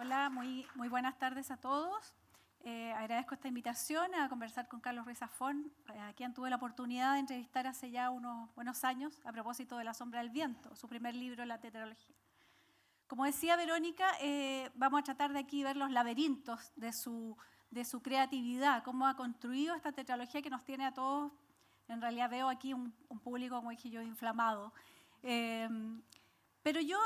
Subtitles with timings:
[0.00, 2.14] Hola, muy, buenas tardes a todos.
[2.60, 6.54] Eh, agradezco esta invitación a conversar con Carlos Ruiz Zafón, eh, a quien tuve la
[6.54, 10.76] oportunidad de entrevistar hace ya unos buenos años a propósito de La sombra del viento,
[10.76, 12.14] su primer libro, La tetralogía.
[13.08, 17.36] Como decía Verónica, eh, vamos a tratar de aquí ver los laberintos de su,
[17.72, 21.32] de su creatividad, cómo ha construido esta tetralogía que nos tiene a todos,
[21.88, 22.92] en realidad veo aquí un
[23.24, 24.72] público, como dije yo, inflamado.
[25.20, 27.00] pero yo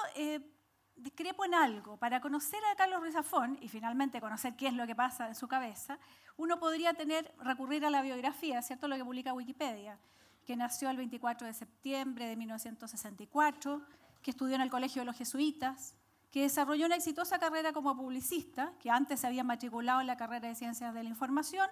[1.02, 1.96] discrepo en algo.
[1.96, 5.34] Para conocer a Carlos Ruiz Zafón y finalmente conocer qué es lo que pasa en
[5.34, 5.98] su cabeza,
[6.36, 8.88] uno podría tener, recurrir a la biografía, ¿cierto?
[8.88, 9.98] Lo que publica Wikipedia,
[10.46, 13.82] que nació el 24 de septiembre de 1964,
[14.22, 15.94] que estudió en el Colegio de los Jesuitas,
[16.30, 20.48] que desarrolló una exitosa carrera como publicista, que antes se había matriculado en la carrera
[20.48, 21.68] de Ciencias de la Información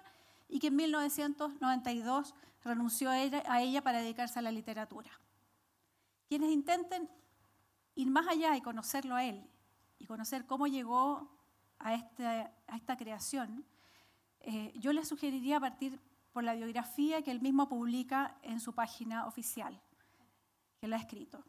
[0.47, 5.09] y que en 1992 renunció a ella para dedicarse a la literatura.
[6.27, 7.09] Quienes intenten
[7.95, 9.47] ir más allá y conocerlo a él
[9.99, 11.29] y conocer cómo llegó
[11.79, 13.65] a, este, esta creación,
[14.39, 15.99] eh, yo le sugeriría partir
[16.31, 19.81] por la biografía que él mismo publica en su página oficial,
[20.79, 21.43] que lo ha escrito.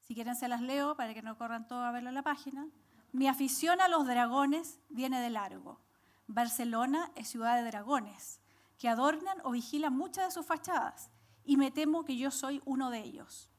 [0.00, 2.68] Si quieren se las leo para que no corran todo a verlo en la página.
[3.12, 5.80] Mi afición a los dragones viene de largo.
[6.26, 8.40] Barcelona es ciudad de dragones,
[8.78, 11.10] que adornan o vigilan muchas de sus fachadas,
[11.44, 13.50] y me temo que yo soy uno de ellos.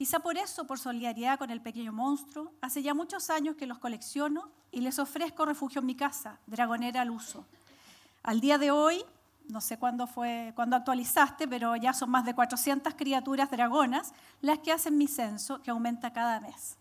[0.00, 3.78] Quizá por eso, por solidaridad con el pequeño monstruo, hace ya muchos años que los
[3.78, 7.44] colecciono y les ofrezco refugio en mi casa, dragonera al uso.
[8.22, 9.04] Al día de hoy,
[9.50, 14.60] no sé cuándo fue, cuándo actualizaste, pero ya son más de 400 criaturas dragonas las
[14.60, 16.78] que hacen mi censo, que aumenta cada mes.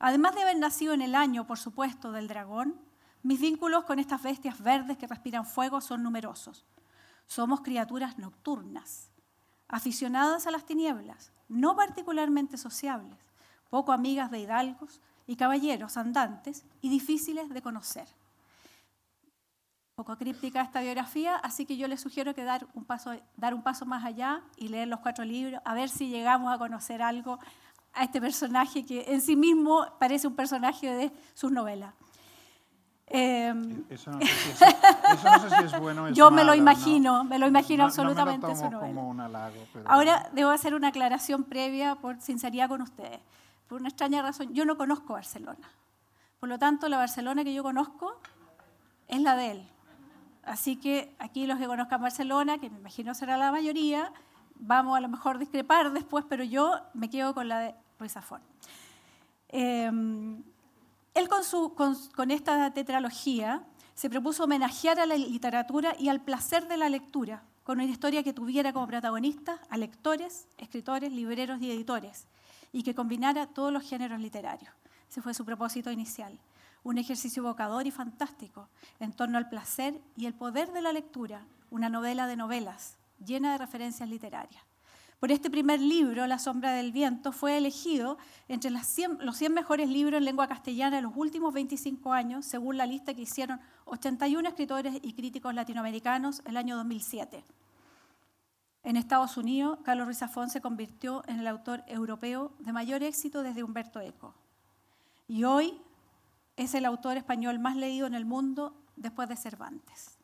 [0.00, 2.74] Además de haber nacido en el año, por supuesto, del dragón,
[3.22, 6.64] mis vínculos con estas bestias verdes que respiran fuego son numerosos.
[7.28, 9.08] Somos criaturas nocturnas,
[9.68, 13.18] aficionadas a las tinieblas, no particularmente sociables,
[13.68, 18.08] poco amigas de hidalgos y caballeros andantes y difíciles de conocer.
[19.94, 23.62] Poco críptica esta biografía, así que yo les sugiero que dar un paso, dar un
[23.62, 27.38] paso más allá y leer los cuatro libros, a ver si llegamos a conocer algo
[27.92, 31.92] a este personaje que en sí mismo parece un personaje de sus novelas.
[33.12, 36.08] Em, eso, no sé si es, bueno.
[36.12, 38.46] yo me lo imagino, me lo imagino absolutamente
[39.84, 43.18] Ahora debo hacer una aclaración previa por sinceridad con ustedes.
[43.66, 45.68] Por una extraña razón, yo no conozco Barcelona.
[46.38, 48.20] Por lo tanto, la Barcelona que yo conozco
[49.08, 49.68] es la de él.
[50.44, 54.12] Así que aquí los que conozcan Barcelona, que me imagino será la mayoría,
[54.54, 58.40] vamos a lo mejor discrepar después, pero yo me quedo con la de Ruiz Zafón.
[61.20, 63.62] Él con, esta tetralogía
[63.94, 68.22] se propuso homenajear a la literatura y al placer de la lectura, con una historia
[68.22, 72.26] que tuviera como protagonistas a lectores, escritores, libreros y editores,
[72.72, 74.72] y que combinara todos los géneros literarios.
[75.08, 76.38] Ese fue su propósito inicial.
[76.82, 81.44] Un ejercicio evocador y fantástico en torno al placer y el poder de la lectura,
[81.70, 84.62] una novela de novelas llena de referencias literarias.
[85.20, 88.16] Por este primer libro, La sombra del viento, fue elegido
[88.48, 92.86] entre los 100 mejores libros en lengua castellana de los últimos 25 años, según la
[92.86, 97.44] lista que hicieron 81 escritores y críticos latinoamericanos el año 2007.
[98.82, 103.42] En Estados Unidos, Carlos Ruiz Zafón se convirtió en el autor europeo de mayor éxito
[103.42, 104.34] desde Humberto Eco.
[105.28, 105.78] Y hoy
[106.56, 110.16] es el autor español más leído en el mundo después de Cervantes.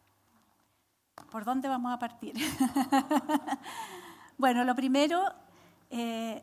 [1.30, 2.34] ¿Por dónde vamos a partir?
[4.38, 5.32] Bueno, lo primero,
[5.88, 6.42] eh,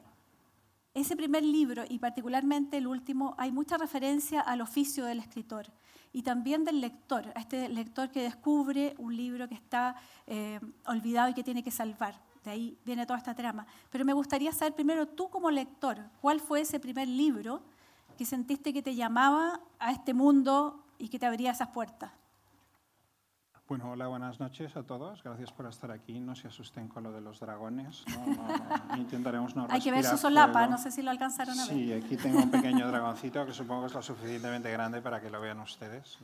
[0.96, 5.68] ese primer libro y particularmente el último, hay mucha referencia al oficio del escritor
[6.12, 9.96] y también del lector, a este lector que descubre un libro que está
[10.26, 12.20] eh, olvidado y que tiene que salvar.
[12.44, 13.68] De ahí viene toda esta trama.
[13.92, 17.62] Pero me gustaría saber primero, tú como lector, ¿cuál fue ese primer libro
[18.18, 22.12] que sentiste que te llamaba a este mundo y que te abría esas puertas?
[23.66, 25.24] Bueno, hola, buenas noches a todos.
[25.24, 26.19] Gracias por estar aquí.
[26.19, 28.03] No se asusten con lo de los dragones.
[28.97, 31.74] intentaremos no Hay que ver su solapa, no sé si lo alcanzaron a ver.
[31.74, 35.30] Sí, aquí tengo un pequeño dragoncito que supongo que es lo suficientemente grande para que
[35.30, 36.19] lo vean ustedes.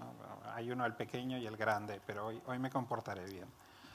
[0.54, 3.48] Hay uno el pequeño y el grande, pero hoy, hoy me comportaré bien.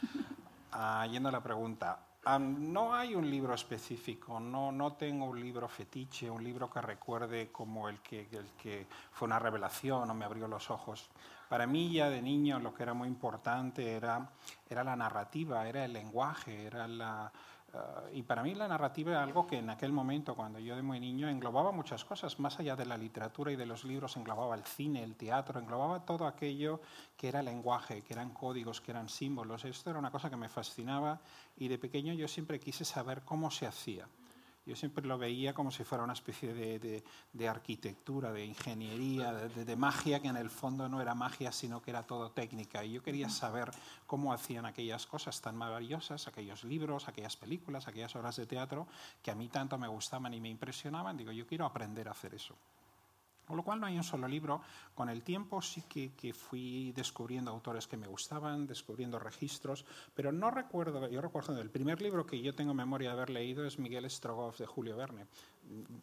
[0.77, 2.01] Ah, yendo a la pregunta,
[2.41, 7.53] no hay un libro específico, no, no tengo un libro fetiche, un libro que recuerde
[7.53, 11.11] como el que, el que fue una revelación o me abrió los ojos.
[11.49, 14.31] Para mí ya de niño lo que era muy importante era,
[14.69, 17.33] era la narrativa, era el lenguaje, era la,
[17.75, 20.83] eh, y para mí la narrativa era algo que en aquel momento, cuando yo de
[20.83, 24.55] muy niño, englobaba muchas cosas, más allá de la literatura y de los libros, englobaba
[24.55, 26.81] el cine, el teatro, englobaba todo aquello
[27.17, 29.65] que era lenguaje, que eran códigos, que eran símbolos.
[29.65, 31.21] Esto era una cosa que me fascinaba
[31.57, 34.07] y de pequeño yo siempre quise saber cómo se hacía.
[34.67, 40.21] Yo siempre lo veía como si fuera una especie de, arquitectura, de ingeniería, de, magia,
[40.21, 42.83] que en el fondo no era magia, sino que era todo técnica.
[42.83, 43.71] Y yo quería saber
[44.07, 48.87] cómo hacían aquellas cosas tan maravillosas, aquellos libros, aquellas películas, aquellas obras de teatro,
[49.23, 51.19] que a mí tanto me gustaban y me impresionaban.
[51.19, 52.57] Digo, yo quiero aprender a hacer eso.
[53.47, 54.63] Con lo cual no hay un solo libro.
[54.95, 60.33] Con el tiempo sí que, que, fui descubriendo autores que me gustaban, descubriendo registros, pero
[60.33, 63.79] no recuerdo, yo recuerdo, el primer libro que yo tengo memoria de haber leído es
[63.79, 65.27] Miguel Strogoff de Julio Verne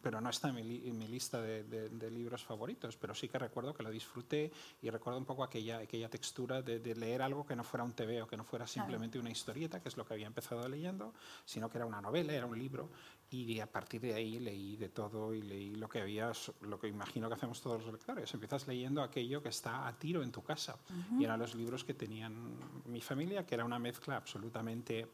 [0.00, 3.90] pero no está en mi, lista de, libros favoritos, pero sí que recuerdo que lo
[3.90, 4.50] disfruté
[4.80, 8.22] y recuerdo un poco aquella, aquella textura de, leer algo que no fuera un TV
[8.22, 11.14] o que no fuera simplemente una historieta, que es lo que había empezado leyendo,
[11.44, 12.90] sino que era una novela, era un libro,
[13.32, 16.88] y a partir de ahí leí de todo y leí lo que había, lo que
[16.88, 18.32] imagino que hacemos todos los lectores.
[18.34, 20.76] Empiezas leyendo aquello que está a tiro en tu casa,
[21.18, 22.56] y eran los libros que tenían
[22.86, 25.06] mi familia, que era una mezcla absolutamente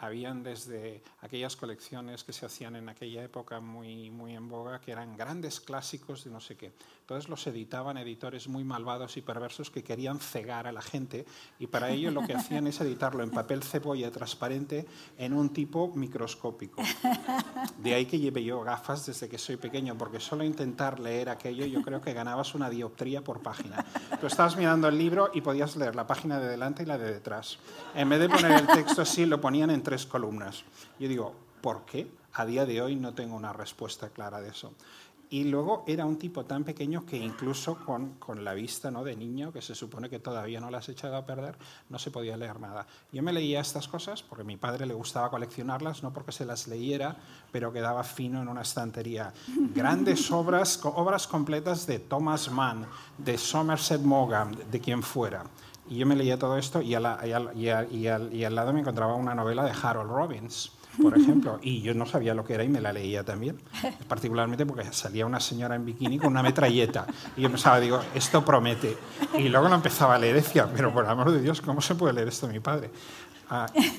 [0.00, 4.92] habían desde aquellas colecciones que se hacían en aquella época muy, muy en boga, que
[4.92, 6.72] eran grandes clásicos de no sé qué.
[7.02, 11.26] Entonces los editaban editores muy malvados y perversos que querían cegar a la gente
[11.58, 14.86] y para ello lo que hacían es editarlo en papel cebolla transparente
[15.18, 16.82] en un tipo microscópico.
[17.78, 21.66] De ahí que lleve yo gafas desde que soy pequeño, porque solo intentar leer aquello
[21.66, 23.84] yo creo que ganabas una dioptría por página.
[24.20, 27.12] Tú estabas mirando el libro y podías leer la página de delante y la de
[27.12, 27.58] detrás.
[27.94, 30.62] En vez de poner el texto así, lo ponían en tres columnas.
[31.00, 32.06] Yo digo, ¿por qué?
[32.34, 34.72] A día de hoy no tengo una respuesta clara de eso.
[35.30, 39.02] Y luego era un tipo tan pequeño que incluso con, con, la vista ¿no?
[39.02, 41.56] de niño, que se supone que todavía no la has echado a perder,
[41.88, 42.86] no se podía leer nada.
[43.10, 46.44] Yo me leía estas cosas porque a mi padre le gustaba coleccionarlas, no porque se
[46.44, 47.16] las leyera,
[47.50, 49.32] pero quedaba fino en una estantería.
[49.74, 52.86] Grandes obras, obras completas de Thomas Mann,
[53.18, 55.44] de Somerset Maugham, de quien fuera.
[55.90, 59.72] Y yo me leía todo esto y, y, al, lado me encontraba una novela de
[59.82, 60.70] Harold Robbins,
[61.02, 63.58] por ejemplo, y yo no sabía lo que era y me la leía también,
[64.08, 67.06] particularmente porque salía una señora en bikini con una metralleta
[67.36, 68.96] y yo pensaba, digo, esto promete.
[69.36, 71.96] Y luego lo empezaba a leer y decía, pero por amor de Dios, ¿cómo se
[71.96, 72.90] puede leer esto mi padre?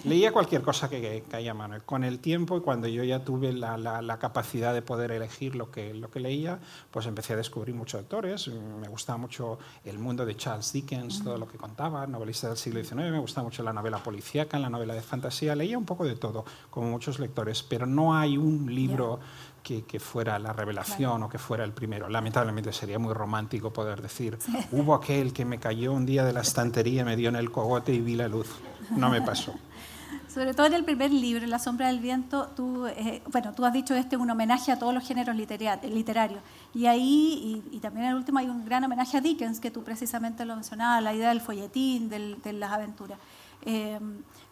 [0.06, 1.76] Leía cualquier cosa que, caía a mano.
[1.86, 5.72] Con el tiempo y cuando yo ya tuve la, la, capacidad de poder elegir lo
[5.72, 6.60] que, lo que leía,
[6.90, 8.48] pues empecé a descubrir muchos autores.
[8.48, 12.84] Me gustaba mucho el mundo de Charles Dickens, todo lo que contaba, novelista del siglo
[12.84, 13.12] XIX.
[13.12, 15.56] Me gustaba mucho la novela policíaca, la novela de fantasía.
[15.56, 19.20] Leía un poco de todo, como muchos lectores, pero no hay un libro
[19.64, 22.10] que, que, fuera la revelación o que fuera el primero.
[22.10, 24.38] Lamentablemente sería muy romántico poder decir,
[24.72, 27.94] hubo aquel que me cayó un día de la estantería, me dio en el cogote
[27.94, 28.50] y vi la luz
[28.92, 29.54] no me pasó.
[30.28, 33.74] Sobre todo en el primer libro, La sombra del viento, tú, eh, bueno, tú has
[33.74, 36.42] dicho este es un homenaje a todos los géneros literarios.
[36.74, 39.84] Y ahí, y, también en el último, hay un gran homenaje a Dickens, que tú
[39.84, 43.20] precisamente lo mencionabas, la idea del folletín, de las aventuras.
[43.64, 44.00] Eh,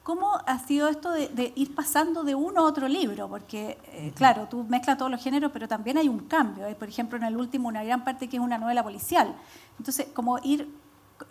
[0.10, 3.30] ¿Cómo ha sido esto de, ir pasando de uno a otro libro?
[3.30, 6.66] Porque, eh, claro, tú mezclas todos los géneros, pero también hay un cambio.
[6.66, 9.36] Hay, por ejemplo, en el último una gran parte que es una novela policial.
[9.78, 10.68] Entonces, como ir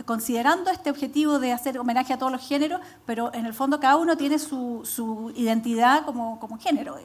[0.05, 3.97] considerando este objetivo de hacer homenaje a todos los géneros, pero en el fondo cada
[3.97, 6.99] uno tiene su, su identidad como, como género.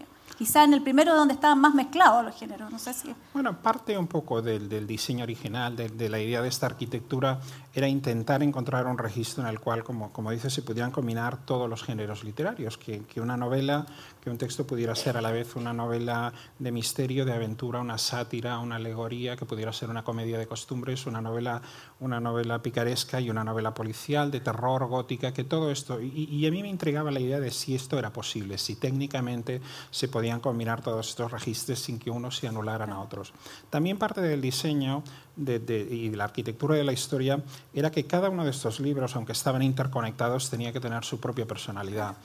[0.44, 3.16] Quizá en el primero donde estaban más mezclados los géneros, no sé si...
[3.34, 7.40] Bueno, parte un poco del, diseño original, de, la idea de esta arquitectura,
[7.74, 11.70] era intentar encontrar un registro en el cual, como, como dices, se pudieran combinar todos
[11.70, 13.86] los géneros literarios, que una novela
[14.24, 17.98] que un texto pudiera ser a la vez una novela de misterio, de aventura, una
[17.98, 21.62] sátira, una alegoría, que pudiera ser una comedia de costumbres, una novela,
[22.00, 26.00] una novela picaresca y una novela policial, de terror, gótica, que todo esto.
[26.00, 29.60] Y, a mí me intrigaba la idea de si esto era posible, si técnicamente
[29.92, 33.34] se podían combinar todos estos registros sin que unos se anularan a otros.
[33.70, 35.04] También parte del diseño
[35.36, 35.60] de,
[35.92, 37.44] y la arquitectura de la historia
[37.74, 41.46] era que cada uno de estos libros, aunque estaban interconectados, tenía que tener su propia
[41.46, 42.16] personalidad.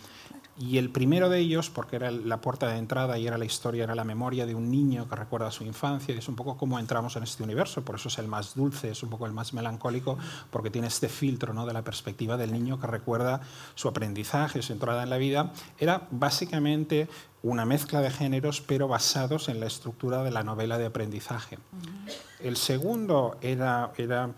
[0.60, 3.84] Y el primero de ellos, porque era la puerta de entrada y era la historia,
[3.84, 6.78] era la memoria de un niño que recuerda su infancia, y es un poco cómo
[6.80, 9.52] entramos en este universo, por eso es el más dulce, es un poco el más
[9.52, 10.18] melancólico,
[10.50, 11.64] porque tiene este filtro ¿no?
[11.64, 13.40] de la perspectiva del niño que recuerda
[13.76, 15.52] su aprendizaje, su entrada en la vida.
[15.78, 17.08] Era básicamente
[17.42, 21.58] una mezcla de géneros, pero basados en la estructura de la novela de aprendizaje.
[22.40, 24.30] El segundo era, era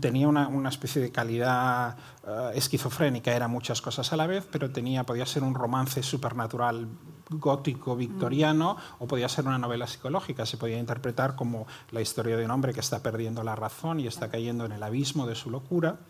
[0.00, 4.70] tenía una, una, especie de calidad uh, esquizofrénica, era muchas cosas a la vez, pero
[4.70, 6.88] tenía, podía ser un romance supernatural
[7.30, 12.44] gótico victoriano o podía ser una novela psicológica, se podía interpretar como la historia de
[12.44, 15.50] un hombre que está perdiendo la razón y está cayendo en el abismo de su
[15.50, 16.00] locura.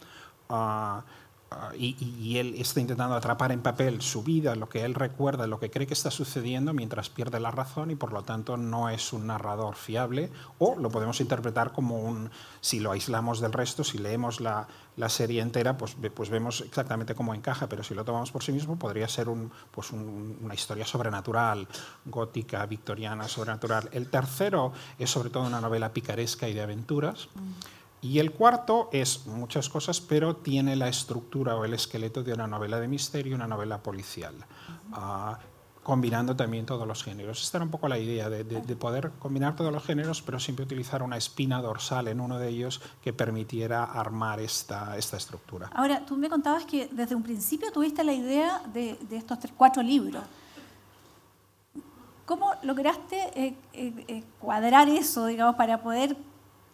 [0.49, 1.03] Uh,
[1.51, 5.59] ah, y, él está intentando atrapar en papel su vida, lo que él recuerda, lo
[5.59, 9.13] que cree que está sucediendo mientras pierde la razón y por lo tanto no es
[9.13, 12.31] un narrador fiable o lo podemos interpretar como un,
[12.61, 14.69] si lo aislamos del resto, si leemos la,
[15.09, 18.79] serie entera, pues, pues vemos exactamente cómo encaja, pero si lo tomamos por sí mismo
[18.79, 21.67] podría ser un, pues una historia sobrenatural,
[22.05, 23.89] gótica, victoriana, sobrenatural.
[23.93, 27.29] El tercero es sobre todo una novela picaresca y de aventuras.
[28.03, 32.47] Y el cuarto es muchas cosas, pero tiene la estructura o el esqueleto de una
[32.47, 34.35] novela de misterio, una novela policial
[35.83, 37.43] combinando también todos los géneros.
[37.43, 38.45] Esta era un poco la idea de,
[38.77, 42.81] poder combinar todos los géneros, pero siempre utilizar una espina dorsal en uno de ellos
[43.03, 45.71] que permitiera armar esta, esta estructura.
[45.75, 50.23] Ahora, tú me contabas que desde un principio tuviste la idea de, estos cuatro libros.
[52.25, 56.17] ¿Cómo lograste eh, eh, eh, cuadrar eso, digamos, para poder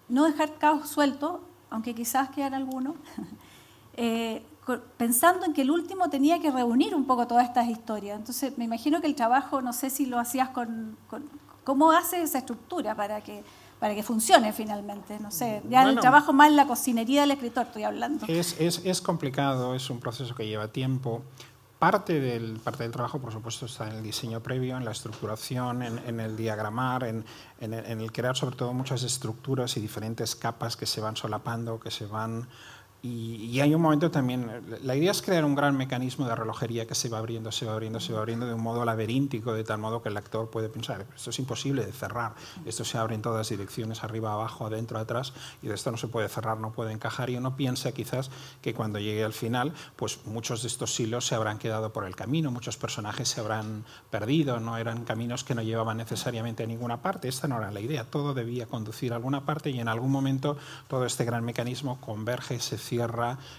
[0.08, 2.96] no dejar caos suelto, aunque quizás quedara alguno?
[4.96, 8.18] pensando en que el último tenía que reunir un poco todas estas historias.
[8.18, 10.96] Entonces, me imagino que el trabajo, no sé si lo hacías con...
[11.62, 13.42] ¿Cómo hace esa estructura para que,
[13.80, 15.18] para que funcione finalmente?
[15.18, 18.24] No sé, ya el trabajo más en la cocinería del escritor estoy hablando.
[18.28, 21.22] Es, es, es, complicado, es un proceso que lleva tiempo.
[21.78, 25.82] Parte del, parte del trabajo, por supuesto, está en el diseño previo, en la estructuración,
[25.82, 27.22] en, el diagramar, en,
[27.60, 31.78] en, en el crear sobre todo muchas estructuras y diferentes capas que se van solapando,
[31.78, 32.48] que se van
[33.06, 34.50] y, hay un momento también,
[34.82, 37.72] la idea es crear un gran mecanismo de relojería que se va abriendo, se va
[37.72, 40.68] abriendo, se va abriendo de un modo laberíntico, de tal modo que el lector puede
[40.68, 42.34] pensar, esto es imposible de cerrar,
[42.64, 45.32] esto se abre en todas direcciones, arriba, abajo, adentro, atrás,
[45.62, 48.74] y de esto no se puede cerrar, no puede encajar, y uno piensa quizás que
[48.74, 52.50] cuando llegue al final, pues muchos de estos hilos se habrán quedado por el camino,
[52.50, 57.28] muchos personajes se habrán perdido, no eran caminos que no llevaban necesariamente a ninguna parte,
[57.28, 60.56] esta no era la idea, todo debía conducir a alguna parte y en algún momento
[60.88, 62.95] todo este gran mecanismo converge, se cierra,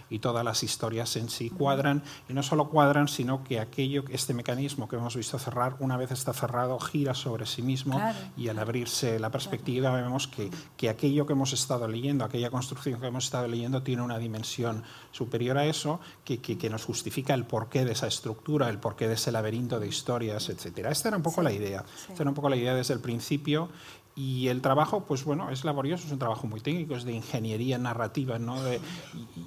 [0.10, 4.34] y todas las historias en sí cuadran, y no solo cuadran, sino que aquello, este
[4.34, 8.01] mecanismo que hemos visto cerrar, una vez está cerrado, gira sobre sí mismo
[8.36, 13.00] y al abrirse la perspectiva vemos que, que aquello que hemos estado leyendo, aquella construcción
[13.00, 17.46] que hemos estado leyendo tiene una dimensión superior a eso que, que, nos justifica el
[17.46, 20.88] porqué de esa estructura, el porqué de ese laberinto de historias, etc.
[20.89, 21.86] Esta era un poco la idea.
[22.10, 23.70] Esta era un poco la idea desde el principio
[24.18, 27.78] y el trabajo, pues bueno, es laborioso, es un trabajo muy técnico, es de ingeniería
[27.78, 28.40] narrativa.
[28.40, 28.56] ¿no?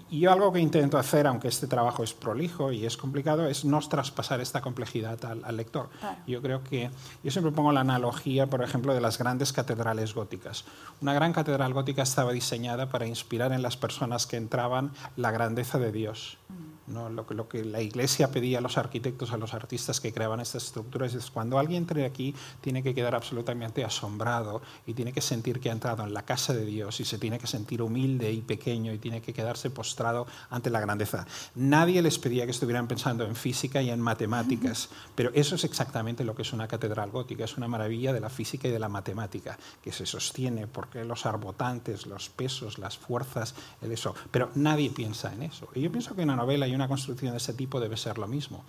[0.08, 3.80] y, algo que intento hacer, aunque este trabajo es prolijo y es complicado, es no
[3.80, 5.88] traspasar esta complejidad al, lector.
[6.28, 6.88] Yo creo que,
[7.24, 10.64] yo siempre pongo la analogía, por ejemplo, de las grandes catedrales góticas.
[11.00, 15.80] Una gran catedral gótica estaba diseñada para inspirar en las personas que entraban la grandeza
[15.80, 16.38] de Dios.
[16.48, 16.69] Mm.
[16.90, 17.08] ¿No?
[17.08, 20.40] Lo, que, lo, que la Iglesia pedía a los arquitectos, a los artistas que creaban
[20.40, 25.20] estas estructuras es cuando alguien entre aquí tiene que quedar absolutamente asombrado y tiene que
[25.20, 28.30] sentir que ha entrado en la casa de Dios y se tiene que sentir humilde
[28.32, 31.26] y pequeño y tiene que quedarse postrado ante la grandeza.
[31.54, 36.24] Nadie les pedía que estuvieran pensando en física y en matemáticas, pero eso es exactamente
[36.24, 38.88] lo que es una catedral gótica, es una maravilla de la física y de la
[38.88, 44.90] matemática, que se sostiene porque los arbotantes, los pesos, las fuerzas, el eso, pero nadie
[44.90, 45.68] piensa en eso.
[45.74, 48.26] Y yo pienso que una novela y una construcción de ese tipo debe ser lo
[48.26, 48.64] mismo.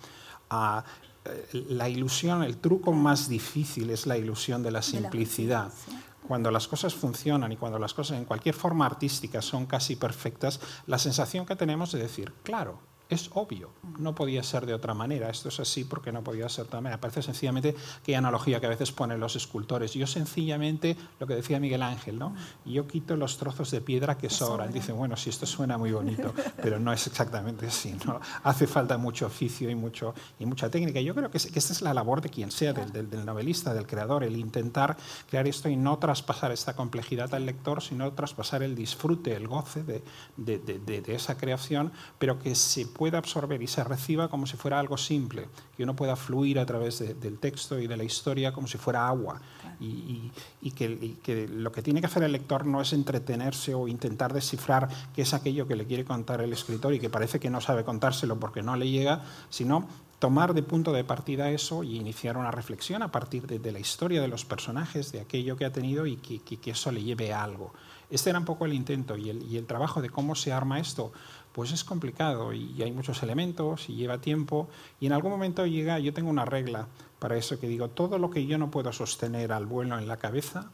[0.50, 0.84] Ah,
[1.24, 5.72] eh, la ilusión, el truco más difícil es la ilusión de la simplicidad.
[6.26, 10.60] Cuando las cosas funcionan y cuando las cosas en cualquier forma artística son casi perfectas,
[10.86, 12.78] la sensación que tenemos de decir, claro,
[13.12, 16.64] es obvio, no podía ser de otra manera, esto es así porque no podía ser
[16.64, 17.00] de otra manera.
[17.00, 19.92] Parece sencillamente que hay analogía que a veces ponen los escultores.
[19.94, 22.34] Yo sencillamente, lo que decía Miguel Ángel, ¿no?
[22.64, 24.72] yo quito los trozos de piedra que sobran.
[24.72, 27.96] Dicen, bueno, si esto suena muy bonito, pero no es exactamente así.
[28.06, 28.20] ¿no?
[28.42, 31.00] Hace falta mucho oficio y, mucho, y mucha técnica.
[31.00, 34.24] Yo creo que, esta es la labor de quien sea, del, del, novelista, del creador,
[34.24, 34.96] el intentar
[35.28, 39.82] crear esto y no traspasar esta complejidad al lector, sino traspasar el disfrute, el goce
[39.82, 40.02] de,
[40.36, 44.56] de, de, de esa creación, pero que se pueda absorber y se reciba como si
[44.56, 48.52] fuera algo simple, que uno pueda fluir a través del texto y de la historia
[48.52, 49.40] como si fuera agua.
[49.80, 50.30] Y,
[50.76, 54.88] que, que, lo que tiene que hacer el lector no es entretenerse o intentar descifrar
[55.14, 57.84] qué es aquello que le quiere contar el escritor y que parece que no sabe
[57.84, 59.88] contárselo porque no le llega, sino
[60.22, 64.20] tomar de punto de partida eso y iniciar una reflexión a partir de, la historia
[64.20, 67.42] de los personajes, de aquello que ha tenido y que, que, eso le lleve a
[67.42, 67.72] algo.
[68.08, 70.78] Este era un poco el intento y el, y el trabajo de cómo se arma
[70.78, 71.12] esto
[71.52, 74.68] pues es complicado y hay muchos elementos y lleva tiempo.
[75.00, 78.30] Y en algún momento llega, yo tengo una regla para eso que digo, todo lo
[78.30, 80.70] que yo no puedo sostener al vuelo en la cabeza,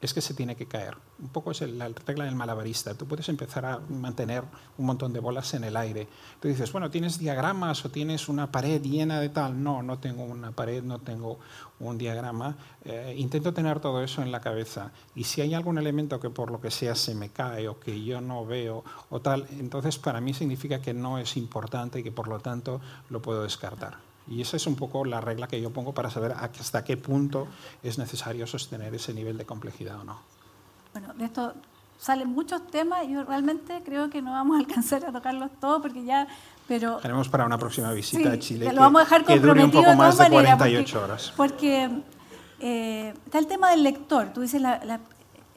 [0.00, 0.96] es que se tiene que caer.
[1.18, 2.94] Un poco es la regla del malabarista.
[2.94, 4.44] Tú puedes empezar a mantener
[4.76, 6.06] un montón de bolas en el aire.
[6.40, 9.62] Tú dices, bueno, ¿tienes diagramas o tienes una pared llena de tal?
[9.62, 11.38] No, no tengo una pared, no tengo
[11.80, 12.56] un diagrama.
[12.84, 14.92] Eh, intento tener todo eso en la cabeza.
[15.14, 18.04] Y si hay algún elemento que por lo que sea se me cae o que
[18.04, 22.12] yo no veo o tal, entonces para mí significa que no es importante y que
[22.12, 24.05] por lo tanto lo puedo descartar.
[24.28, 27.46] Y esa es un poco la regla que yo pongo para saber hasta qué punto
[27.82, 30.18] es necesario sostener ese nivel de complejidad o no.
[30.92, 31.54] Bueno, de esto
[31.98, 35.82] salen muchos temas y yo realmente creo que no vamos a alcanzar a tocarlos todos
[35.82, 36.26] porque ya...
[36.68, 39.70] Pero, Tenemos para una próxima visita a Chile lo vamos a dejar que dure un
[39.70, 41.32] poco más de 48 porque, horas.
[41.36, 42.02] Porque
[42.58, 44.32] eh, está el tema del lector.
[44.32, 45.00] Tú dices, la,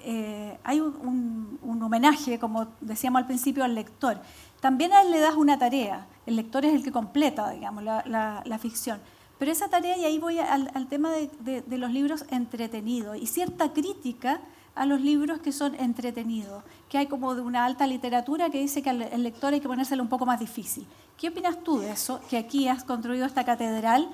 [0.02, 4.18] eh, hay un, un, homenaje, como decíamos al principio, al lector.
[4.60, 6.08] También a él le das una tarea.
[6.26, 9.00] El lector es el que completa, digamos, la, ficción.
[9.38, 14.42] Pero esa tarea, y ahí voy al, tema de, los libros entretenidos y cierta crítica
[14.76, 18.82] a los libros que son entretenidos, que hay como de una alta literatura que dice
[18.82, 20.86] que al lector hay que ponérselo un poco más difícil.
[21.18, 22.22] ¿Qué opinas tú de eso?
[22.30, 24.10] Que aquí has construido esta catedral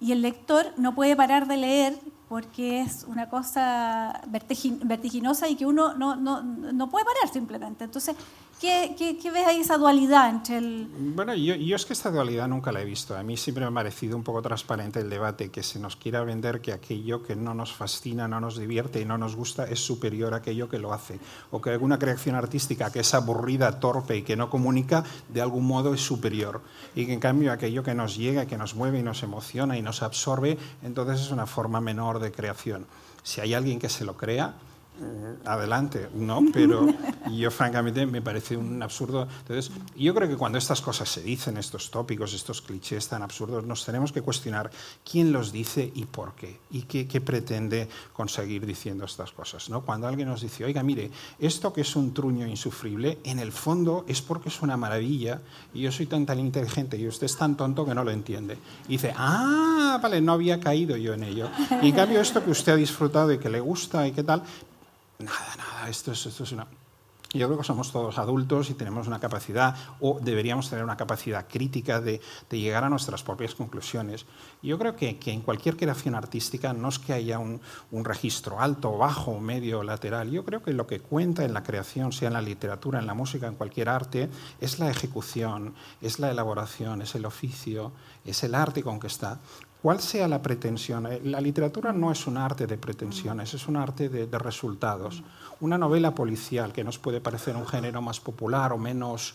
[0.00, 5.66] y el lector no puede parar de leer porque es una cosa vertiginosa y que
[5.66, 7.84] uno no, no, no puede parar simplemente.
[7.84, 8.16] Entonces,
[8.62, 10.86] ¿Qué, qué, ves ahí esa dualidad entre el...?
[11.16, 13.16] Bueno, yo, es que esta dualidad nunca la he visto.
[13.16, 16.22] A mí siempre me ha parecido un poco transparente el debate, que se nos quiera
[16.22, 19.84] vender que aquello que no nos fascina, no nos divierte y no nos gusta es
[19.84, 21.18] superior a aquello que lo hace.
[21.50, 25.66] O que alguna creación artística que es aburrida, torpe y que no comunica, de algún
[25.66, 26.62] modo es superior.
[26.94, 29.82] Y que en cambio aquello que nos llega, que nos mueve y nos emociona y
[29.82, 32.86] nos absorbe, entonces es una forma menor de creación.
[33.24, 34.54] Si hay alguien que se lo crea,
[35.44, 36.86] adelante, no, pero
[37.32, 39.26] yo francamente me parece un absurdo.
[39.40, 43.64] Entonces, yo creo que cuando estas cosas se dicen, estos tópicos, estos clichés tan absurdos,
[43.64, 44.70] nos tenemos que cuestionar
[45.08, 49.68] quién los dice y por qué, y qué, pretende conseguir diciendo estas cosas.
[49.70, 49.82] ¿no?
[49.82, 54.04] Cuando alguien nos dice, oiga, mire, esto que es un truño insufrible, en el fondo
[54.08, 55.40] es porque es una maravilla
[55.72, 58.58] y yo soy tan tan inteligente y usted es tan tonto que no lo entiende.
[58.86, 61.48] Y dice, ah, vale, no había caído yo en ello.
[61.80, 64.42] Y en cambio esto que usted ha disfrutado y que le gusta y qué tal,
[65.22, 66.66] nada, nada, esto es, esto es una...
[67.34, 71.46] Yo creo que somos todos adultos y tenemos una capacidad, o deberíamos tener una capacidad
[71.48, 74.26] crítica de, llegar a nuestras propias conclusiones.
[74.62, 78.60] Yo creo que, que, en cualquier creación artística no es que haya un, un registro
[78.60, 80.30] alto, bajo, medio, lateral.
[80.30, 83.14] Yo creo que lo que cuenta en la creación, sea en la literatura, en la
[83.14, 84.28] música, en cualquier arte,
[84.60, 87.92] es la ejecución, es la elaboración, es el oficio,
[88.26, 89.40] es el arte con que está
[89.82, 91.06] cuál sea la pretensión.
[91.06, 95.22] Eh, la literatura no es un arte de pretensiones, es un arte de, resultados.
[95.60, 99.34] Una novela policial que nos puede parecer un género más popular o menos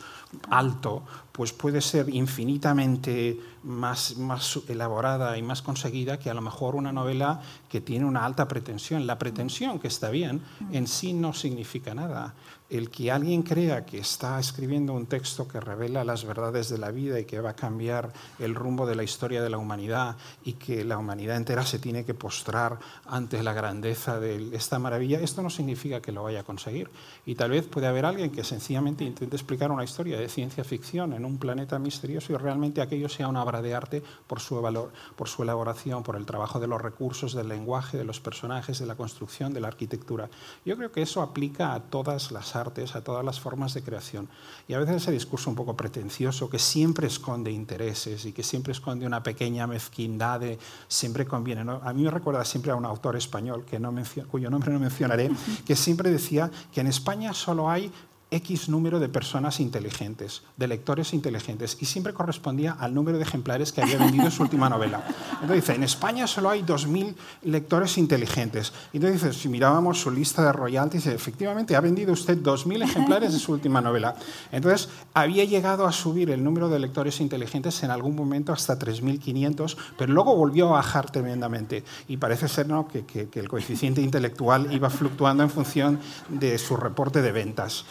[0.50, 6.76] alto, pues puede ser infinitamente más, más elaborada y más conseguida que a lo mejor
[6.76, 9.06] una novela que tiene una alta pretensión.
[9.06, 12.34] La pretensión, que está bien, en sí no significa nada
[12.70, 16.92] el que alguien crea que está escribiendo un texto que revela las verdades de la
[16.92, 20.54] vida y que va a cambiar el rumbo de la historia de la humanidad y
[20.54, 25.42] que la humanidad entera se tiene que postrar ante la grandeza de esta maravilla, esto
[25.42, 26.90] no significa que lo vaya a conseguir.
[27.26, 31.14] Y tal vez puede haber alguien que sencillamente intente explicar una historia de ciencia ficción
[31.14, 34.92] en un planeta misterioso y realmente aquello sea una obra de arte por su valor,
[35.16, 38.86] por su elaboración, por el trabajo de los recursos, del lenguaje, de los personajes, de
[38.86, 40.30] la construcción, de la arquitectura.
[40.66, 44.28] Yo creo que eso aplica a todas las artes, a todas las formas de creación.
[44.68, 48.74] Y a veces ese discurso un poco pretencioso que siempre esconde intereses y que siempre
[48.74, 51.62] esconde una pequeña mezquindad, de, siempre conviene.
[51.82, 53.94] A mí me recuerda siempre a un autor español que no
[54.30, 55.32] cuyo nombre no mencionaré,
[55.66, 57.92] que siempre decía que en España solo hay
[58.30, 63.72] X número de personas inteligentes, de lectores inteligentes, y siempre correspondía al número de ejemplares
[63.72, 65.06] que había vendido en su última novela.
[65.34, 68.74] Entonces dice, en España solo hay 2.000 lectores inteligentes.
[68.92, 73.40] Entonces dice, si mirábamos su lista de royalties, efectivamente ha vendido usted 2.000 ejemplares de
[73.40, 74.16] su última novela.
[74.52, 79.78] Entonces había llegado a subir el número de lectores inteligentes en algún momento hasta 3.500,
[79.98, 81.86] pero luego volvió a bajar tremendamente.
[82.10, 82.88] Y parece ser ¿no?
[82.88, 87.86] que el coeficiente intelectual iba fluctuando en función de su reporte de ventas.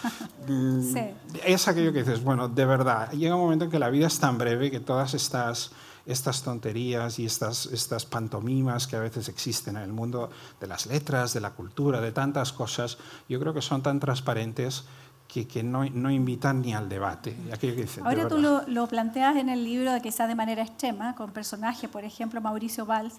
[0.47, 0.97] Mm,
[1.45, 4.19] es aquello que dices, bueno, de verdad, llega un momento en que la vida es
[4.19, 5.73] tan breve que todas estas,
[6.07, 10.87] estas tonterías y estas, estas pantomimas que a veces existen en el mundo de las
[10.87, 14.85] letras, de la cultura, de tantas cosas, yo creo que son tan transparentes
[15.27, 17.37] que, que no, no, invitan ni al debate.
[17.53, 21.17] Aquello que Ahora tú lo, lo, planteas en el libro de quizás de manera extrema,
[21.17, 23.15] con personajes, por ejemplo, Mauricio Valls,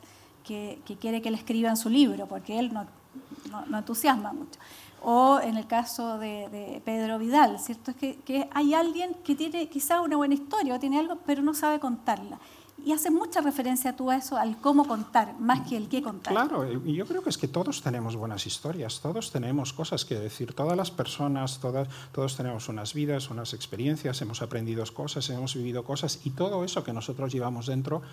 [0.46, 2.86] que, que quiere que le escriban su libro, porque él no,
[3.52, 4.58] no, no entusiasma mucho
[5.02, 7.92] o en el caso de, Pedro Vidal, ¿cierto?
[7.92, 11.54] Es que, hay alguien que tiene quizá una buena historia o tiene algo, pero no
[11.54, 12.40] sabe contarla.
[12.86, 16.32] y hace mucha referencia tú a eso, al cómo contar, más que el qué contar.
[16.32, 20.16] Claro, y yo creo que es que todos tenemos buenas historias, todos tenemos cosas que
[20.18, 25.56] decir, todas las personas, todas, todos tenemos unas vidas, unas experiencias, hemos aprendido cosas, hemos
[25.56, 28.04] vivido cosas, y todo eso que nosotros llevamos dentro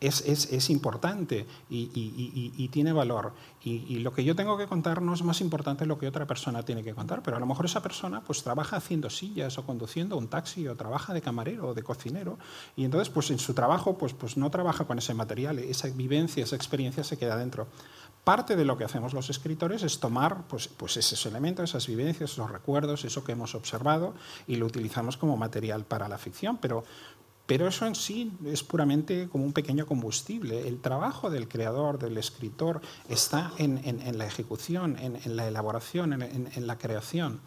[0.00, 3.32] es, es, es importante y, y, y, tiene valor.
[3.60, 6.62] Y, lo que yo tengo que contar no es más importante lo que otra persona
[6.62, 10.16] tiene que contar, pero a lo mejor esa persona pues trabaja haciendo sillas o conduciendo
[10.16, 12.38] un taxi o trabaja de camarero o de cocinero
[12.76, 16.44] y entonces pues en su trabajo pues, pues no trabaja con ese material, esa vivencia,
[16.44, 17.66] esa experiencia se queda dentro.
[18.22, 22.30] Parte de lo que hacemos los escritores es tomar pues, pues esos elementos, esas vivencias,
[22.30, 24.14] esos recuerdos, eso que hemos observado
[24.46, 26.84] y lo utilizamos como material para la ficción, pero
[27.48, 30.68] pero eso en sí es puramente como un pequeño combustible.
[30.68, 36.76] El trabajo del creador, del escritor, está en, la ejecución, en, la elaboración, en, la
[36.76, 37.40] creación.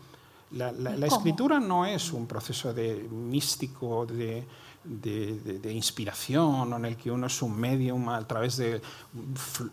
[0.54, 4.44] La, la, escritura no es un proceso de místico, de,
[4.84, 8.82] de, inspiración, en el que uno es un medium, a través de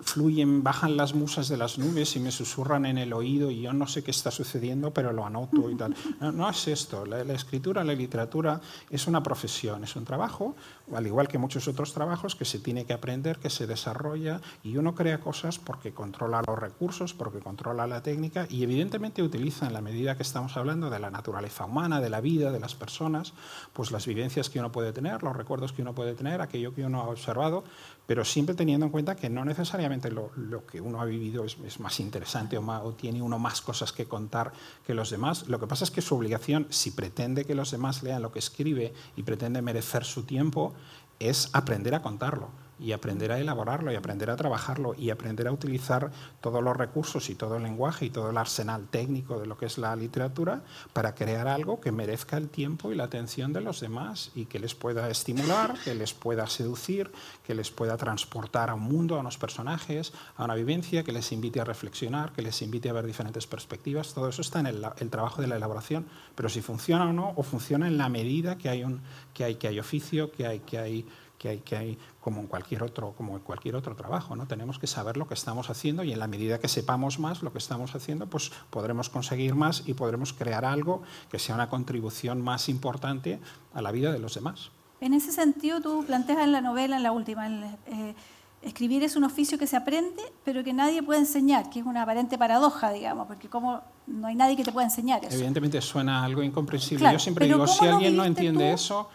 [0.02, 3.72] fluyen, bajan las musas de las nubes y me susurran en el oído y yo
[3.72, 5.94] no sé qué está sucediendo, pero lo anoto y tal.
[6.20, 7.06] No, es esto.
[7.06, 10.56] La, escritura, la literatura es una profesión, es un trabajo,
[10.94, 14.76] al igual que muchos otros trabajos, que se tiene que aprender, que se desarrolla y
[14.76, 19.72] uno crea cosas porque controla los recursos, porque controla la técnica y evidentemente utiliza en
[19.72, 23.32] la medida que estamos hablando de la naturaleza humana, de la vida, de las personas,
[23.72, 26.84] pues las vivencias que uno puede tener, los recuerdos que uno puede tener, aquello que
[26.84, 27.64] uno ha observado,
[28.06, 30.30] pero siempre teniendo en cuenta que no necesariamente lo,
[30.66, 34.52] que uno ha vivido es, más interesante o, tiene uno más cosas que contar
[34.86, 35.48] que los demás.
[35.48, 38.38] Lo que pasa es que su obligación, si pretende que los demás lean lo que
[38.38, 40.74] escribe y pretende merecer su tiempo,
[41.18, 45.52] es aprender a contarlo y aprender a elaborarlo y aprender a trabajarlo y aprender a
[45.52, 46.10] utilizar
[46.40, 49.66] todos los recursos y todo el lenguaje y todo el arsenal técnico de lo que
[49.66, 50.62] es la literatura
[50.92, 54.58] para crear algo que merezca el tiempo y la atención de los demás y que
[54.58, 57.10] les pueda estimular, que les pueda seducir,
[57.44, 61.32] que les pueda transportar a un mundo, a unos personajes, a una vivencia, que les
[61.32, 64.14] invite a reflexionar, que les invite a ver diferentes perspectivas.
[64.14, 67.42] Todo eso está en el, trabajo de la elaboración, pero si funciona o no, o
[67.42, 69.00] funciona en la medida que hay, un,
[69.34, 71.06] que hay, que hay oficio, que hay, que hay
[71.38, 74.36] que hay, que hay como en cualquier otro, como en cualquier otro trabajo.
[74.36, 74.46] ¿no?
[74.46, 77.52] Tenemos que saber lo que estamos haciendo y en la medida que sepamos más lo
[77.52, 82.42] que estamos haciendo, pues podremos conseguir más y podremos crear algo que sea una contribución
[82.42, 83.40] más importante
[83.72, 84.70] a la vida de los demás.
[85.00, 87.48] En ese sentido, tú planteas en la novela, en la última,
[87.86, 88.14] eh,
[88.62, 92.02] escribir es un oficio que se aprende, pero que nadie puede enseñar, que es una
[92.02, 95.34] aparente paradoja, digamos, porque como no hay nadie que te pueda enseñar eso.
[95.34, 97.12] Evidentemente suena algo incomprensible.
[97.12, 99.08] Yo siempre digo, si alguien no entiende eso,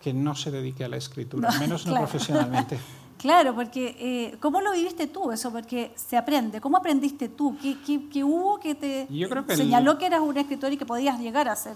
[0.00, 2.78] que no se dedique a la escritura, menos no profesionalmente.
[3.20, 5.52] Claro, porque eh, ¿cómo lo viviste tú eso?
[5.52, 6.58] Porque se aprende.
[6.58, 7.54] ¿Cómo aprendiste tú?
[7.60, 7.76] ¿Qué,
[8.10, 9.06] qué, hubo que te
[9.54, 11.74] señaló que eras un escritor y que podías llegar a ser?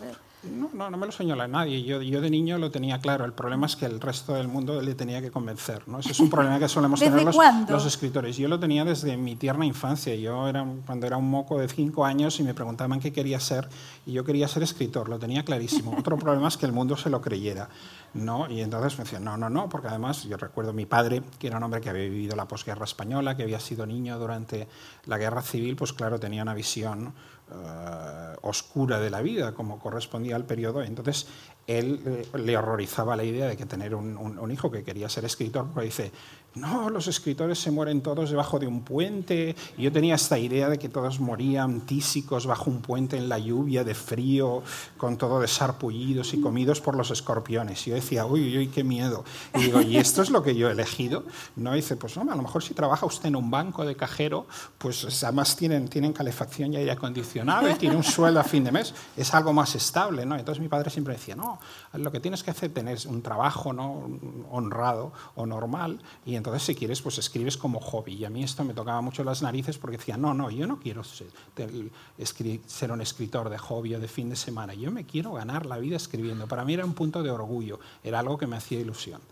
[0.50, 1.82] No, no, no me lo señaló nadie.
[1.82, 3.26] Yo, yo de niño lo tenía claro.
[3.26, 5.86] El problema es que el resto del mundo le tenía que convencer.
[5.86, 5.98] ¿no?
[5.98, 7.36] Ese es un problema que solemos tener los,
[7.68, 8.38] los, escritores.
[8.38, 10.14] Yo lo tenía desde mi tierna infancia.
[10.14, 13.68] Yo era cuando era un moco de cinco años y me preguntaban qué quería ser
[14.06, 15.10] y yo quería ser escritor.
[15.10, 15.94] Lo tenía clarísimo.
[15.98, 17.68] Otro problema es que el mundo se lo creyera.
[18.14, 18.48] ¿no?
[18.48, 21.46] Y entonces me decían, no, no, no, porque además yo recuerdo a mi padre, que
[21.46, 24.68] era un hombre que había vivido la posguerra española, que había sido niño durante
[25.06, 30.36] la guerra civil, pues claro, tenía una visión uh, oscura de la vida, como correspondía
[30.36, 30.82] al periodo.
[30.82, 31.26] Entonces
[31.66, 35.08] él eh, le horrorizaba la idea de que tener un, un, un, hijo que quería
[35.08, 36.12] ser escritor, porque dice,
[36.54, 39.56] no, los escritores se mueren todos debajo de un puente.
[39.76, 43.38] Y yo tenía esta idea de que todos morían tísicos bajo un puente en la
[43.38, 44.62] lluvia, de frío,
[44.96, 47.84] con todo desarpullidos y comidos por los escorpiones.
[47.86, 49.24] Y yo decía, uy, uy, qué miedo.
[49.54, 51.24] Y digo, ¿y esto es lo que yo he elegido?
[51.56, 54.46] No, dice, pues no, a lo mejor si trabaja usted en un banco de cajero,
[54.78, 58.70] pues además tienen, tienen calefacción y aire acondicionado y tiene un sueldo a fin de
[58.70, 58.94] mes.
[59.16, 60.36] Es algo más estable, ¿no?
[60.36, 61.58] Entonces mi padre siempre decía, no,
[61.94, 64.08] lo que tienes que hacer es tener un trabajo ¿no?
[64.50, 68.12] honrado o normal y entonces si quieres pues escribes como hobby.
[68.12, 70.78] Y a mí esto me tocaba mucho las narices porque decía, no, no, yo no
[70.78, 75.64] quiero ser, un escritor de hobby o de fin de semana, yo me quiero ganar
[75.64, 76.46] la vida escribiendo.
[76.46, 79.22] Para mí era un punto de orgullo, era algo que me hacía ilusión.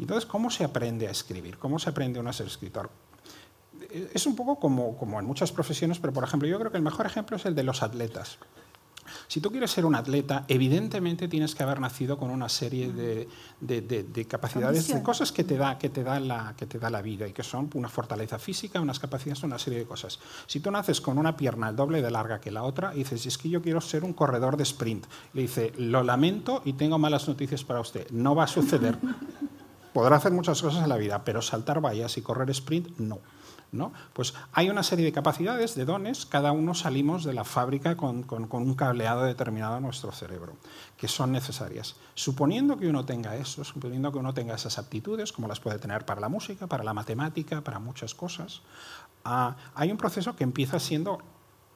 [0.00, 1.58] Entonces, ¿cómo se aprende a escribir?
[1.58, 2.90] ¿Cómo se aprende uno a ser escritor?
[4.12, 7.06] Es un poco como en muchas profesiones, pero por ejemplo, yo creo que el mejor
[7.06, 8.38] ejemplo es el de los atletas.
[9.28, 14.26] Si tú quieres ser un atleta, evidentemente tienes que haber nacido con una serie de,
[14.26, 17.28] capacidades, de cosas que te, da, que, te da la, que te da la vida
[17.28, 20.18] y que son una fortaleza física, unas capacidades, una serie de cosas.
[20.46, 23.26] Si tú naces con una pierna el doble de larga que la otra y dices,
[23.26, 26.98] es que yo quiero ser un corredor de sprint, le dice, lo lamento y tengo
[26.98, 28.98] malas noticias para usted, no va a suceder.
[29.92, 33.18] Podrá hacer muchas cosas en la vida, pero saltar vallas y correr sprint, no.
[33.72, 33.92] ¿No?
[34.12, 38.26] Pues hay una serie de capacidades, de dones, cada uno salimos de la fábrica con,
[38.28, 40.54] un cableado determinado a nuestro cerebro,
[40.96, 41.96] que son necesarias.
[42.14, 46.04] Suponiendo que uno tenga eso, suponiendo que uno tenga esas aptitudes, como las puede tener
[46.04, 48.62] para la música, para la matemática, para muchas cosas,
[49.24, 51.18] ah, hay un proceso que empieza siendo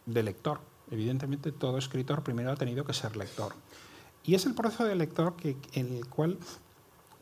[0.07, 0.61] de lector.
[0.91, 3.55] Evidentemente, todo escritor primero ha tenido que ser lector.
[4.25, 6.39] Y es el proceso de lector que, en el cual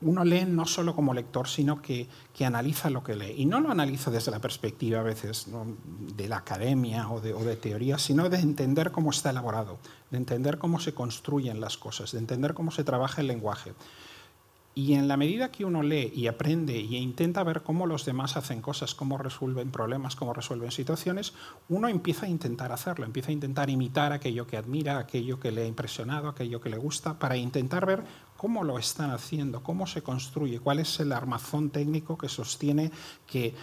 [0.03, 2.09] uno lee no solo como lector, sino que,
[2.45, 3.35] analiza lo que lee.
[3.37, 5.47] Y no lo analiza desde la perspectiva a veces
[6.17, 9.79] de la academia o de, o de, teoría, sino de entender cómo está elaborado,
[10.11, 13.73] de entender cómo se construyen las cosas, de entender cómo se trabaja el lenguaje.
[14.73, 18.37] Y en la medida que uno lee y aprende e intenta ver cómo los demás
[18.37, 21.35] hacen cosas, cómo resuelven problemas, cómo resuelven situaciones,
[21.69, 25.63] uno empieza a intentar hacerlo, empieza a intentar imitar aquello que admira, aquello que le
[25.63, 28.05] ha impresionado, aquello que le gusta, para intentar ver
[28.41, 32.91] cómo lo están haciendo, cómo se construye, cuál es el armazón técnico que sostiene
[33.27, 33.55] que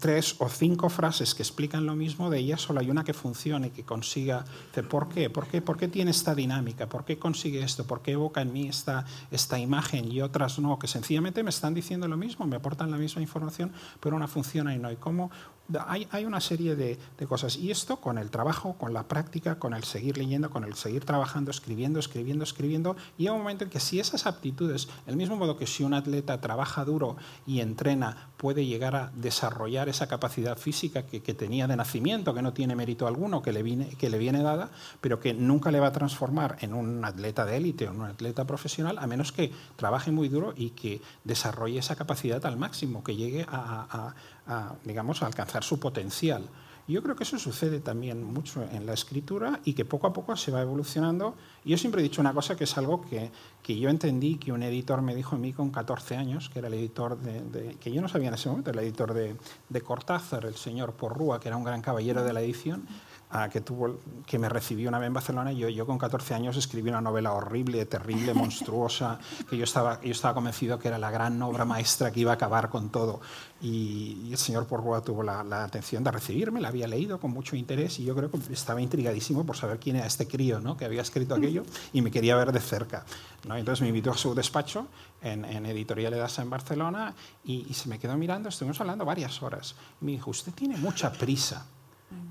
[0.00, 3.70] tres o cinco frases que explican lo mismo, de ellas solo hay una que funcione,
[3.70, 4.46] que consiga,
[4.88, 5.28] ¿por qué?
[5.28, 5.60] ¿Por qué?
[5.60, 6.88] ¿Por qué tiene esta dinámica?
[6.88, 7.86] ¿Por qué consigue esto?
[7.86, 10.78] ¿Por qué evoca en mí esta, esta imagen y otras no?
[10.78, 14.74] Que sencillamente me están diciendo lo mismo, me aportan la misma información, pero una funciona
[14.74, 14.90] y no.
[14.90, 15.30] Y cómo
[15.86, 17.56] hay, hay una serie de, cosas.
[17.56, 21.04] Y esto con el trabajo, con la práctica, con el seguir leyendo, con el seguir
[21.04, 25.56] trabajando, escribiendo, escribiendo, escribiendo, y un momento en que si esas aptitudes, el mismo modo
[25.56, 31.06] que si un atleta trabaja duro y entrena, puede llegar a desarrollar esa capacidad física
[31.06, 34.42] que, tenía de nacimiento, que no tiene mérito alguno, que le, viene, que le viene
[34.42, 38.00] dada, pero que nunca le va a transformar en un atleta de élite o en
[38.00, 42.56] un atleta profesional, a menos que trabaje muy duro y que desarrolle esa capacidad al
[42.56, 44.14] máximo, que llegue a,
[44.84, 46.48] digamos, a alcanzar su potencial.
[46.88, 50.36] Yo creo que eso sucede también mucho en la escritura y que poco a poco
[50.36, 51.36] se va evolucionando.
[51.64, 53.30] Yo siempre he dicho una cosa que es algo que,
[53.62, 56.66] que yo entendí que un editor me dijo a mí con 14 años, que era
[56.66, 59.36] el editor de, que yo no sabía en ese momento, el editor de,
[59.68, 62.84] de Cortázar, el señor Porrúa, que era un gran caballero de la edición,
[64.26, 65.52] que, me recibió una vez en Barcelona.
[65.52, 69.18] Yo, yo con 14 años escribí una novela horrible, terrible, monstruosa,
[69.50, 72.34] que yo estaba, yo estaba convencido que era la gran obra maestra que iba a
[72.34, 73.20] acabar con todo.
[73.62, 77.98] Y, el señor Porrua tuvo la, atención de recibirme, la había leído con mucho interés
[78.00, 80.76] y yo creo que estaba intrigadísimo por saber quién era este crío ¿no?
[80.76, 83.04] que había escrito aquello y me quería ver de cerca.
[83.46, 83.56] ¿no?
[83.56, 84.88] Entonces me invitó a su despacho
[85.22, 87.14] en, en Editorial Edasa en Barcelona
[87.44, 89.74] y, y se me quedó mirando, estuvimos hablando varias horas.
[90.00, 91.66] Me dijo, usted tiene mucha prisa.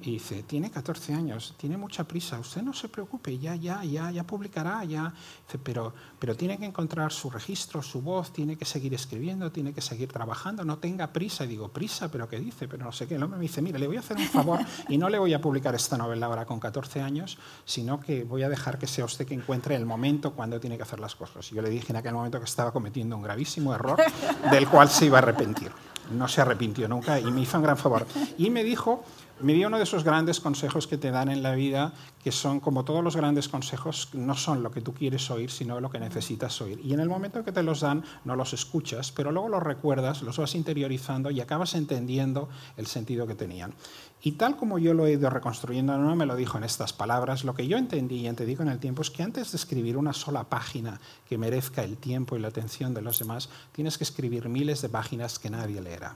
[0.04, 4.10] Y dice, tiene 14 años, tiene mucha prisa, usted no se preocupe, ya, ya, ya,
[4.10, 5.14] ya publicará, ya.
[5.62, 9.82] pero, pero tiene que encontrar su registro, su voz, tiene que seguir escribiendo, tiene que
[9.82, 11.46] seguir trabajando, no tenga prisa.
[11.46, 12.68] Y digo, prisa, pero ¿qué dice?
[12.68, 13.16] Pero no sé qué.
[13.16, 15.36] El hombre me dice, mire, le voy a hacer un favor y no le voy
[15.36, 19.06] a publicar esta novela ahora con 14 años, sino que voy a dejar que sea
[19.06, 21.52] usted que encuentre el momento cuando tiene que hacer las cosas.
[21.52, 24.02] Y yo le dije en aquel momento que estaba cometiendo un gravísimo error
[24.50, 25.72] del cual se iba a arrepentir.
[26.12, 28.06] No se arrepintió nunca y me hizo un gran favor.
[28.38, 29.04] Y me dijo
[29.40, 32.60] me dio uno de esos grandes consejos que te dan en la vida, que son
[32.60, 36.00] como todos los grandes consejos, no son lo que tú quieres oír, sino lo que
[36.00, 36.80] necesitas oír.
[36.84, 40.22] Y en el momento que te los dan, no los escuchas, pero luego los recuerdas,
[40.22, 43.74] los vas interiorizando y acabas entendiendo el sentido que tenían.
[44.22, 47.44] Y tal como yo lo he ido reconstruyendo, no me lo dijo en estas palabras,
[47.44, 50.14] lo que yo entendí y entendí con el tiempo es que antes de escribir una
[50.14, 54.48] sola página que merezca el tiempo y la atención de los demás, tienes que escribir
[54.50, 56.16] miles de páginas que nadie leerá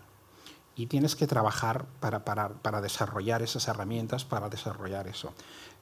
[0.76, 5.34] y tienes que trabajar para, para, para, desarrollar esas herramientas, para desarrollar eso.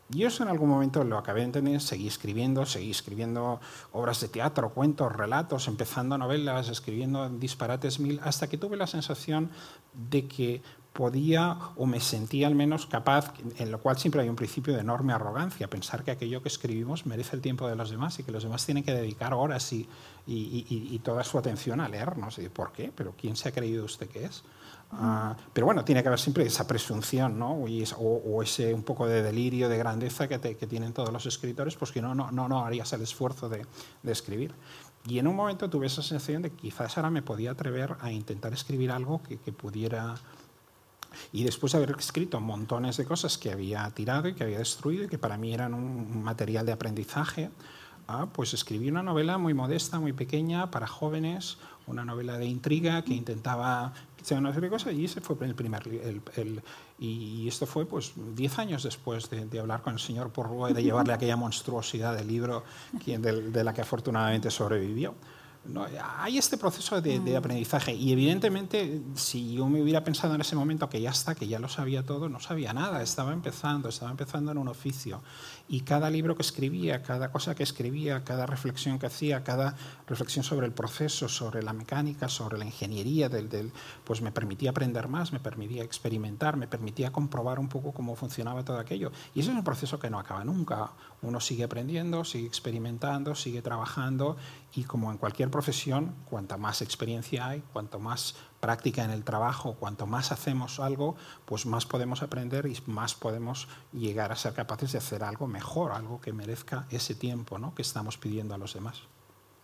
[0.09, 3.59] Yo eso en algún momento lo acabé de entender, seguí escribiendo, seguí escribiendo
[3.93, 9.49] obras de teatro, cuentos, relatos, empezando novelas, escribiendo disparates mil, hasta que tuve la sensación
[9.93, 14.35] de que podía o me sentía al menos capaz, en lo cual siempre hay un
[14.35, 18.19] principio de enorme arrogancia, pensar que aquello que escribimos merece el tiempo de los demás
[18.19, 19.87] y que los demás tienen que dedicar horas y,
[20.27, 22.37] y, y, y toda su atención a leernos.
[22.37, 22.91] ¿Y ¿Por qué?
[22.95, 24.43] ¿Pero quién se ha creído usted que es?
[24.91, 27.53] Ah, pero bueno, tiene que haber siempre esa presunción, ¿no?
[27.53, 32.01] o, ese un poco de delirio, de grandeza que, tienen todos los escritores, pues que
[32.01, 33.65] no, no, no, no harías el esfuerzo de,
[34.03, 34.53] escribir.
[35.07, 38.11] Y en un momento tuve esa sensación de que quizás ahora me podía atrever a
[38.11, 40.15] intentar escribir algo que, pudiera...
[41.31, 45.03] Y después de haber escrito montones de cosas que había tirado y que había destruido
[45.05, 47.51] y que para mí eran un material de aprendizaje,
[48.07, 53.03] ah, pues escribí una novela muy modesta, muy pequeña, para jóvenes, una novela de intriga
[53.03, 53.93] que intentaba
[54.31, 55.81] una serie de cosas y ese fue el primer
[56.35, 56.61] el,
[56.99, 61.13] y esto fue pues 10 años después de, hablar con el señor Porroy de llevarle
[61.13, 62.63] aquella monstruosidad del libro
[63.05, 65.13] de, de la que afortunadamente sobrevivió
[66.19, 67.37] hay este proceso de, de, mm.
[67.37, 71.47] aprendizaje y evidentemente si yo me hubiera pensado en ese momento que ya está, que
[71.47, 75.21] ya lo sabía todo, no sabía nada, estaba empezando, estaba empezando en un oficio
[75.67, 79.75] y cada libro que escribía, cada cosa que escribía, cada reflexión que hacía, cada
[80.07, 83.71] reflexión sobre el proceso, sobre la mecánica, sobre la ingeniería, del,
[84.03, 88.65] pues me permitía aprender más, me permitía experimentar, me permitía comprobar un poco cómo funcionaba
[88.65, 89.11] todo aquello.
[89.33, 90.91] Y eso es un proceso que no acaba nunca.
[91.21, 94.37] Uno sigue aprendiendo, sigue experimentando, sigue trabajando
[94.75, 99.75] y como en cualquier profesión, cuanta más experiencia hay, cuanto más práctica en el trabajo,
[99.77, 104.93] cuanto más hacemos algo, pues más podemos aprender y más podemos llegar a ser capaces
[104.93, 107.75] de hacer algo mejor, algo que merezca ese tiempo ¿no?
[107.75, 109.01] que estamos pidiendo a los demás.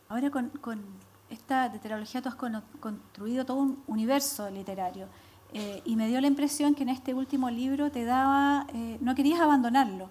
[0.10, 0.52] Ahora con,
[1.30, 2.36] esta tetralogía tú has
[2.82, 5.08] construido todo un universo literario
[5.54, 9.16] eh, y me dio la impresión que en este último libro te daba, eh, no
[9.16, 10.10] querías abandonarlo.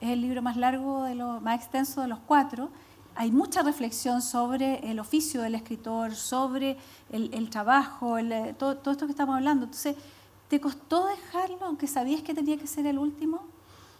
[0.00, 2.70] Es el libro más largo, de lo, más extenso de los cuatro
[3.14, 6.76] hay mucha reflexión sobre el oficio del escritor, sobre
[7.10, 9.66] el, trabajo, eh, todo, esto que estamos hablando.
[9.66, 9.96] Entonces,
[10.48, 13.42] ¿te costó dejarlo, aunque sabías que tenía que ser el último?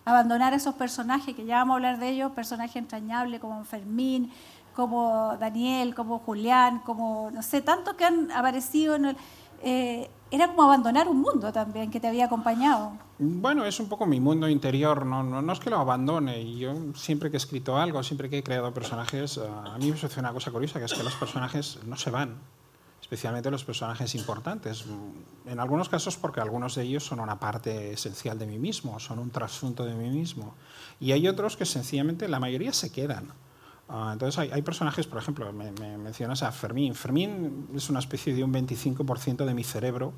[0.05, 4.33] Abandonar esos personajes, que ya vamos a hablar de ellos, personajes entrañables como Fermín,
[4.75, 9.17] como Daniel, como Julián, como, no sé, tantos que han aparecido en el...
[9.63, 12.93] Eh, era como abandonar un mundo también que te había acompañado.
[13.19, 16.57] Bueno, es un poco mi mundo interior, no, no, no, es que lo abandone.
[16.57, 19.97] Yo siempre que he escrito algo, siempre que he creado personajes, eh, a mí me
[19.97, 22.39] sucede una cosa curiosa, que es que los personajes no se van,
[23.01, 24.85] especialmente los personajes importantes.
[25.47, 29.19] En algunos casos porque algunos de ellos son una parte esencial de mí mismo, son
[29.19, 30.55] un trasunto de mí mismo.
[31.01, 33.33] Y hay otros que sencillamente, la mayoría se quedan.
[33.93, 36.95] Ah, entonces hay, personajes, por ejemplo, me, mencionas a Fermín.
[36.95, 40.13] Fermín es una especie de un 25% de mi cerebro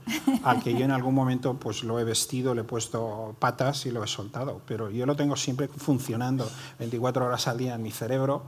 [0.44, 3.90] al que yo en algún momento pues lo he vestido, le he puesto patas y
[3.90, 6.46] lo he soltado, pero yo lo tengo siempre funcionando
[6.80, 8.44] 24 horas al día en mi cerebro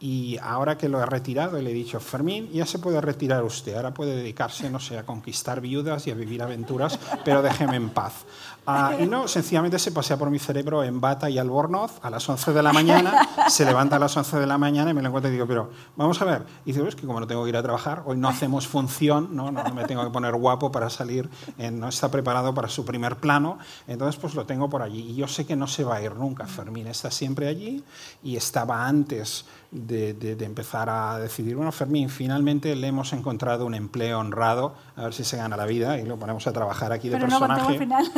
[0.00, 3.74] y ahora que lo he retirado, le he dicho, Fermín, ya se puede retirar usted,
[3.76, 7.90] ahora puede dedicarse, no sé, a conquistar viudas y a vivir aventuras, pero déjeme en
[7.90, 8.26] paz.
[8.66, 12.26] Ah, y no, sencillamente se pasea por mi cerebro en bata y albornoz a las
[12.26, 15.08] 11 de la mañana, se levanta a las 11 de la mañana y me lo
[15.08, 16.46] encuentro y digo, pero vamos a ver.
[16.64, 19.36] Y dice, es que como no tengo que ir a trabajar, hoy no hacemos función,
[19.36, 21.28] no, no, me tengo que poner guapo para salir,
[21.72, 25.10] no está preparado para su primer plano, entonces pues lo tengo por allí.
[25.10, 27.84] Y yo sé que no se va a ir nunca, Fermín está siempre allí
[28.22, 33.74] y estaba antes de, de, empezar a decidir, bueno, Fermín, finalmente le hemos encontrado un
[33.74, 37.08] empleo honrado, a ver si se gana la vida y lo ponemos a trabajar aquí
[37.08, 37.72] de Pero personaje.
[37.72, 38.12] No final.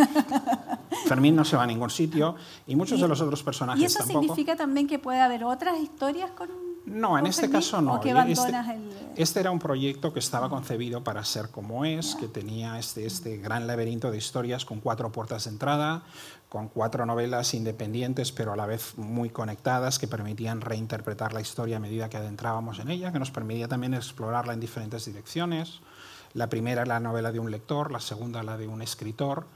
[1.06, 4.04] Fermín no se va a ningún sitio y muchos de los otros personajes ¿Y eso
[4.04, 6.48] significa también que puede haber otras historias con
[6.86, 8.00] no, en este caso no.
[8.00, 8.52] Este,
[9.16, 13.38] este, era un proyecto que estaba concebido para ser como es, que tenía este, este
[13.38, 16.04] gran laberinto de historias con cuatro puertas de entrada,
[16.48, 21.78] con cuatro novelas independientes pero a la vez muy conectadas que permitían reinterpretar la historia
[21.78, 25.80] a medida que adentrábamos en ella, que nos permitía también explorarla en diferentes direcciones.
[26.34, 29.46] La primera la novela de un lector, la segunda la de un escritor,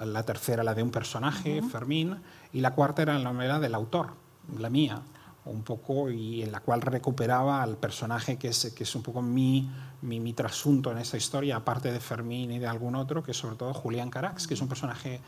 [0.00, 2.16] la tercera la de un personaje, Fermín,
[2.52, 4.14] y la cuarta era la novela del autor,
[4.58, 5.02] la mía,
[5.44, 9.22] un poco y en la cual recuperaba al personaje que es, que es un poco
[9.22, 9.70] mi,
[10.02, 13.36] mi, mi, trasunto en esta historia, aparte de Fermín y de algún otro, que es
[13.36, 15.20] sobre todo Julián Carax, que es un personaje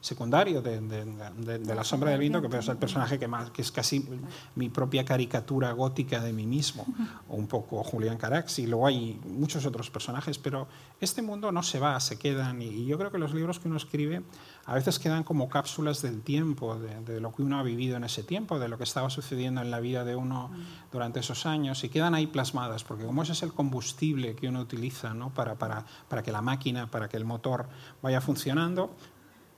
[0.00, 3.72] secundario de, de, La sombra del viento, que es el personaje que, más, que es
[3.72, 4.06] casi
[4.54, 6.84] mi propia caricatura gótica de mí mismo,
[7.28, 10.68] un poco Julián Carax, y luego hay muchos otros personajes, pero
[11.00, 13.76] este mundo no se va, se quedan, y yo creo que los libros que uno
[13.76, 14.22] escribe
[14.64, 18.22] a veces quedan como cápsulas del tiempo, de, lo que uno ha vivido en ese
[18.22, 20.50] tiempo, de lo que estaba sucediendo en la vida de uno
[20.92, 24.60] durante esos años, y quedan ahí plasmadas, porque como ese es el combustible que uno
[24.60, 25.30] utiliza ¿no?
[25.30, 27.66] para, para, para que la máquina, para que el motor
[28.02, 28.94] vaya funcionando,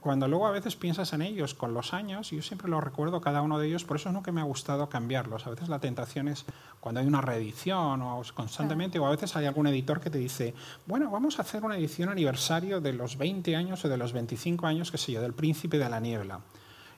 [0.05, 3.41] cuando luego a veces piensas en ellos con los años, yo siempre lo recuerdo cada
[3.41, 5.47] uno de ellos, por eso es lo que me ha gustado cambiarlos.
[5.47, 6.45] A veces la tentación es
[6.79, 10.53] cuando hay una reedición o constantemente, o a veces hay algún editor que te dice,
[10.85, 14.67] bueno, vamos a hacer una edición aniversario de los 20 años o de los 25
[14.67, 16.41] años, que sé yo, del Príncipe de la Niebla.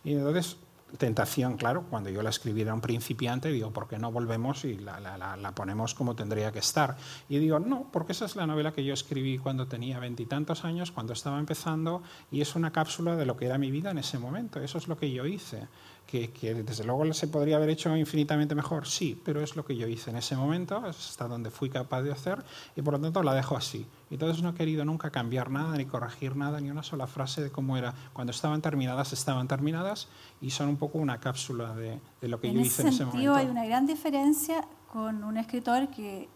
[0.03, 0.57] Y entonces
[0.99, 4.79] tentación, claro, cuando yo la escribí era un principiante, digo, ¿por qué no volvemos y
[4.79, 6.97] la, la, la, ponemos como tendría que estar?
[7.29, 10.93] Y digo, no, porque esa es la novela que yo escribí cuando tenía veintitantos años,
[10.93, 14.19] cuando estaba empezando, y es una cápsula de lo que era mi vida en ese
[14.19, 15.67] momento, eso es lo que yo hice
[16.07, 19.89] que, desde luego se podría haber hecho infinitamente mejor, sí, pero es lo que yo
[19.89, 22.45] hice en ese momento, hasta donde fui capaz de hacer
[22.77, 23.87] y por lo tanto la dejo así.
[24.11, 27.51] Entonces no he querido nunca cambiar nada, ni corregir nada, ni una sola frase de
[27.51, 27.93] cómo era.
[28.13, 30.09] Cuando estaban terminadas, estaban terminadas
[30.41, 33.35] y son un poco una cápsula de, de lo que yo hice en ese momento.
[33.35, 36.29] hay una gran diferencia con un escritor que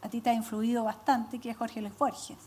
[0.00, 2.38] a ti te ha influido bastante, que es Jorge Luis Borges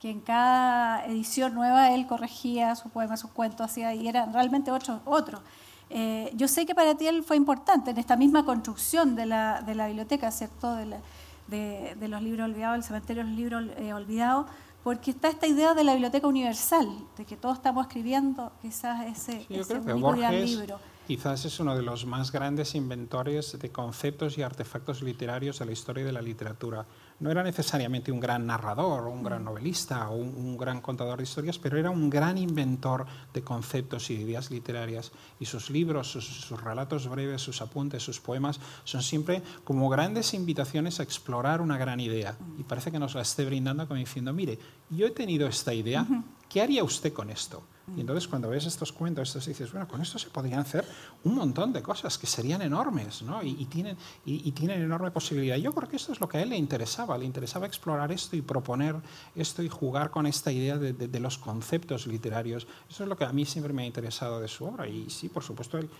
[0.00, 4.70] que en cada edición nueva él corregía sus poemas, sus cuentos, hacía, y eran realmente
[4.70, 5.00] otro.
[5.06, 5.40] otro.
[5.90, 9.62] Eh, yo sé que para ti él fue importante en esta misma construcción de la,
[9.62, 10.74] de la biblioteca, ¿cierto?
[10.74, 14.46] de, los libros olvidados, el cementerio de los libros eh, olvidados,
[14.82, 19.46] porque está esta idea de la biblioteca universal, de que todos estamos escribiendo quizás ese,
[19.48, 20.78] ese único libro.
[21.06, 25.72] Quizás es uno de los más grandes inventores de conceptos y artefactos literarios de la
[25.72, 26.86] historia de la literatura
[27.20, 29.44] no era necesariamente un gran narrador un gran mm.
[29.44, 34.16] novelista o un, gran contador de historias, pero era un gran inventor de conceptos y
[34.16, 35.12] de ideas literarias.
[35.40, 41.00] Y sus libros, sus, relatos breves, sus apuntes, sus poemas, son siempre como grandes invitaciones
[41.00, 42.32] a explorar una gran idea.
[42.38, 42.60] Mm.
[42.60, 44.58] Y parece que nos la esté brindando como diciendo, mire,
[44.90, 46.06] yo he tenido esta idea,
[46.48, 47.62] ¿qué haría usted con esto?
[47.96, 50.86] Y entonces cuando ves estos cuentos, estos dices, bueno, con esto se podrían hacer
[51.22, 53.42] un montón de cosas que serían enormes, ¿no?
[53.42, 55.56] Y, tienen, y, tienen enorme posibilidad.
[55.56, 58.36] Yo creo que esto es lo que a él le interesaba, le interesaba explorar esto
[58.36, 58.96] y proponer
[59.34, 62.66] esto y jugar con esta idea de, de los conceptos literarios.
[62.88, 64.88] Eso es lo que a mí siempre me ha interesado de su obra.
[64.88, 65.90] Y sí, por supuesto, él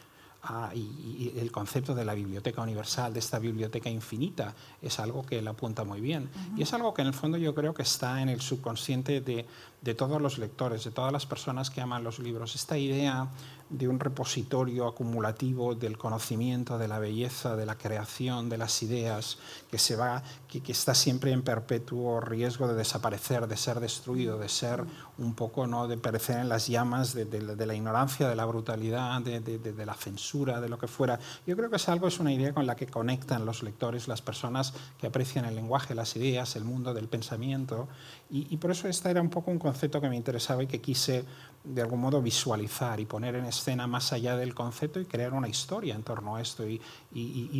[0.46, 5.38] Ah, y, el concepto de la biblioteca universal, de esta biblioteca infinita, es algo que
[5.38, 6.28] él apunta muy bien.
[6.54, 9.46] Y es algo que en el fondo yo creo que está en el subconsciente de,
[9.80, 12.54] de, todos los lectores, de todas las personas que aman los libros.
[12.54, 13.28] Esta idea
[13.70, 19.38] de un repositorio acumulativo del conocimiento, de la belleza, de la creación, de las ideas,
[19.70, 24.38] que, se va, que, que está siempre en perpetuo riesgo de desaparecer, de ser destruido,
[24.38, 24.84] de ser
[25.18, 25.88] un poco ¿no?
[25.88, 29.94] de perecer en las llamas de, de, la ignorancia, de la brutalidad, de, de, la
[29.94, 31.18] censura, de lo que fuera.
[31.46, 34.22] Yo creo que es algo, es una idea con la que conectan los lectores, las
[34.22, 37.88] personas que aprecian el lenguaje, las ideas, el mundo del pensamiento.
[38.30, 41.24] Y, por eso este era un poco un concepto que me interesaba y que quise
[41.62, 45.48] de algún modo visualizar y poner en escena más allá del concepto y crear una
[45.48, 46.80] historia en torno a esto y,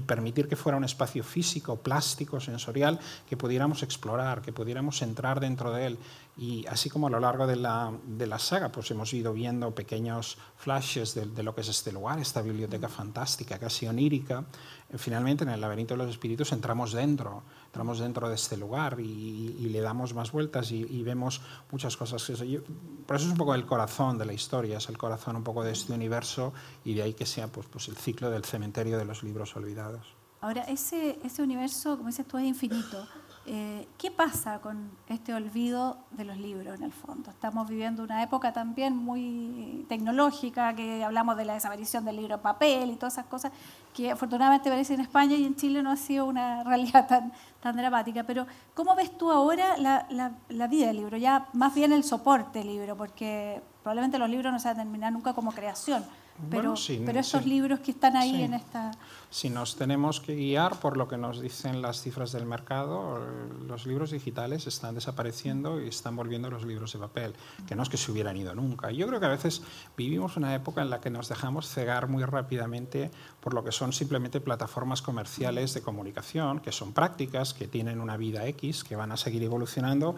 [0.06, 2.98] permitir que fuera un espacio físico, plástico, sensorial,
[3.28, 5.98] que pudiéramos explorar, que pudiéramos entrar dentro de él.
[6.36, 9.74] Y así como a lo largo de la, de la saga pues hemos ido viendo
[9.74, 14.44] pequeños flashes de, de, lo que es este lugar, esta biblioteca fantástica, casi onírica,
[14.90, 19.00] eh, finalmente en el laberinto de los espíritus entramos dentro entramos dentro de este lugar
[19.00, 21.40] y, le damos más vueltas y, vemos
[21.72, 22.22] muchas cosas.
[22.24, 25.64] Por eso es un poco el corazón de la historia, es el corazón un poco
[25.64, 26.52] de este universo
[26.84, 30.06] y de ahí que sea pues, pues el ciclo del cementerio de los libros olvidados.
[30.40, 33.08] Ahora, ese, ese universo, como dices tú, es infinito.
[33.46, 37.30] Eh, ¿Qué pasa con este olvido de los libros en el fondo?
[37.30, 42.40] Estamos viviendo una época también muy tecnológica, que hablamos de la desaparición del libro en
[42.40, 43.52] papel y todas esas cosas,
[43.92, 47.76] que afortunadamente parece en España y en Chile no ha sido una realidad tan, tan
[47.76, 48.24] dramática.
[48.24, 51.18] Pero ¿cómo ves tú ahora la, vida del libro?
[51.18, 55.34] Ya más bien el soporte del libro, porque probablemente los libros no se van nunca
[55.34, 56.02] como creación,
[56.50, 56.74] pero,
[57.06, 58.92] pero esos libros que están ahí en esta
[59.34, 63.18] si nos tenemos que guiar por lo que nos dicen las cifras del mercado,
[63.66, 67.34] los libros digitales están desapareciendo y están volviendo los libros de papel,
[67.66, 68.92] que no es que se hubieran ido nunca.
[68.92, 69.62] Yo creo que a veces
[69.96, 73.10] vivimos una época en la que nos dejamos cegar muy rápidamente
[73.40, 78.16] por lo que son simplemente plataformas comerciales de comunicación, que son prácticas, que tienen una
[78.16, 80.14] vida X, que van a seguir evolucionando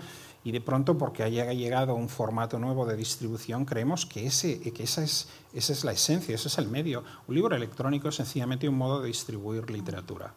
[0.46, 4.84] y de pronto porque haya llegado un formato nuevo de distribución creemos que, ese, que
[4.84, 7.02] esa, es, esa es la esencia, ese es el medio.
[7.26, 10.34] Un libro electrónico es sencillamente un modo de distribuir literatura.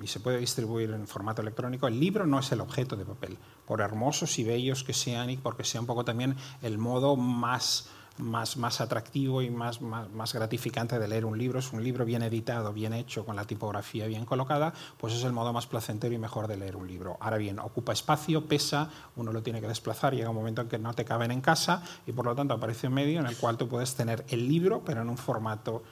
[0.00, 1.88] Y se puede distribuir en formato electrónico.
[1.88, 5.36] El libro no es el objeto de papel, por hermosos y bellos que sean y
[5.38, 7.88] porque sea un poco también el modo más
[8.18, 11.58] más, más atractivo y más, más, gratificante de leer un libro.
[11.58, 15.32] Es un libro bien editado, bien hecho, con la tipografía bien colocada, pues es el
[15.32, 17.16] modo más placentero y mejor de leer un libro.
[17.20, 20.78] Ahora bien, ocupa espacio, pesa, uno lo tiene que desplazar, llega un momento en que
[20.78, 23.56] no te caben en casa y por lo tanto aparece un medio en el cual
[23.56, 25.82] tú puedes tener el libro, pero en un formato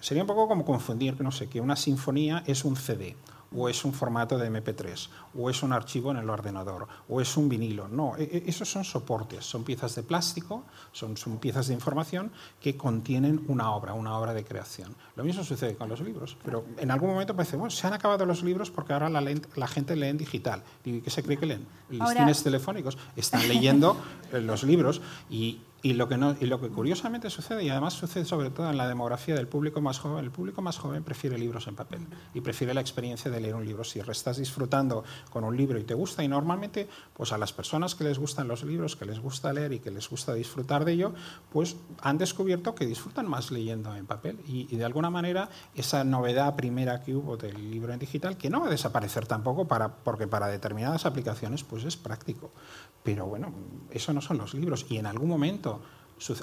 [0.00, 3.16] sería un poco como confundir, no sé, que una sinfonía es un CD
[3.54, 7.36] o es un formato de MP3, o es un archivo en el ordenador, o es
[7.36, 7.88] un vinilo.
[7.88, 12.30] No, e, e, esos son soportes, son piezas de plástico, son, son, piezas de información
[12.60, 14.94] que contienen una obra, una obra de creación.
[15.16, 18.26] Lo mismo sucede con los libros, pero en algún momento parece, bueno, se han acabado
[18.26, 19.22] los libros porque ahora la,
[19.56, 20.62] la gente lee en digital.
[20.84, 21.66] ¿Y qué se cree que leen?
[21.90, 22.98] Listines telefónicos.
[23.16, 23.96] Están leyendo
[24.32, 27.94] eh, los libros y y lo, que no, y lo que curiosamente sucede, y además
[27.94, 31.38] sucede sobre todo en la demografía del público más joven, el público más joven prefiere
[31.38, 32.00] libros en papel
[32.34, 33.84] y prefiere la experiencia de leer un libro.
[33.84, 37.94] Si estás disfrutando con un libro y te gusta, y normalmente pues a las personas
[37.94, 40.92] que les gustan los libros, que les gusta leer y que les gusta disfrutar de
[40.92, 41.12] ello,
[41.52, 44.38] pues han descubierto que disfrutan más leyendo en papel.
[44.46, 48.60] Y, de alguna manera esa novedad primera que hubo del libro en digital, que no
[48.60, 52.50] va a desaparecer tampoco, para, porque para determinadas aplicaciones pues es práctico.
[53.02, 53.52] Pero bueno,
[53.90, 54.86] eso no son los libros.
[54.88, 55.80] Y en algún momento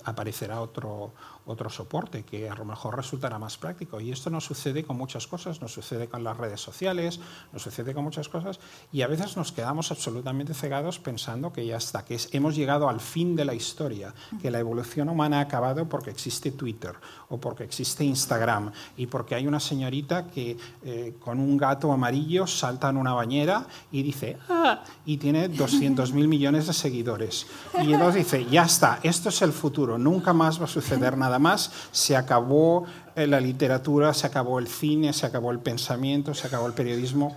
[0.05, 1.13] aparecerá otro,
[1.45, 4.01] otro soporte que a lo mejor resultará más práctico.
[4.01, 7.19] Y esto nos sucede con muchas cosas, nos sucede con las redes sociales,
[7.53, 8.59] nos sucede con muchas cosas
[8.91, 12.99] y a veces nos quedamos absolutamente cegados pensando que ya está, que hemos llegado al
[12.99, 16.95] fin de la historia, que la evolución humana ha acabado porque existe Twitter
[17.29, 22.47] o porque existe Instagram y porque hay una señorita que eh, con un gato amarillo
[22.47, 27.47] salta en una bañera y dice, ah, y tiene 200 mil millones de seguidores.
[27.83, 31.34] Y entonces dice, ya está, esto es el futuro, nunca más va a suceder nada
[31.39, 36.47] más, se acabó eh, la literatura, se acabó el cine, se acabó el pensamiento, se
[36.47, 37.35] acabó el periodismo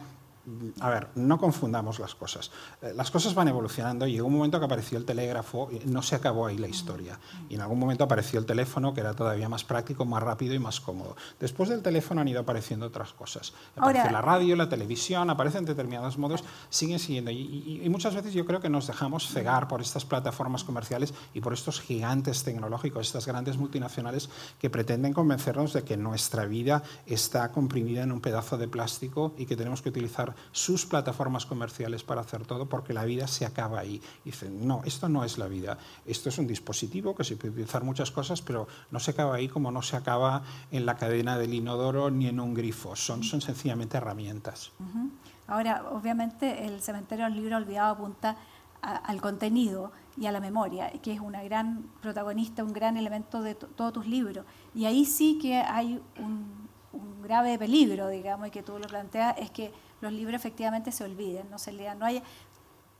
[0.80, 2.50] a ver, no confundamos las cosas.
[2.82, 6.02] Eh, las cosas van evolucionando y llegó un momento que apareció el telégrafo, y no
[6.02, 7.18] se acabó ahí la historia.
[7.48, 10.58] Y en algún momento apareció el teléfono, que era todavía más práctico, más rápido y
[10.58, 11.16] más cómodo.
[11.40, 13.52] Después del teléfono han ido apareciendo otras cosas.
[13.76, 17.30] Aparece la radio, la televisión, aparecen determinados modos, siguen siguiendo.
[17.30, 21.40] Y, y, muchas veces yo creo que nos dejamos cegar por estas plataformas comerciales y
[21.40, 24.30] por estos gigantes tecnológicos, estas grandes multinacionales
[24.60, 29.46] que pretenden convencernos de que nuestra vida está comprimida en un pedazo de plástico y
[29.46, 33.80] que tenemos que utilizar sus plataformas comerciales para hacer todo porque la vida se acaba
[33.80, 34.00] ahí.
[34.24, 37.84] dicen, no, esto no es la vida, esto es un dispositivo que se puede utilizar
[37.84, 41.54] muchas cosas, pero no se acaba ahí como no se acaba en la cadena del
[41.54, 44.72] inodoro ni en un grifo, son, son sencillamente herramientas.
[45.46, 48.36] Ahora, obviamente, el cementerio del libro olvidado apunta
[48.82, 53.54] al contenido y a la memoria, que es una gran protagonista, un gran elemento de
[53.54, 54.44] todos tus libros.
[54.74, 59.36] Y ahí sí que hay un, un grave peligro, digamos, y que tú lo planteas,
[59.38, 61.98] es que los libros efectivamente se olviden, no se lean.
[61.98, 62.22] No hay,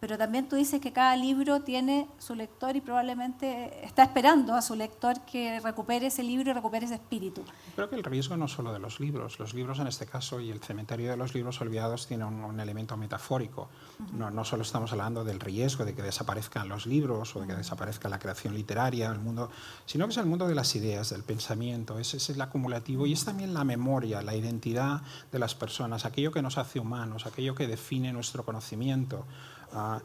[0.01, 4.62] pero también tú dices que cada libro tiene su lector y probablemente está esperando a
[4.62, 7.42] su lector que recupere ese libro y recupere ese espíritu.
[7.74, 10.51] Creo que el riesgo no solo de los libros, los libros en este caso y
[10.51, 13.68] el cementerio de los libros olvidados tiene un, elemento metafórico.
[14.12, 17.55] no, no solo estamos hablando del riesgo de que desaparezcan los libros o de que
[17.55, 19.51] desaparezca la creación literaria, el mundo,
[19.86, 23.12] sino que es el mundo de las ideas, del pensamiento, ese es el acumulativo y
[23.12, 27.55] es también la memoria, la identidad de las personas, aquello que nos hace humanos, aquello
[27.55, 29.24] que define nuestro conocimiento.
[29.72, 30.00] Ah,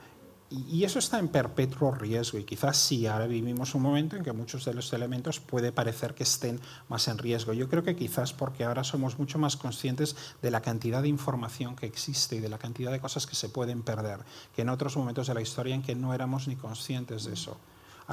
[0.70, 4.34] y eso está en perpetuo riesgo y quizás sí, ahora vivimos un momento en que
[4.34, 6.59] muchos de los elementos puede parecer que estén
[6.89, 7.53] más en riesgo.
[7.53, 11.76] Yo creo que quizás porque ahora somos mucho más conscientes de la cantidad de información
[11.76, 14.20] que existe y de la cantidad de cosas que se pueden perder,
[14.55, 17.57] que en otros momentos de la historia en que no éramos ni conscientes de eso.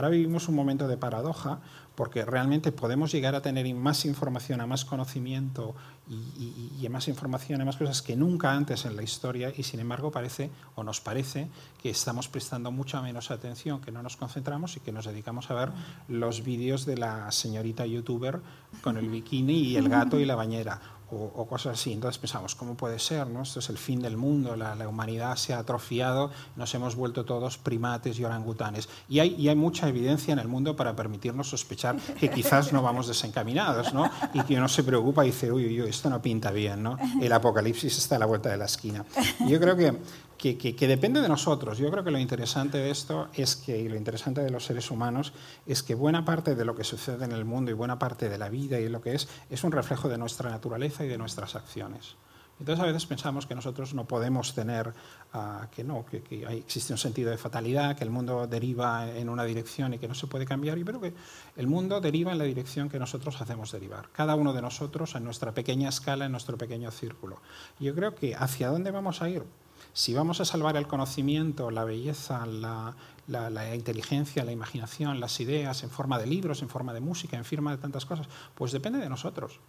[0.01, 1.59] Ahora vivimos un momento de paradoja
[1.95, 5.75] porque realmente podemos llegar a tener más información, a más conocimiento
[6.09, 9.79] y, a más información, a más cosas que nunca antes en la historia y sin
[9.79, 11.49] embargo parece o nos parece
[11.83, 15.55] que estamos prestando mucha menos atención, que no nos concentramos y que nos dedicamos a
[15.55, 15.73] ver
[16.09, 18.41] los vídeos de la señorita youtuber
[18.81, 20.81] con el bikini y el gato y la bañera
[21.13, 21.93] o, cosas así.
[21.93, 23.27] Entonces pensamos, ¿cómo puede ser?
[23.27, 23.43] No?
[23.43, 27.59] Esto es el fin del mundo, la, humanidad se ha atrofiado, nos hemos vuelto todos
[27.59, 28.89] primates y orangutanes.
[29.09, 33.93] Y hay, mucha evidencia en el mundo para permitirnos sospechar que quizás no vamos desencaminados,
[33.93, 34.09] ¿no?
[34.33, 36.97] y que uno se preocupa y dice, uy, uy, uy, esto no pinta bien, ¿no?
[37.21, 39.05] el apocalipsis está a la vuelta de la esquina.
[39.47, 39.99] yo creo que
[40.41, 41.77] que, depende de nosotros.
[41.77, 44.91] Yo creo que lo interesante de esto es que, y lo interesante de los seres
[44.91, 45.35] humanos,
[45.67, 48.39] es que buena parte de lo que sucede en el mundo y buena parte de
[48.39, 51.57] la vida y lo que es, es un reflejo de nuestra naturaleza y de nuestras
[51.57, 52.17] acciones.
[52.59, 54.93] Entonces a veces pensamos que nosotros no podemos tener,
[55.33, 59.45] ah, que no, que, existe un sentido de fatalidad, que el mundo deriva en una
[59.45, 60.77] dirección y que no se puede cambiar.
[60.77, 61.15] Y creo que
[61.57, 64.11] el mundo deriva en la dirección que nosotros hacemos derivar.
[64.13, 67.41] Cada uno de nosotros en nuestra pequeña escala, en nuestro pequeño círculo.
[67.79, 69.43] Yo creo que hacia dónde vamos a ir,
[69.93, 72.95] si vamos a salvar el conocimiento, la belleza, la,
[73.75, 77.73] inteligencia, la imaginación, las ideas en forma de libros, en forma de música, en forma
[77.73, 79.61] de tantas cosas, pues depende de nosotros.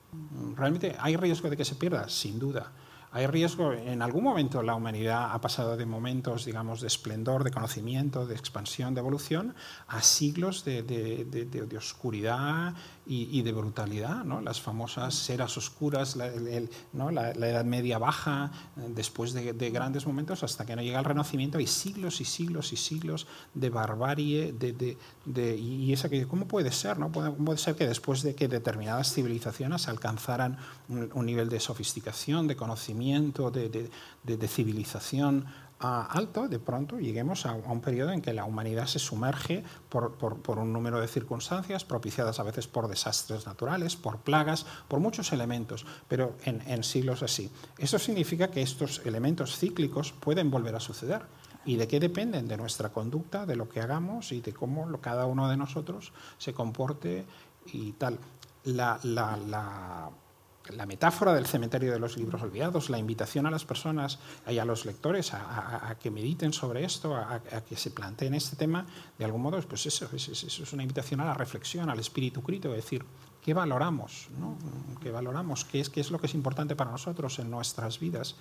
[0.56, 2.72] Realmente hay riesgo de que se pierda, sin duda.
[3.14, 7.52] Hay riesgo, en algún momento la humanidad ha pasado de momentos, digamos, de esplendor, de
[7.52, 9.54] conocimiento, de expansión, de evolución,
[9.88, 12.74] a siglos de, de oscuridad
[13.14, 14.40] y, de brutalidad, ¿no?
[14.40, 16.32] las famosas eras oscuras, la,
[16.94, 17.12] ¿no?
[17.12, 21.58] la, Edad Media baja, eh, después de, grandes momentos, hasta que no llega el Renacimiento,
[21.58, 26.72] hay siglos y siglos y siglos de barbarie, de, de, y esa que, ¿cómo puede
[26.72, 27.00] ser?
[27.00, 27.12] No?
[27.12, 30.58] ¿Puede, puede ser que después de que determinadas civilizaciones alcanzaran
[30.88, 35.46] un, un nivel de sofisticación, de conocimiento, de, civilización,
[35.82, 40.14] alto, de pronto lleguemos a, un periodo en que la humanidad se sumerge por,
[40.60, 45.86] un número de circunstancias propiciadas a veces por desastres naturales, por plagas, por muchos elementos,
[46.08, 47.52] pero en, en siglos así.
[47.78, 51.24] Eso significa que estos elementos cíclicos pueden volver a suceder.
[51.66, 52.48] ¿Y de qué dependen?
[52.48, 56.54] De nuestra conducta, de lo que hagamos y de cómo cada uno de nosotros se
[56.54, 57.26] comporte
[57.72, 58.18] y tal.
[58.64, 60.10] La, la, la
[60.70, 64.66] la metáfora del cementerio de los libros olvidados, la invitación a las personas y a
[64.66, 68.86] los lectores a, que mediten sobre esto, a, que se planteen este tema,
[69.18, 72.74] de algún modo, pues eso, eso, es una invitación a la reflexión, al espíritu crítico,
[72.74, 73.04] es decir,
[73.42, 74.28] ¿qué valoramos?
[75.02, 75.66] ¿Qué valoramos?
[75.66, 78.36] ¿Qué es, ¿Qué es lo que es importante para nosotros en nuestras vidas?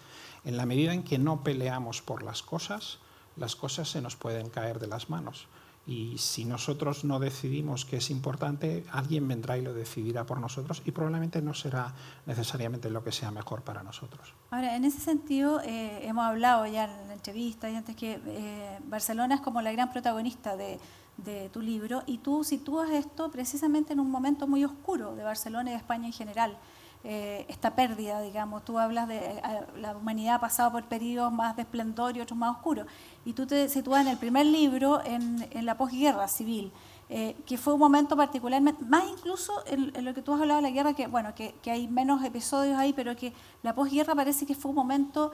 [0.44, 2.98] En la medida en que no peleamos por las cosas,
[3.36, 5.46] las cosas se nos pueden caer de las manos.
[5.90, 10.82] Y si nosotros no decidimos que es importante, alguien vendrá y lo decidirá por nosotros
[10.84, 11.92] y probablemente no será
[12.26, 14.32] necesariamente lo que sea mejor para nosotros.
[14.52, 18.78] Ahora, en ese sentido, eh, hemos hablado ya en la entrevista y antes que eh,
[18.84, 20.78] Barcelona es como la gran protagonista de,
[21.16, 25.70] de, tu libro y tú sitúas esto precisamente en un momento muy oscuro de Barcelona
[25.70, 26.56] y de España en general.
[27.02, 28.62] Eh, esta pérdida, digamos.
[28.62, 29.42] Tú hablas de eh,
[29.80, 32.86] la humanidad ha pasado por periodos más de esplendor y otros más oscuros.
[33.24, 36.70] Y tú te sitúas en el primer libro, en, la posguerra civil,
[37.08, 40.68] eh, que fue un momento particularmente, más incluso en, lo que tú has hablado de
[40.68, 43.32] la guerra, que bueno, que hay menos episodios ahí, pero que
[43.62, 45.32] la posguerra parece que fue un momento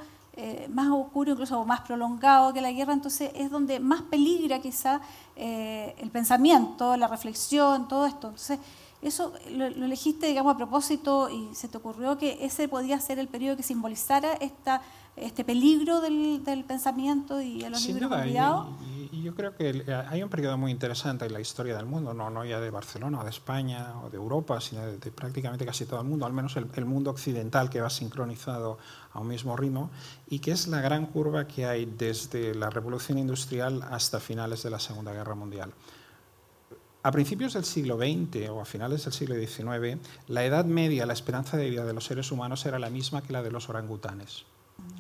[0.69, 5.01] más oscuro, incluso más prolongado que la guerra, entonces es donde más peligra quizá
[5.35, 8.29] el pensamiento, la reflexión, todo esto.
[8.29, 8.59] Entonces,
[9.03, 13.29] eso lo, elegiste, digamos, a propósito y se te ocurrió que ese podía ser el
[13.29, 14.83] periodo que simbolizara esta,
[15.17, 18.27] este peligro del, del pensamiento y de los Sin libros.
[19.13, 22.31] Y, yo creo que hay un periodo muy interesante en la historia del mundo, no,
[22.31, 26.01] no ya de Barcelona o de España o de Europa, sino de, prácticamente casi todo
[26.01, 28.79] el mundo, al menos el, el mundo occidental que va sincronizado
[29.13, 29.91] a un mismo ritmo,
[30.29, 34.71] y que es la gran curva que hay desde la revolución industrial hasta finales de
[34.71, 35.73] la Segunda Guerra Mundial.
[37.07, 41.13] A principios del siglo XX o a finales del siglo XIX, la edad media, la
[41.13, 44.45] esperanza de vida de los seres humanos era la misma que la de los orangutanes.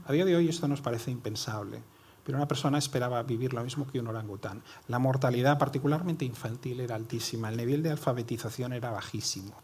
[0.04, 1.82] A día de hoy esto nos parece impensable,
[2.22, 4.62] pero una persona esperaba vivir lo mismo que un orangután.
[4.86, 9.57] La mortalidad, particularmente infantil, era altísima, el nivel de alfabetización era bajísimo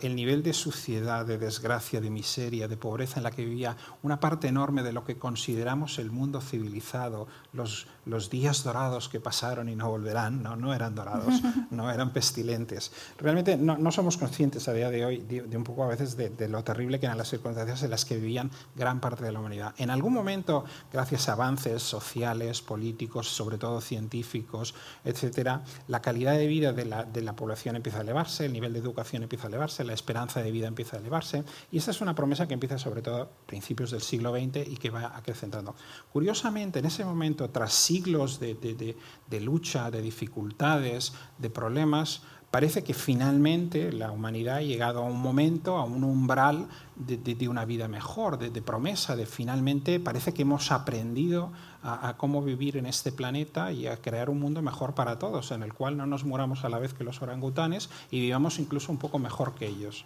[0.00, 4.20] el nivel de suciedad, de desgracia, de miseria, de pobreza en la que vivía una
[4.20, 9.68] parte enorme de lo que consideramos el mundo civilizado, los, los días dorados que pasaron
[9.68, 11.40] y no volverán, no, no eran dorados,
[11.70, 12.92] no eran pestilentes.
[13.18, 16.28] Realmente no, no somos conscientes a día de hoy de, un poco a veces de,
[16.28, 19.40] de, lo terrible que eran las circunstancias en las que vivían gran parte de la
[19.40, 19.74] humanidad.
[19.78, 26.46] En algún momento, gracias a avances sociales, políticos, sobre todo científicos, etcétera, la calidad de
[26.46, 29.48] vida de la, de la población empieza a elevarse, el nivel de educación empieza a
[29.54, 32.78] elevarse, la esperanza de vida empieza a elevarse, y esta es una promesa que empieza
[32.78, 35.74] sobre todo a principios del siglo XX y que va acrecentando.
[36.12, 42.22] Curiosamente, en ese momento, tras siglos de, de lucha, de dificultades, de problemas,
[42.54, 47.64] parece que finalmente la humanidad ha llegado a un momento, a un umbral de, una
[47.64, 51.50] vida mejor, de, promesa, de finalmente parece que hemos aprendido
[51.82, 55.64] a, cómo vivir en este planeta y a crear un mundo mejor para todos, en
[55.64, 58.98] el cual no nos muramos a la vez que los orangutanes y vivamos incluso un
[58.98, 60.04] poco mejor que ellos.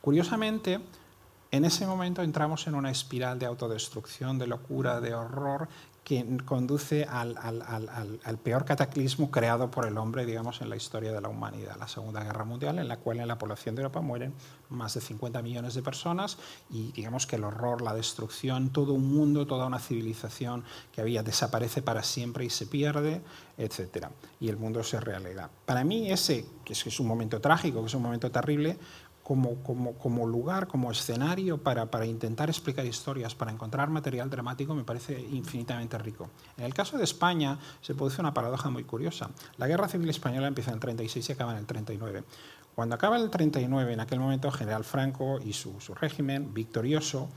[0.00, 0.78] Curiosamente,
[1.50, 5.68] en ese momento entramos en una espiral de autodestrucción, de locura, de horror,
[6.06, 7.34] que conduce al,
[8.44, 12.22] peor cataclismo creado por el hombre, digamos, en la historia de la humanidad, la Segunda
[12.22, 14.32] Guerra Mundial, en la cual en la población de Europa mueren
[14.68, 16.38] más de 50 millones de personas
[16.70, 21.24] y digamos que el horror, la destrucción, todo un mundo, toda una civilización que había
[21.24, 23.20] desaparece para siempre y se pierde,
[23.58, 24.06] etc.
[24.38, 25.50] Y el mundo se realega.
[25.64, 28.78] Para mí ese, que es un momento trágico, que es un momento terrible,
[29.26, 34.72] como, como, como lugar, como escenario para, para, intentar explicar historias, para encontrar material dramático,
[34.72, 36.30] me parece infinitamente rico.
[36.56, 39.30] En el caso de España se produce una paradoja muy curiosa.
[39.56, 42.22] La Guerra Civil Española empieza en el 36 y acaba en el 39.
[42.76, 47.28] Cuando acaba el 39, en aquel momento, General Franco y su, su régimen victorioso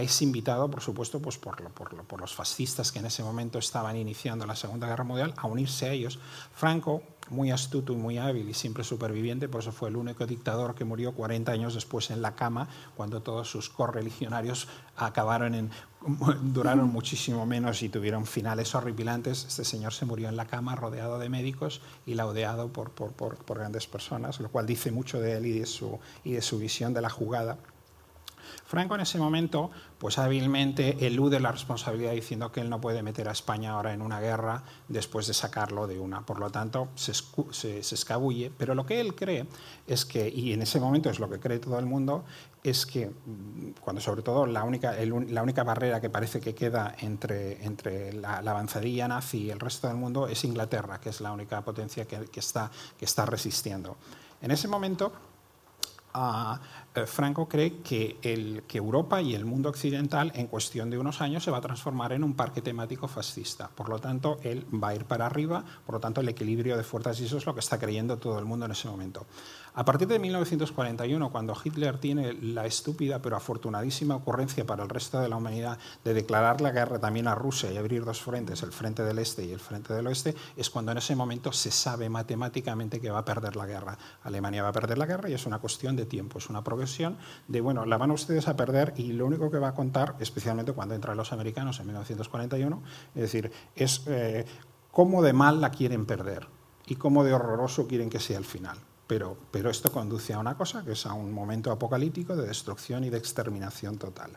[0.00, 3.96] es invitado, por supuesto, pues por, por, por, los fascistas que en ese momento estaban
[3.96, 6.18] iniciando la Segunda Guerra Mundial, a unirse a ellos.
[6.54, 10.74] Franco, muy astuto y muy hábil y siempre superviviente, por eso fue el único dictador
[10.74, 15.70] que murió 40 años después en la cama, cuando todos sus correligionarios acabaron en,
[16.42, 19.44] duraron muchísimo menos y tuvieron finales horripilantes.
[19.46, 23.58] Este señor se murió en la cama rodeado de médicos y laudeado por, por, por
[23.58, 26.92] grandes personas, lo cual dice mucho de él y de su, y de su visión
[26.94, 27.58] de la jugada.
[28.64, 33.28] Franco en ese momento, pues hábilmente elude la responsabilidad diciendo que él no puede meter
[33.28, 36.24] a España ahora en una guerra después de sacarlo de una.
[36.26, 37.12] Por lo tanto, se,
[37.78, 38.50] escabulle.
[38.56, 39.46] Pero lo que él cree
[39.86, 42.24] es que, y en ese momento es lo que cree todo el mundo,
[42.62, 46.94] es que mm, cuando sobre todo la única, la única barrera que parece que queda
[47.00, 51.32] entre, entre la, avanzadilla nazi y el resto del mundo es Inglaterra, que es la
[51.32, 53.96] única potencia que, está, que está resistiendo.
[54.40, 55.12] En ese momento,
[56.14, 56.54] eh,
[57.06, 61.58] Franco cree que Europa y el mundo occidental en cuestión de unos años se va
[61.58, 63.68] a transformar en un parque temático fascista.
[63.68, 66.82] Por lo tanto, él va a ir para arriba, por lo tanto, el equilibrio de
[66.82, 69.26] fuerzas y eso es lo que está creyendo todo el mundo en ese momento.
[69.74, 75.18] A partir de 1941, cuando Hitler tiene la estúpida pero afortunadísima ocurrencia para el resto
[75.18, 78.70] de la humanidad de declarar la guerra también a Rusia y abrir dos frentes, el
[78.70, 82.10] frente del este y el frente del oeste, es cuando en ese momento se sabe
[82.10, 83.96] matemáticamente que va a perder la guerra.
[84.24, 87.16] Alemania va a perder la guerra y es una cuestión de tiempo, es una progresión
[87.48, 90.72] de, bueno, la van ustedes a perder y lo único que va a contar, especialmente
[90.72, 92.82] cuando entran los americanos en 1941,
[93.14, 94.44] es decir, es eh,
[94.90, 96.46] cómo de mal la quieren perder
[96.86, 98.76] y cómo de horroroso quieren que sea el final.
[99.52, 103.10] Pero, esto conduce a una cosa, que es a un momento apocalíptico de destrucción y
[103.10, 104.30] de exterminación total.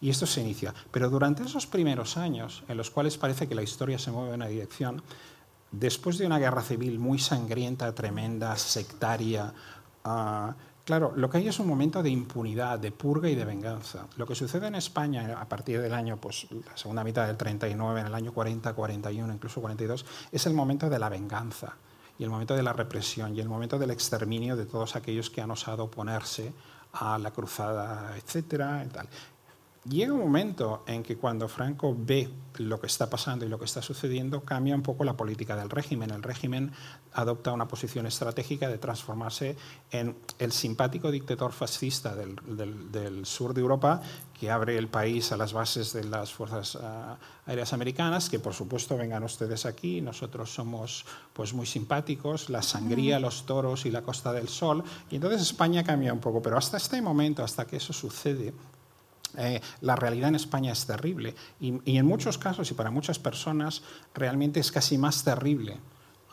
[0.00, 0.72] Y esto se inicia.
[0.92, 4.34] Pero durante esos primeros años, en los cuales parece que la historia se mueve en
[4.36, 5.02] una dirección,
[5.72, 9.52] después de una guerra civil muy sangrienta, tremenda, sectaria,
[10.04, 10.52] uh,
[10.82, 14.06] Claro, lo que hay es un momento de impunidad, de purga y de venganza.
[14.16, 18.00] Lo que sucede en España a partir del año, pues la segunda mitad del 39,
[18.00, 21.76] en el año 40, 41, incluso 42, es el momento de la venganza
[22.20, 25.40] y el momento de la represión y el momento del exterminio de todos aquellos que
[25.40, 26.52] han osado oponerse
[26.92, 29.08] a la cruzada, etcétera, y tal.
[29.88, 33.64] Llega un momento en que cuando Franco ve lo que está pasando y lo que
[33.64, 36.10] está sucediendo, cambia un poco la política del régimen.
[36.10, 36.72] El régimen
[37.14, 39.56] adopta una posición estratégica de transformarse
[39.90, 44.02] en el simpático dictador fascista del, sur de Europa
[44.38, 47.16] que abre el país a las bases de las fuerzas ah,
[47.46, 53.18] aéreas americanas, que por supuesto vengan ustedes aquí, nosotros somos pues muy simpáticos, la sangría,
[53.18, 56.76] los toros y la Costa del Sol, y entonces España cambia un poco, pero hasta
[56.76, 58.54] este momento, hasta que eso sucede,
[59.36, 63.82] eh, la realidad en España es terrible y, en muchos casos y para muchas personas
[64.14, 65.78] realmente es casi más terrible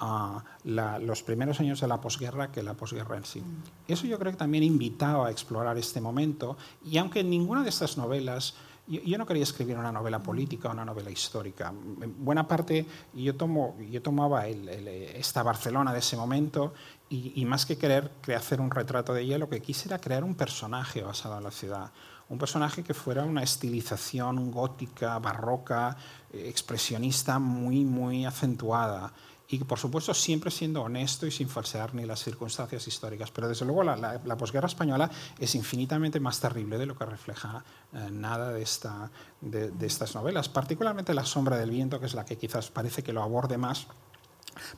[0.01, 3.41] uh, los primeros años de la posguerra que la posguerra en sí.
[3.41, 3.91] Mm.
[3.91, 7.69] Eso yo creo que también invitaba a explorar este momento y aunque en ninguna de
[7.69, 8.55] estas novelas
[8.87, 11.73] yo, no quería escribir una novela política o una novela histórica.
[12.01, 16.73] En buena parte yo, tomo, yo tomaba esta Barcelona de ese momento
[17.09, 20.23] y, y, más que querer hacer un retrato de ella, lo que quise era crear
[20.23, 21.91] un personaje basado en la ciudad
[22.29, 25.95] un personaje que fuera una estilización gótica, barroca,
[26.31, 29.13] eh, expresionista muy, muy acentuada
[29.49, 33.31] y por supuesto siempre siendo honesto y sin falsear ni las circunstancias históricas.
[33.31, 35.09] Pero desde luego la, posguerra española
[35.39, 37.63] es infinitamente más terrible de lo que refleja
[37.93, 39.09] eh, nada de, esta,
[39.39, 43.03] de, de, estas novelas, particularmente La sombra del viento, que es la que quizás parece
[43.03, 43.87] que lo aborde más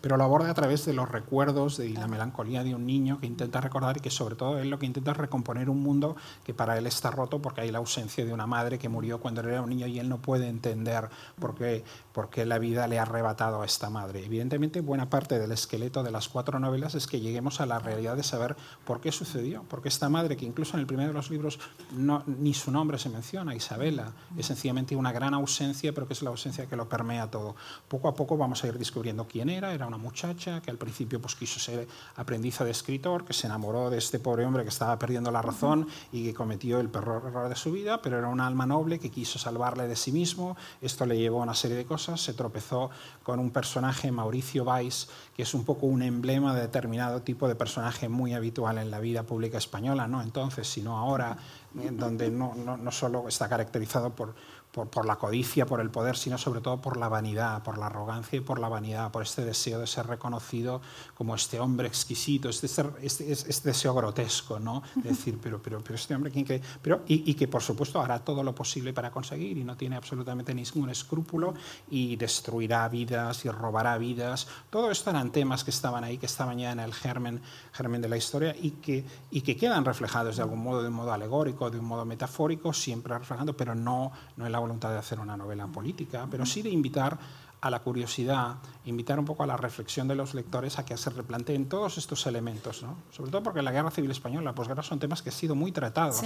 [0.02, 3.28] pero lo aborda a través de los recuerdos y la melancolía de un niño que
[3.28, 6.78] intenta recordar y que sobre todo él lo que intenta recomponer un mundo que para
[6.78, 9.62] él está roto porque hay la ausencia de una madre que murió cuando él era
[9.62, 11.10] un niño y él no puede entender
[11.40, 14.26] por qué, por qué la vida le ha arrebatado a esta madre.
[14.26, 18.16] Evidentemente, buena parte del esqueleto de las cuatro novelas es que lleguemos a la realidad
[18.16, 18.56] de saber
[18.86, 21.60] por qué sucedió, porque esta madre, que incluso en el primero de los libros
[21.92, 26.22] no, ni su nombre se menciona, Isabela, es sencillamente una gran ausencia, pero que es
[26.22, 27.56] la ausencia que lo permea todo.
[27.88, 31.22] Poco a poco vamos a ir descubriendo quién era, era una muchacha que al principio
[31.22, 34.98] pues, quiso ser aprendiza de escritor, que se enamoró de este pobre hombre que estaba
[34.98, 38.42] perdiendo la razón y que cometió el peor error de su vida, pero era un
[38.42, 40.58] alma noble que quiso salvarle de sí mismo.
[40.82, 42.09] Esto le llevó a una serie de cosas.
[42.18, 42.90] Se tropezó
[43.24, 47.56] con un personaje, Mauricio Valls, que es un poco un emblema de determinado tipo de
[47.56, 51.38] personaje muy habitual en la vida pública española, no entonces, sino ahora,
[51.74, 54.36] donde no, no, no solo está caracterizado por
[54.72, 58.38] por, la codicia, por el poder, sino sobre todo por la vanidad, por la arrogancia
[58.38, 60.82] y por la vanidad, por este deseo de ser reconocido
[61.16, 62.68] como este hombre exquisito, este,
[63.02, 64.84] este, este deseo grotesco, ¿no?
[64.96, 66.62] De decir, pero, pero, pero este hombre, ¿quién cree?
[66.82, 70.54] Pero, y, que por supuesto hará todo lo posible para conseguir y no tiene absolutamente
[70.54, 71.54] ningún escrúpulo
[71.90, 74.48] y destruirá vidas y robará vidas.
[74.70, 77.42] Todo esto eran temas que estaban ahí, que estaban ya en el germen,
[77.72, 80.94] germen de la historia y que, y que quedan reflejados de algún modo, de un
[80.94, 84.98] modo alegórico, de un modo metafórico, siempre reflejando, pero no, no en la voluntad de
[84.98, 87.18] hacer una novela política, pero sí de invitar
[87.62, 88.56] a la curiosidad,
[88.86, 92.26] invitar un poco a la reflexión de los lectores a que se replanteen todos estos
[92.26, 92.96] elementos, ¿no?
[93.12, 95.72] sobre todo porque la guerra civil española, la posguerra son temas que han sido muy
[95.74, 96.22] tratados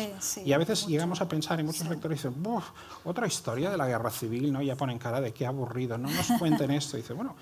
[0.46, 2.36] y a veces llegamos a pensar y muchos lectores dicen,
[3.04, 4.62] otra historia de la guerra civil, ¿no?
[4.62, 7.36] ya ponen cara de qué aburrido, no nos cuenten esto, y dice, bueno,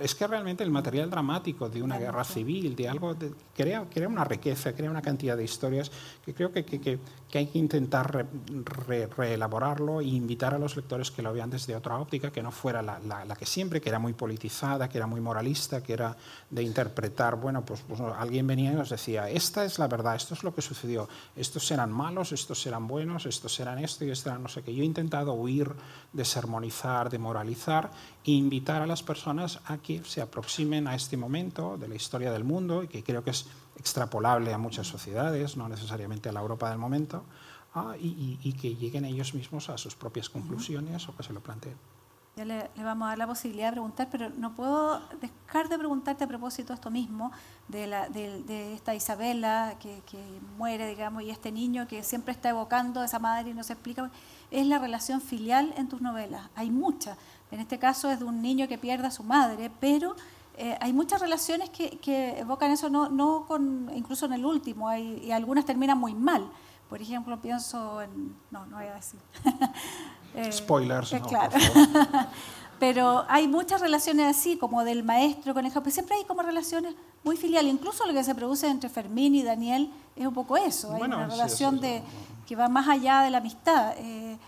[0.00, 3.16] es que realmente el material dramático de una guerra civil, de algo,
[3.54, 5.90] crea, crea, una riqueza, crea una cantidad de historias
[6.24, 6.98] que creo que, que, que,
[7.34, 8.26] hay que intentar
[9.16, 12.82] reelaborarlo e invitar a los lectores que lo vean desde otra óptica, que no fuera
[12.82, 16.16] la, la, que siempre, que era muy politizada, que era muy moralista, que era
[16.50, 20.34] de interpretar, bueno, pues, pues, alguien venía y nos decía, esta es la verdad, esto
[20.34, 24.30] es lo que sucedió, estos eran malos, estos eran buenos, estos eran esto y esto
[24.30, 24.74] eran no sé qué.
[24.74, 25.72] Yo he intentado huir
[26.12, 27.90] de sermonizar, de moralizar
[28.24, 32.30] e invitar a las personas a que se aproximen a este momento de la historia
[32.30, 36.40] del mundo y que creo que es extrapolable a muchas sociedades, no necesariamente a la
[36.40, 37.24] Europa del momento,
[37.74, 41.40] ah, y, y, que lleguen ellos mismos a sus propias conclusiones o que se lo
[41.40, 41.76] planteen.
[42.36, 46.24] ya le, vamos a dar la posibilidad de preguntar, pero no puedo dejar de preguntarte
[46.24, 47.32] a propósito de esto mismo,
[47.68, 50.02] de, la, de, esta Isabela que,
[50.56, 53.72] muere, digamos, y este niño que siempre está evocando a esa madre y no se
[53.72, 54.10] explica,
[54.50, 56.48] es la relación filial en tus novelas.
[56.54, 57.16] Hay muchas.
[57.50, 60.14] En este caso es de un niño que pierde a su madre, pero
[60.56, 64.88] eh, hay muchas relaciones que, que, evocan eso, no, no con, incluso en el último,
[64.88, 66.50] hay, y algunas terminan muy mal.
[66.88, 68.34] Por ejemplo, pienso en...
[68.50, 69.20] No, no voy a decir.
[70.34, 71.10] Eh, Spoilers.
[71.14, 71.56] Eh, claro.
[72.78, 75.90] Pero hay muchas relaciones así, como del maestro con el jefe.
[75.90, 76.94] Siempre hay como relaciones
[77.24, 77.72] muy filiales.
[77.72, 80.92] Incluso lo que se produce entre Fermín y Daniel es un poco eso.
[80.94, 82.02] Hay una relación de,
[82.46, 83.94] que va más allá de la amistad.
[83.96, 84.38] Eh,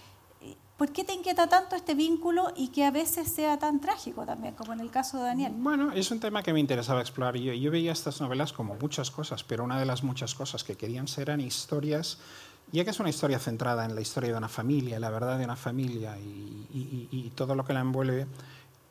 [0.81, 4.55] ¿Por qué te inquieta tanto este vínculo y que a veces sea tan trágico también,
[4.55, 5.53] como en el caso de Daniel?
[5.55, 7.37] Bueno, es un tema que me interesaba explorar.
[7.37, 10.77] Yo, yo veía estas novelas como muchas cosas, pero una de las muchas cosas que
[10.77, 12.17] querían ser eran historias,
[12.73, 15.45] ya que es una historia centrada en la historia de una familia, la verdad de
[15.45, 18.27] una familia y, todo lo que la envuelve,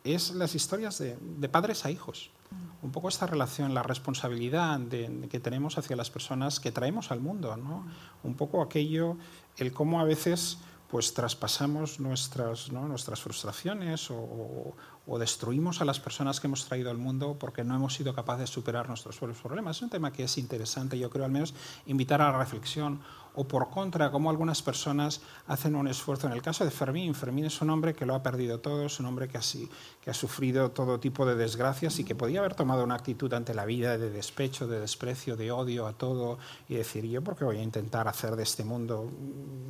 [0.04, 2.30] es las historias de, padres a hijos.
[2.52, 2.86] Mm.
[2.86, 4.80] Un poco esta relación, la responsabilidad
[5.28, 7.58] que tenemos hacia las personas que traemos al mundo.
[7.58, 7.80] ¿no?
[7.80, 8.28] Mm.
[8.28, 9.18] Un poco aquello,
[9.58, 10.60] el cómo a veces
[10.90, 14.76] pues traspasamos nuestras, nuestras frustraciones o,
[15.10, 18.42] o, destruimos a las personas que hemos traído al mundo porque no hemos sido capaces
[18.42, 19.78] de superar nuestros propios problemas.
[19.78, 21.54] Es un tema que es interesante, yo creo al menos
[21.86, 23.02] invitar a la reflexión
[23.36, 26.28] o por contra, cómo algunas personas hacen un esfuerzo.
[26.28, 29.00] En el caso de Fermín, Fermín es un hombre que lo ha perdido todo, es
[29.00, 29.70] un hombre que, así,
[30.02, 33.54] que ha sufrido todo tipo de desgracias y que podía haber tomado una actitud ante
[33.54, 36.38] la vida de despecho, de desprecio, de odio a todo
[36.68, 39.10] y decir, yo porque voy a intentar hacer de este mundo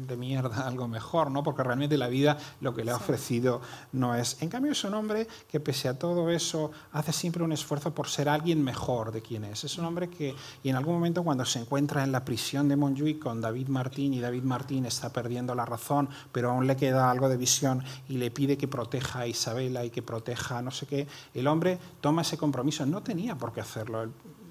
[0.08, 1.44] de mierda algo mejor, ¿no?
[1.44, 3.62] porque realmente la vida lo que le ha ofrecido
[3.92, 4.42] no es.
[4.42, 8.08] En cambio es un hombre que pese a todo eso hace siempre un esfuerzo por
[8.08, 9.64] ser alguien mejor de quien es.
[9.64, 12.76] Es un hombre que, y en algún momento cuando se encuentra en la prisión de
[12.76, 17.10] Montjuic con David Martín y David Martín está perdiendo la razón, pero aún le queda
[17.10, 20.86] algo de visión y le pide que proteja a Isabela y que proteja no sé
[20.86, 22.86] qué, el hombre toma ese compromiso.
[22.86, 24.10] No tenía por qué hacerlo.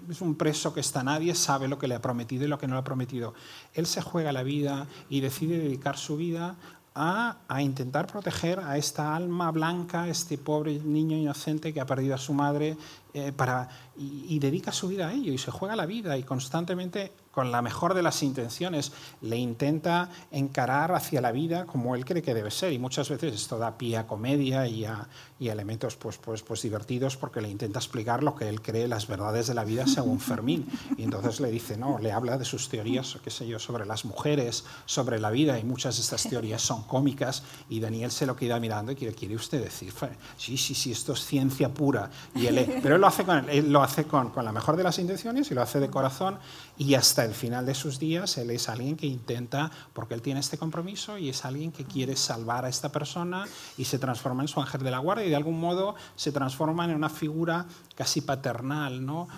[0.09, 2.66] Es un preso que está nadie, sabe lo que le ha prometido y lo que
[2.66, 3.35] no le ha prometido.
[3.74, 6.57] Él se juega la vida y decide dedicar su vida
[6.99, 12.19] a, intentar proteger a esta alma blanca, este pobre niño inocente que ha perdido a
[12.19, 12.77] su madre,
[13.15, 13.69] eh, para,
[13.99, 17.53] y, y, dedica su vida a ello y se juega la vida y constantemente con
[17.53, 18.91] la mejor de las intenciones,
[19.21, 22.73] le intenta encarar hacia la vida como él cree que debe ser.
[22.73, 25.07] Y muchas veces esto da pie a comedia y a,
[25.39, 29.07] y elementos pues, pues, pues divertidos porque le intenta explicar lo que él cree las
[29.07, 30.67] verdades de la vida según Fermín.
[30.97, 34.05] Y entonces le dice, no, le habla de sus teorías, qué sé yo, sobre las
[34.05, 38.35] mujeres, sobre la vida, y muchas de estas teorías son cómicas, y Daniel se lo
[38.35, 39.93] queda mirando y quiere, ¿quiere usted decir?
[40.37, 42.11] Sí, sí, sí, esto es ciencia pura.
[42.35, 44.82] Y él, pero él lo hace, con, él lo hace con, con la mejor de
[44.82, 46.39] las intenciones y lo hace de corazón,
[46.76, 50.41] y hasta el final de sus días él es alguien que intenta, porque él tiene
[50.41, 54.49] este compromiso, y es alguien que quiere salvar a esta persona y se transforma en
[54.49, 58.20] su ángel de la guardia y de algún modo se transforman en una figura casi
[58.20, 59.05] paternal.
[59.05, 59.28] ¿no?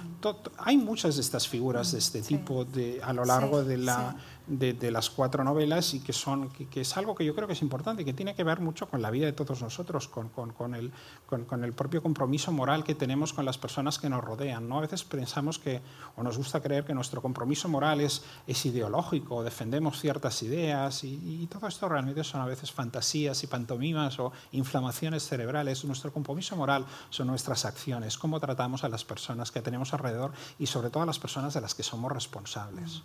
[0.59, 4.17] hay muchas de estas figuras de este tipo de, a lo largo de la
[4.51, 7.63] de, las cuatro novelas y que, son, que, es algo que yo creo que es
[7.63, 10.75] importante, que tiene que ver mucho con la vida de todos nosotros, con, con, con,
[10.75, 10.93] el,
[11.27, 14.69] con, el, propio compromiso moral que tenemos con las personas que nos rodean.
[14.69, 14.79] ¿no?
[14.79, 15.81] A veces pensamos que,
[16.17, 21.43] o nos gusta creer que nuestro compromiso moral es, es ideológico, defendemos ciertas ideas y,
[21.43, 25.85] y, todo esto realmente son a veces fantasías y pantomimas o inflamaciones cerebrales.
[25.85, 30.67] Nuestro compromiso moral son nuestras acciones, cómo tratamos a las personas que tenemos alrededor y
[30.67, 33.03] sobre todo a las personas de las que somos responsables.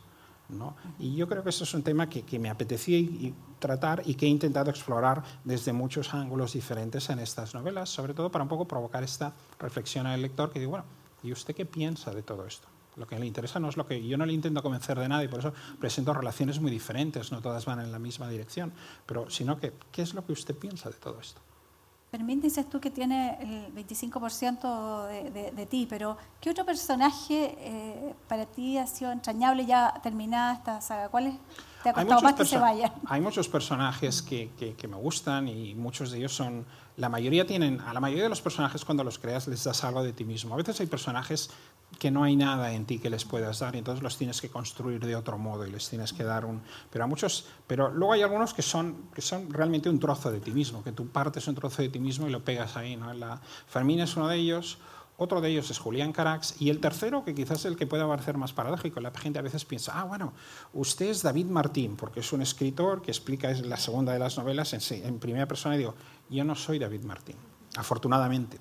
[0.99, 2.99] Y yo creo que eso es un tema que, que me apetecía
[3.59, 8.31] tratar y que he intentado explorar desde muchos ángulos diferentes en estas novelas, sobre todo
[8.31, 10.85] para un poco provocar esta reflexión al lector que digo, bueno,
[11.23, 12.67] ¿y usted qué piensa de todo esto?
[12.95, 15.23] Lo que le interesa no es lo que yo no le intento convencer de nada
[15.23, 18.71] y por eso presento relaciones muy diferentes, no todas van en la misma dirección,
[19.05, 21.41] pero sino que qué es lo que usted piensa de todo esto.
[22.15, 25.07] Fermín, dices tú que tiene el 25%
[25.53, 30.79] de, ti, pero ¿qué otro personaje eh, para ti ha sido entrañable ya terminada esta
[30.79, 31.09] saga?
[31.09, 31.37] ¿Cuál
[31.85, 32.91] te ha costado más que se vayan?
[33.07, 36.65] Hay muchos personajes que, que, me gustan y muchos de ellos son
[36.97, 40.03] la mayoría tienen, a la mayoría de los personajes cuando los creas les das algo
[40.03, 40.53] de ti mismo.
[40.53, 41.49] A veces hay personajes
[41.99, 44.49] que no hay nada en ti que les puedas dar y entonces los tienes que
[44.49, 46.61] construir de otro modo y les tienes que dar un...
[46.89, 50.39] Pero a muchos, pero luego hay algunos que son, que son realmente un trozo de
[50.39, 52.95] ti mismo, que tú partes un trozo de ti mismo y lo pegas ahí.
[52.95, 53.13] ¿no?
[53.13, 54.77] La, Fermín es uno de ellos,
[55.17, 58.07] otro de ellos es Julián Carax y el tercero, que quizás es el que pueda
[58.07, 60.33] parecer más paradójico, la gente a veces piensa, ah, bueno,
[60.73, 64.73] usted es David Martín, porque es un escritor que explica, la segunda de las novelas
[64.73, 65.95] en, en primera persona y digo,
[66.29, 67.35] yo no soy David Martín,
[67.75, 68.59] afortunadamente.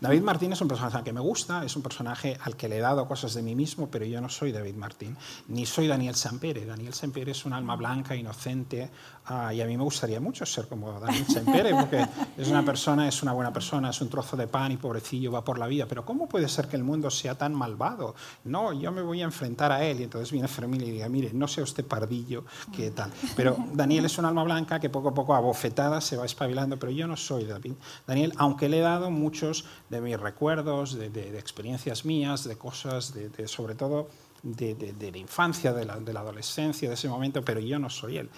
[0.00, 2.80] David Martín es un personaje que me gusta, es un personaje al que le he
[2.80, 5.16] dado cosas de mí mismo, pero yo no soy David Martín,
[5.48, 6.64] ni soy Daniel Sampere.
[6.64, 8.90] Daniel Sampere es un alma blanca, inocente,
[9.30, 12.06] Ah, y a mí me gustaría mucho ser como Daniel Sempere, porque
[12.38, 15.44] es una persona, es una buena persona, es un trozo de pan y pobrecillo va
[15.44, 15.84] por la vida.
[15.86, 18.14] Pero ¿cómo puede ser que el mundo sea tan malvado?
[18.44, 20.00] No, yo me voy a enfrentar a él.
[20.00, 23.12] Y entonces viene Fermín y diga, mire, no sea usted pardillo, ¿qué tal?
[23.36, 26.78] Pero Daniel es un alma blanca que poco a poco a bofetadas se va espabilando,
[26.78, 27.74] pero yo no soy David.
[28.06, 33.46] Daniel, aunque le he dado muchos de mis recuerdos, de, experiencias mías, de cosas, de,
[33.46, 34.08] sobre todo
[34.42, 38.16] de, la infancia, de la, de la adolescencia, de ese momento, pero yo no soy
[38.16, 38.30] él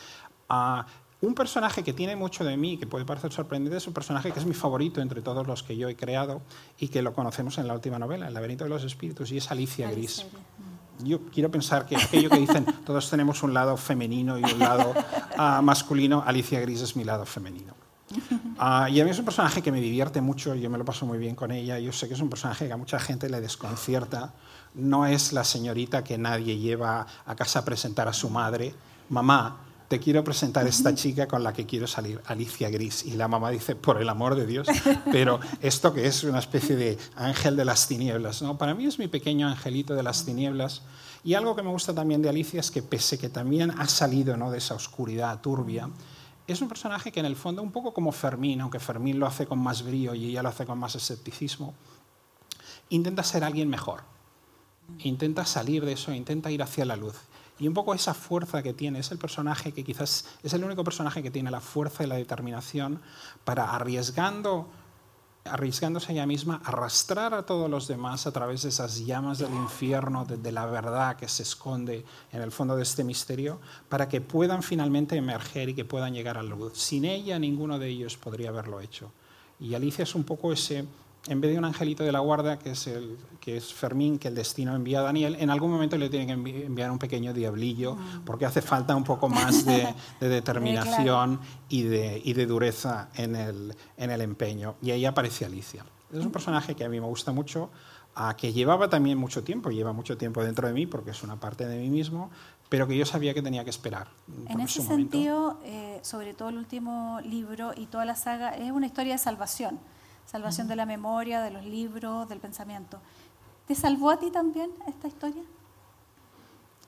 [1.22, 4.38] un personaje que tiene mucho de mí, que puede parecer sorprendente, es un personaje que
[4.38, 6.40] es mi favorito entre todos los que yo he creado
[6.78, 9.50] y que lo conocemos en la última novela, El laberinto de los espíritus, y es
[9.50, 10.26] Alicia Gris.
[11.02, 14.94] Yo quiero pensar que aquello que dicen, todos tenemos un lado femenino y un lado
[15.36, 17.74] ah, masculino, Alicia Gris es mi lado femenino.
[18.62, 21.06] Ah, y a mí es un personaje que me divierte mucho, yo me lo paso
[21.06, 23.40] muy bien con ella, yo sé que es un personaje que a mucha gente le
[23.40, 24.34] desconcierta,
[24.74, 28.74] no es la señorita que nadie lleva a casa a presentar a su madre,
[29.08, 29.56] mamá,
[29.90, 33.04] te quiero presentar esta chica con la que quiero salir, Alicia Gris.
[33.06, 34.68] Y la mamá dice, por el amor de Dios,
[35.10, 38.40] pero esto que es una especie de ángel de las tinieblas.
[38.40, 38.56] ¿no?
[38.56, 40.82] Para mí es mi pequeño angelito de las tinieblas.
[41.24, 44.36] Y algo que me gusta también de Alicia es que pese que también ha salido
[44.36, 44.52] ¿no?
[44.52, 45.90] de esa oscuridad turbia,
[46.46, 49.44] es un personaje que en el fondo, un poco como Fermín, aunque Fermín lo hace
[49.44, 51.74] con más brío y ella lo hace con más escepticismo,
[52.90, 54.02] intenta ser alguien mejor.
[55.00, 57.16] Intenta salir de eso, intenta ir hacia la luz.
[57.60, 60.82] Y un poco esa fuerza que tiene, es el personaje que quizás es el único
[60.82, 63.00] personaje que tiene la fuerza y la determinación
[63.44, 64.68] para arriesgando
[65.44, 70.24] arriesgándose ella misma, arrastrar a todos los demás a través de esas llamas del infierno,
[70.24, 73.58] de, la verdad que se esconde en el fondo de este misterio,
[73.88, 76.78] para que puedan finalmente emerger y que puedan llegar a la luz.
[76.78, 79.12] Sin ella, ninguno de ellos podría haberlo hecho.
[79.58, 80.84] Y Alicia es un poco ese,
[81.28, 84.28] en vez de un angelito de la guarda, que es, el, que es Fermín, que
[84.28, 87.94] el destino envía a Daniel, en algún momento le tiene que enviar un pequeño diablillo,
[87.94, 88.24] mm.
[88.24, 93.74] porque hace falta un poco más de, determinación y, de, y de dureza en el,
[93.98, 94.76] en el empeño.
[94.80, 95.84] Y ahí aparece Alicia.
[96.12, 97.70] Es un personaje que a mí me gusta mucho,
[98.14, 101.38] a que llevaba también mucho tiempo, lleva mucho tiempo dentro de mí, porque es una
[101.38, 102.30] parte de mí mismo,
[102.70, 104.08] pero que yo sabía que tenía que esperar.
[104.48, 108.86] En ese sentido, eh, sobre todo el último libro y toda la saga, es una
[108.86, 109.78] historia de salvación
[110.30, 113.00] salvación de la memoria, de los libros, del pensamiento.
[113.66, 115.42] ¿Te salvó a ti también esta historia?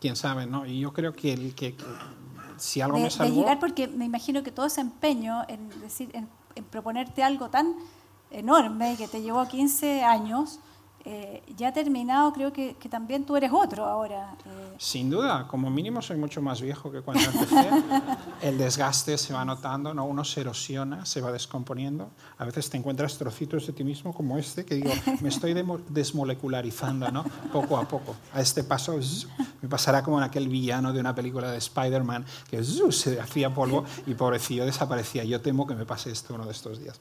[0.01, 0.65] Quién sabe, ¿no?
[0.65, 1.77] Y yo creo que, el, que,
[2.57, 3.35] si algo me salvó...
[3.35, 7.51] De llegar, porque me imagino que todo ese empeño en, decir, en, en proponerte algo
[7.51, 7.75] tan
[8.31, 10.61] enorme que te llevó 15 años,
[11.05, 14.37] eh, ya terminado, creo que, que, también tú eres otro ahora.
[14.45, 14.75] Eh.
[14.79, 17.71] Sin duda, como mínimo soy mucho más viejo que cuando empecé.
[18.43, 20.05] El desgaste se va notando, ¿no?
[20.05, 22.11] uno se erosiona, se va descomponiendo.
[22.39, 24.91] A veces te encuentras trocitos de ti mismo como este, que digo,
[25.21, 25.55] me estoy
[25.89, 27.25] desmolecularizando ¿no?
[27.53, 28.15] poco a poco.
[28.33, 28.99] A este paso
[29.61, 33.85] me pasará como en aquel villano de una película de Spider-Man que se hacía polvo
[34.07, 35.25] y pobrecillo desaparecía.
[35.25, 36.99] Yo temo que me pase esto uno de estos días.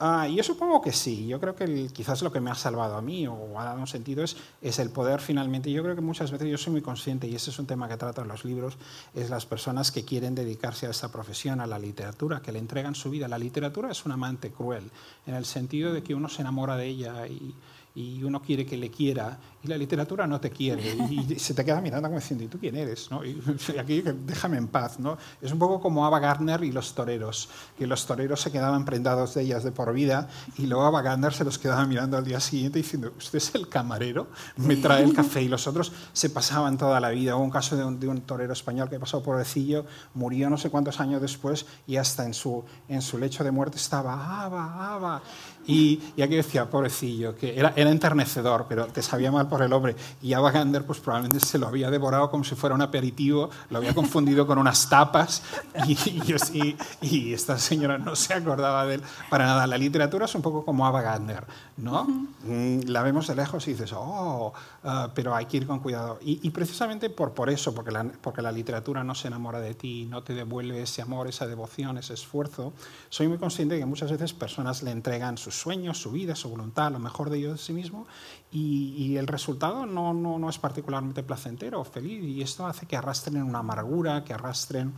[0.00, 1.26] Ah, yo supongo que sí.
[1.26, 3.88] Yo creo que quizás lo que me ha salvado a mí o ha dado un
[3.88, 5.72] sentido es, es el poder finalmente.
[5.72, 7.96] Yo creo que muchas veces yo soy muy consciente, y ese es un tema que
[7.96, 8.78] tratan los libros,
[9.12, 12.94] es las personas que quieren dedicarse a esta profesión, a la literatura, que le entregan
[12.94, 13.26] su vida.
[13.26, 14.88] La literatura es un amante cruel,
[15.26, 17.54] en el sentido de que uno se enamora de ella y,
[17.98, 21.64] y uno quiere que le quiera y la literatura no te quiere y se te
[21.64, 23.10] queda mirando como diciendo, ¿y tú quién eres?
[23.10, 23.22] ¿no?
[23.24, 25.00] Y aquí déjame en paz.
[25.00, 25.18] ¿no?
[25.42, 29.34] Es un poco como Ava Gardner y los toreros, que los toreros se quedaban prendados
[29.34, 30.28] de ellas de por vida
[30.58, 33.68] y luego Ava Gardner se los quedaba mirando al día siguiente diciendo, ¿usted es el
[33.68, 34.28] camarero?
[34.56, 37.34] Me trae el café y los otros se pasaban toda la vida.
[37.34, 40.56] Hubo un caso de un, de un torero español que pasó por Ecillo, murió no
[40.56, 44.94] sé cuántos años después y hasta en su, en su lecho de muerte estaba Ava,
[44.94, 45.22] Ava.
[45.68, 49.70] Y, y aquí decía, pobrecillo, que era, era enternecedor, pero te sabía mal por el
[49.74, 49.94] hombre.
[50.22, 53.76] Y Ava Gander pues probablemente se lo había devorado como si fuera un aperitivo, lo
[53.76, 55.42] había confundido con unas tapas
[55.86, 59.66] y, y, y, esta señora no se acordaba de él para nada.
[59.66, 61.44] La literatura es un poco como Ava Gander,
[61.76, 62.04] ¿no?
[62.44, 64.54] Mm, la vemos de lejos y dices, oh,
[64.84, 66.18] uh, pero hay que ir con cuidado.
[66.22, 70.06] Y, precisamente por, por eso, porque la, porque la literatura no se enamora de ti,
[70.06, 72.72] no te devuelve ese amor, esa devoción, ese esfuerzo,
[73.10, 76.48] soy muy consciente de que muchas veces personas le entregan sus sueños, su vida, su
[76.48, 78.06] voluntad, lo mejor de ellos de sí mismo,
[78.50, 82.96] y, el resultado no, no, no, es particularmente placentero o feliz, y esto hace que
[82.96, 84.92] arrastren una amargura, que arrastren...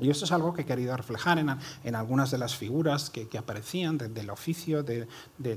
[0.00, 3.28] Y esto es algo que he querido reflejar en, en algunas de las figuras que,
[3.28, 5.08] que aparecían del oficio, de,
[5.38, 5.56] de,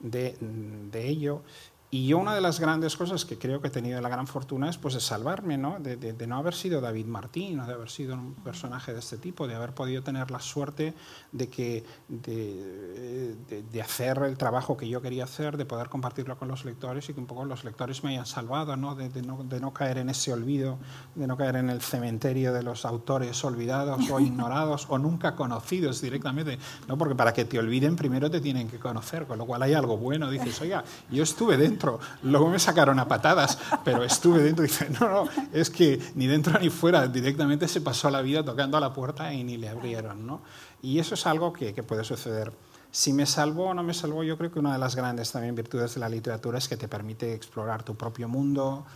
[0.00, 1.42] de, de ello.
[1.90, 4.68] Y yo una de las grandes cosas que creo que he tenido la gran fortuna
[4.68, 5.78] es pues de salvarme, ¿no?
[5.80, 9.16] De, de, no haber sido David Martín, o de haber sido un personaje de este
[9.16, 10.92] tipo, de haber podido tener la suerte
[11.32, 13.36] de, que, de,
[13.72, 17.14] de, hacer el trabajo que yo quería hacer, de poder compartirlo con los lectores y
[17.14, 18.94] que un poco los lectores me hayan salvado, ¿no?
[18.94, 20.78] De, no, de no caer en ese olvido,
[21.14, 26.02] de no caer en el cementerio de los autores olvidados o ignorados o nunca conocidos
[26.02, 26.98] directamente, ¿no?
[26.98, 29.96] Porque para que te olviden primero te tienen que conocer, con lo cual hay algo
[29.96, 31.77] bueno, dices, oiga, yo estuve dentro
[32.22, 36.26] Luego me sacaron a patadas, pero estuve dentro y dije, no, no, es que ni
[36.26, 39.68] dentro ni fuera, directamente se pasó la vida tocando a la puerta y ni le
[39.68, 40.26] abrieron.
[40.26, 40.42] ¿no?
[40.82, 42.52] Y eso es algo que, que puede suceder.
[42.90, 45.54] Si me salvo o no me salvo, yo creo que una de las grandes también
[45.54, 48.86] virtudes de la literatura es que te permite explorar tu propio mundo,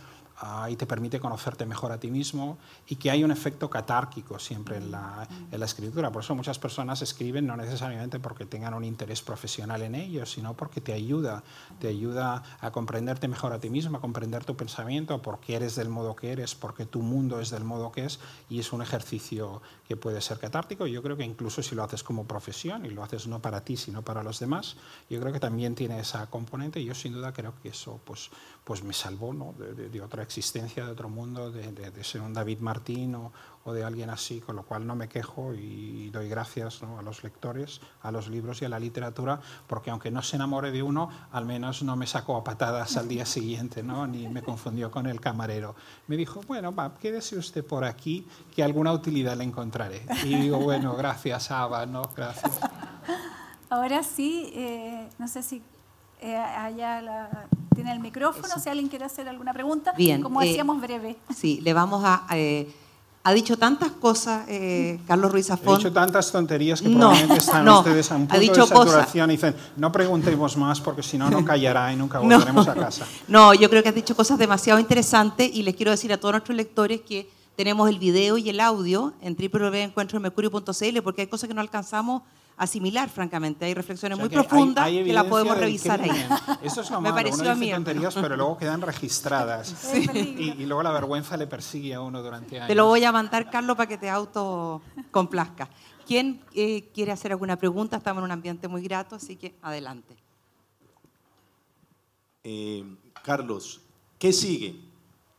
[0.69, 2.57] y te permite conocerte mejor a ti mismo
[2.87, 6.11] y que hay un efecto catárquico siempre en la, escritura.
[6.11, 10.53] Por eso muchas personas escriben no necesariamente porque tengan un interés profesional en ello, sino
[10.55, 11.43] porque te ayuda,
[11.79, 15.87] te ayuda a comprenderte mejor a ti mismo, a comprender tu pensamiento, porque eres del
[15.87, 18.19] modo que eres, porque tu mundo es del modo que es
[18.49, 20.87] y es un ejercicio que puede ser catártico.
[20.87, 23.77] Yo creo que incluso si lo haces como profesión y lo haces no para ti,
[23.77, 24.75] sino para los demás,
[25.09, 28.29] yo creo que también tiene esa componente y yo sin duda creo que eso pues,
[28.63, 29.53] pues me salvó ¿no?
[29.57, 33.31] de, otra existencia, de otro mundo, de, ser un David Martín o,
[33.73, 37.79] de alguien así, con lo cual no me quejo y doy gracias a los lectores,
[38.01, 41.45] a los libros y a la literatura, porque aunque no se enamore de uno, al
[41.45, 44.05] menos no me sacó a patadas al día siguiente, ¿no?
[44.05, 45.75] ni me confundió con el camarero.
[46.07, 50.05] Me dijo, bueno, va, quédese usted por aquí, que alguna utilidad le encontraré.
[50.25, 52.03] Y digo, bueno, gracias, Ava, ¿no?
[52.15, 52.59] Gracias.
[53.69, 55.63] Ahora sí, eh, no sé si
[56.23, 59.93] eh, allá la, tiene el micrófono, si alguien quiere hacer alguna pregunta.
[59.97, 60.21] Bien.
[60.21, 61.17] Como eh, decíamos, breve.
[61.35, 62.25] Sí, le vamos a
[63.25, 65.75] ha dicho tantas cosas, eh, Carlos Ruiz Zafón.
[65.75, 69.55] Ha dicho tantas tonterías que probablemente están ustedes a un punto de saturación y dicen,
[69.77, 73.05] no preguntemos más porque si no, no callará y nunca volveremos a casa.
[73.27, 76.33] No, yo creo que has dicho cosas demasiado interesantes y les quiero decir a todos
[76.33, 81.53] nuestros lectores que tenemos el video y el audio en www.encuentromercurio.cl porque hay cosas que
[81.53, 82.23] no alcanzamos
[82.57, 83.65] asimilar, francamente.
[83.65, 86.27] Hay reflexiones muy profundas que la podemos revisar ahí.
[86.61, 87.15] Eso es lo me malo.
[87.15, 89.93] Pareció uno dice tonterías, pero luego quedan registradas.
[90.13, 92.67] Y, luego la vergüenza le persigue a uno durante años.
[92.67, 95.69] Te lo voy a mandar, Carlos, para que te autocomplazca.
[96.05, 97.97] ¿Quién eh, quiere hacer alguna pregunta?
[97.97, 100.15] Estamos en un ambiente muy grato, así que adelante.
[102.43, 102.83] Eh,
[103.23, 103.81] Carlos,
[104.19, 104.75] ¿qué sigue?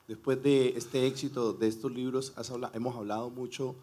[0.09, 2.35] Después de este éxito de estos libros,
[2.73, 3.75] hemos hablado mucho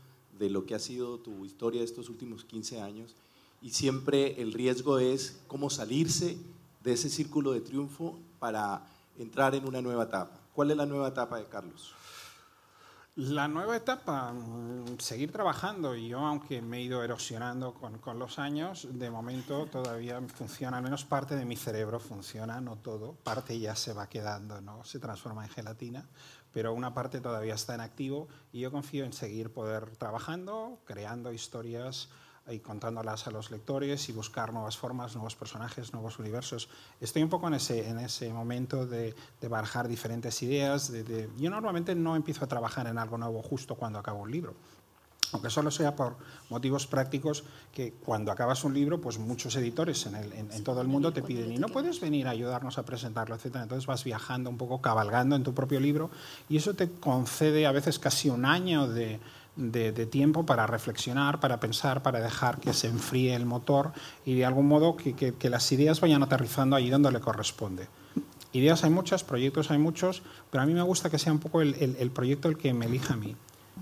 [0.42, 3.16] de lo que ha sido tu historia estos últimos 15 años
[3.62, 6.36] y siempre el riesgo es cómo salirse
[6.84, 8.82] de ese círculo de triunfo para
[9.20, 10.40] entrar en una nueva etapa.
[10.56, 11.94] ¿Cuál es la nueva etapa de Carlos?
[13.18, 15.96] La nueva etapa, mm, seguir trabajando.
[15.96, 20.78] Y yo, aunque me he ido erosionando con, con, los años, de momento todavía funciona,
[20.78, 23.14] al menos parte de mi cerebro funciona, no todo.
[23.24, 24.84] Parte ya se va quedando, ¿no?
[24.86, 26.06] se transforma en gelatina
[26.54, 31.32] pero una parte todavía está en activo y yo confío en seguir poder trabajando, creando
[31.32, 32.10] historias
[32.50, 36.70] y contándolas a los lectores y buscar nuevas formas, nuevos personajes, nuevos universos.
[37.00, 40.92] Estoy un poco en ese, en ese momento de, de barajar diferentes ideas.
[40.92, 44.56] De, yo normalmente no empiezo a trabajar en algo nuevo justo cuando acabo un libro
[45.34, 46.18] aunque solo sea por
[46.50, 50.88] motivos prácticos, que cuando acabas un libro, pues muchos editores en, el, en, todo el
[50.88, 53.58] mundo te piden, y no puedes venir a ayudarnos a presentarlo, etc.
[53.62, 56.10] Entonces vas viajando un poco, cabalgando en tu propio libro,
[56.50, 59.20] y eso te concede a veces casi un año de,
[59.56, 63.92] de, de tiempo para reflexionar, para pensar, para dejar que se enfríe el motor
[64.26, 67.88] y de algún modo que, que, que las ideas vayan aterrizando allí donde le corresponde.
[68.54, 71.62] Ideas hay muchas, proyectos hay muchos, pero a mí me gusta que sea un poco
[71.62, 73.36] el, el, el proyecto el que me elija a mí.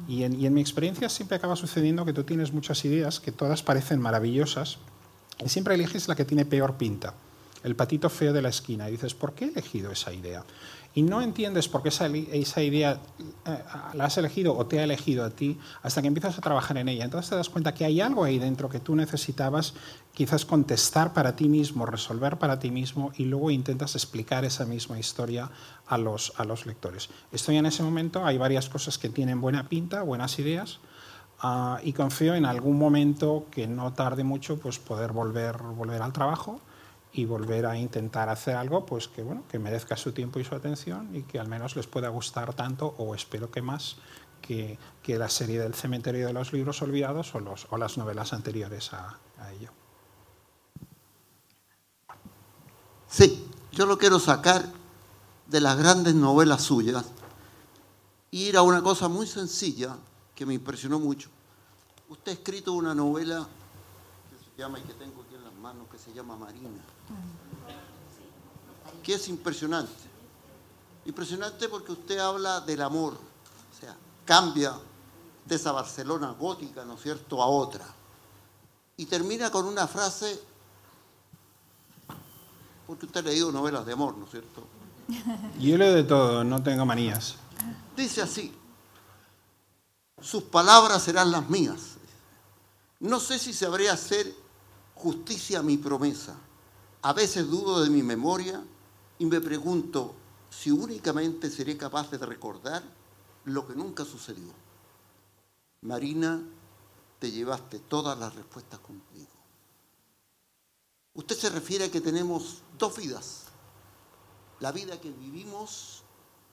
[0.08, 4.00] Y en, mi experiencia siempre acaba sucediendo que tú tienes muchas ideas que todas parecen
[4.00, 4.78] maravillosas
[5.44, 7.14] y siempre eliges la que tiene peor pinta,
[7.64, 8.88] el patito feo de la esquina.
[8.88, 10.44] Y dices, ¿por qué he elegido esa idea?
[10.96, 13.00] Y no entiendes por qué esa, esa idea
[13.46, 13.64] eh,
[13.94, 16.90] la has elegido o te ha elegido a ti hasta que empiezas a trabajar en
[16.90, 17.06] ella.
[17.06, 19.76] Entonces te das cuenta que hay algo ahí dentro que tú necesitabas
[20.14, 24.98] quizás contestar para ti mismo, resolver para ti mismo y luego intentas explicar esa misma
[24.98, 25.52] historia
[25.88, 27.10] a los, a los lectores.
[27.32, 30.80] Estoy en ese momento, hay varias cosas que tienen buena pinta, buenas ideas.
[31.42, 36.12] Uh, y confío en algún momento que no tarde mucho pues poder volver, volver al
[36.12, 36.60] trabajo
[37.12, 40.54] y volver a intentar hacer algo pues que bueno que merezca su tiempo y su
[40.54, 43.98] atención y que al menos les pueda gustar tanto o espero que más
[44.42, 48.32] que, que la serie del cementerio de los libros olvidados o, los, o las novelas
[48.34, 49.18] anteriores a,
[49.52, 49.72] ello.
[53.08, 54.64] Sí, yo lo quiero sacar
[55.48, 57.06] de las grandes novelas suyas
[58.32, 59.98] ir a una cosa muy sencilla
[60.36, 61.30] que me impresionó mucho.
[62.10, 63.48] Usted ha escrito una novela
[64.30, 66.70] que se llama y que tengo aquí en las manos que se llama Marina
[69.04, 69.92] que es impresionante.
[71.06, 73.96] Impresionante porque usted habla del amor, o sea,
[74.26, 74.74] cambia
[75.46, 77.86] de esa Barcelona gótica, ¿no es cierto?, a otra.
[78.98, 80.40] Y termina con una frase,
[82.86, 84.68] porque usted ha leído novelas de amor, ¿no es cierto?
[85.60, 87.36] Yo leo de todo, no tengo manías.
[87.96, 88.54] Dice así,
[90.22, 91.96] sus palabras serán las mías.
[93.00, 94.32] No sé si sabré hacer
[94.94, 96.36] justicia a mi promesa.
[97.02, 98.62] A veces dudo de mi memoria
[99.18, 100.16] y me pregunto
[100.50, 102.84] si únicamente seré capaz de recordar
[103.46, 104.52] lo que nunca sucedió.
[105.82, 106.42] Marina,
[107.20, 109.30] te llevaste todas las respuestas conmigo.
[111.14, 113.46] Usted se refiere a que tenemos dos vidas,
[114.60, 116.04] la vida que vivimos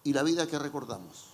[0.05, 1.31] y la vida que recordamos.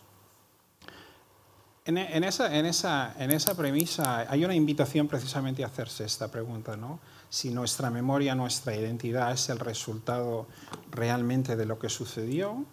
[1.85, 6.31] En, en esa, en, esa, en esa premisa hay una invitación precisamente a hacerse esta
[6.31, 7.01] pregunta, ¿no?
[7.33, 10.47] Si nuestra memoria, nuestra identidad es el resultado
[10.91, 12.67] realmente de lo que sucedió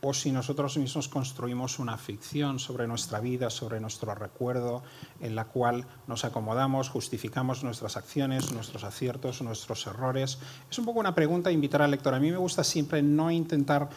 [0.00, 4.82] o si nosotros mismos construimos una ficción sobre nuestra vida, sobre nuestro recuerdo,
[5.20, 10.38] en la cual nos acomodamos, justificamos nuestras acciones, nuestros aciertos, nuestros errores.
[10.70, 12.14] Es un poco una pregunta invitar al lector.
[12.14, 13.90] A mí me gusta siempre no intentar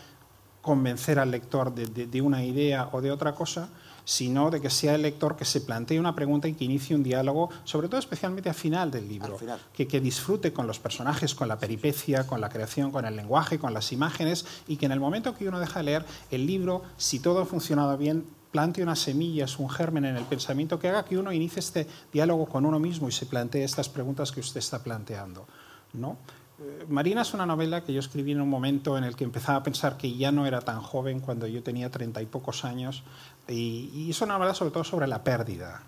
[0.61, 3.69] convencer al lector de, de una idea o de otra cosa,
[4.05, 7.03] sino de que sea el lector que se plantee una pregunta y que inicie un
[7.03, 9.59] diálogo, sobre todo especialmente al final del libro, final.
[9.73, 13.59] Que, que, disfrute con los personajes, con la peripecia, con la creación, con el lenguaje,
[13.59, 16.83] con las imágenes, y que en el momento que uno deja de leer el libro,
[16.97, 21.05] si todo ha funcionado bien, plante unas semillas, un germen en el pensamiento que haga
[21.05, 24.59] que uno inicie este diálogo con uno mismo y se plantee estas preguntas que usted
[24.59, 25.47] está planteando.
[25.93, 26.17] ¿no?
[26.87, 29.63] Marina es una novela que yo escribí en un momento en el que empezaba a
[29.63, 33.03] pensar que ya no era tan joven cuando yo tenía treinta y pocos años
[33.47, 35.83] y, y, es una novela sobre todo sobre la pérdida.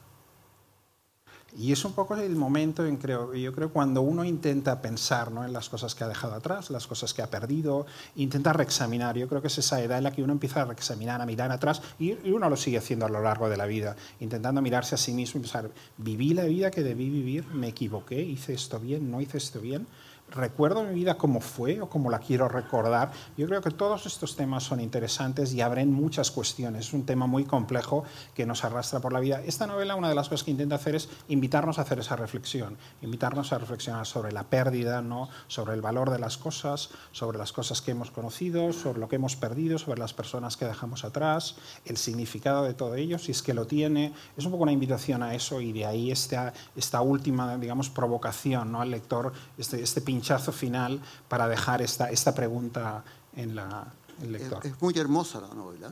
[1.55, 5.45] Y es un poco el momento en creo, yo creo cuando uno intenta pensar ¿no?
[5.45, 7.85] en las cosas que ha dejado atrás, las cosas que ha perdido,
[8.15, 9.17] intenta reexaminar.
[9.17, 11.51] Yo creo que es esa edad en la que uno empieza a reexaminar, a mirar
[11.51, 14.95] atrás y, y uno lo sigue haciendo a lo largo de la vida, intentando mirarse
[14.95, 18.79] a sí mismo y pensar, viví la vida que debí vivir, me equivoqué, hice esto
[18.79, 19.85] bien, no hice esto bien
[20.33, 23.11] recuerdo mi vida como fue o como la quiero recordar.
[23.37, 26.87] Yo creo que todos estos temas son interesantes y abren muchas cuestiones.
[26.87, 28.03] Es un tema muy complejo
[28.33, 29.41] que nos arrastra por la vida.
[29.45, 32.77] Esta novela, una de las cosas que intenta hacer es invitarnos a hacer esa reflexión,
[33.01, 35.29] invitarnos a reflexionar sobre la pérdida, ¿no?
[35.47, 39.17] sobre el valor de las cosas, sobre las cosas que hemos conocido, sobre lo que
[39.17, 41.55] hemos perdido, sobre las personas que dejamos atrás,
[41.85, 44.13] el significado de todo ello, si es que lo tiene.
[44.37, 48.71] Es un poco una invitación a eso y de ahí esta, esta última, digamos, provocación
[48.71, 48.81] ¿no?
[48.81, 53.03] al lector, este, este pinchazo final para dejar esta, esta pregunta
[53.35, 53.85] en la,
[54.21, 54.65] el lector.
[54.65, 55.91] Es, es, muy hermosa la novela.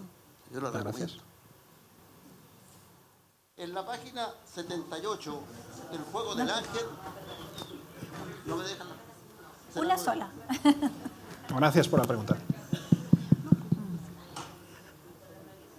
[0.54, 1.18] Yo la Gracias.
[3.58, 5.40] En la página 78
[5.92, 6.86] del Juego del Ángel,
[8.46, 8.88] no me dejan.
[9.76, 10.30] Una sola.
[11.50, 12.38] Gracias por la pregunta.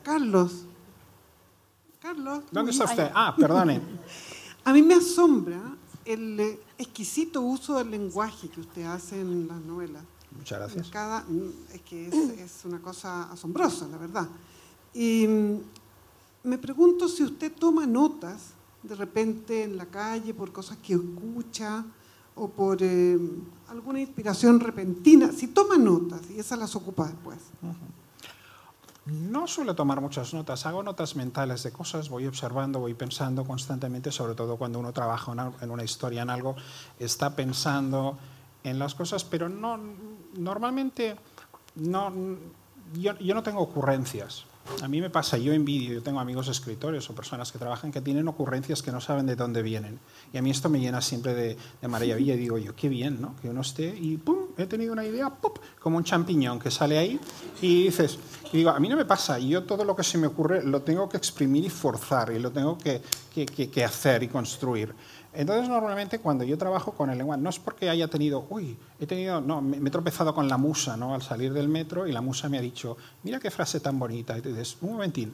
[0.02, 0.52] Carlos.
[2.00, 2.44] Carlos.
[2.50, 3.10] ¿Dónde está usted?
[3.14, 3.80] Ah, perdone.
[4.64, 5.60] A mí me asombra
[6.04, 10.02] el exquisito uso del lenguaje que usted hace en las novelas.
[10.36, 10.88] Muchas gracias.
[10.88, 11.24] Cada,
[11.72, 14.28] es que es, es, una cosa asombrosa, la verdad.
[14.94, 15.26] Y
[16.44, 18.52] me pregunto si usted toma notas
[18.82, 21.84] de repente en la calle por cosas que escucha
[22.34, 23.18] o por eh,
[23.68, 25.32] alguna inspiración repentina.
[25.32, 27.38] Si toma notas y esas las ocupa después.
[27.62, 28.01] Uh -huh.
[29.06, 34.12] No suelo tomar muchas notas, hago notas mentales de cosas, voy observando, voy pensando constantemente,
[34.12, 36.54] sobre todo cuando uno trabaja en una historia, en algo,
[37.00, 38.16] está pensando
[38.62, 39.78] en las cosas, pero no,
[40.36, 41.16] normalmente
[41.74, 42.12] no,
[42.94, 44.44] yo, yo no tengo ocurrencias.
[44.82, 48.00] A mí me pasa, yo envidio, yo tengo amigos escritores o personas que trabajan que
[48.00, 49.98] tienen ocurrencias que no saben de dónde vienen.
[50.32, 53.20] Y a mí esto me llena siempre de, de maravilla y digo yo, qué bien,
[53.20, 53.34] ¿no?
[53.40, 54.20] Que uno esté y.
[54.58, 55.52] He tenido una idea, ¡pum!
[55.80, 57.18] Como un champiñón que sale ahí
[57.60, 58.18] y dices,
[58.52, 60.82] y digo, a mí no me pasa, yo todo lo que se me ocurre lo
[60.82, 63.02] tengo que exprimir y forzar y lo tengo que,
[63.32, 64.94] que hacer y construir.
[65.34, 69.06] Entonces, normalmente cuando yo trabajo con el lenguaje, no es porque haya tenido, uy, he
[69.06, 71.14] tenido, no, me, me, he tropezado con la musa, ¿no?
[71.14, 74.36] Al salir del metro y la musa me ha dicho, mira qué frase tan bonita.
[74.36, 75.32] Y tú dices, un momentín.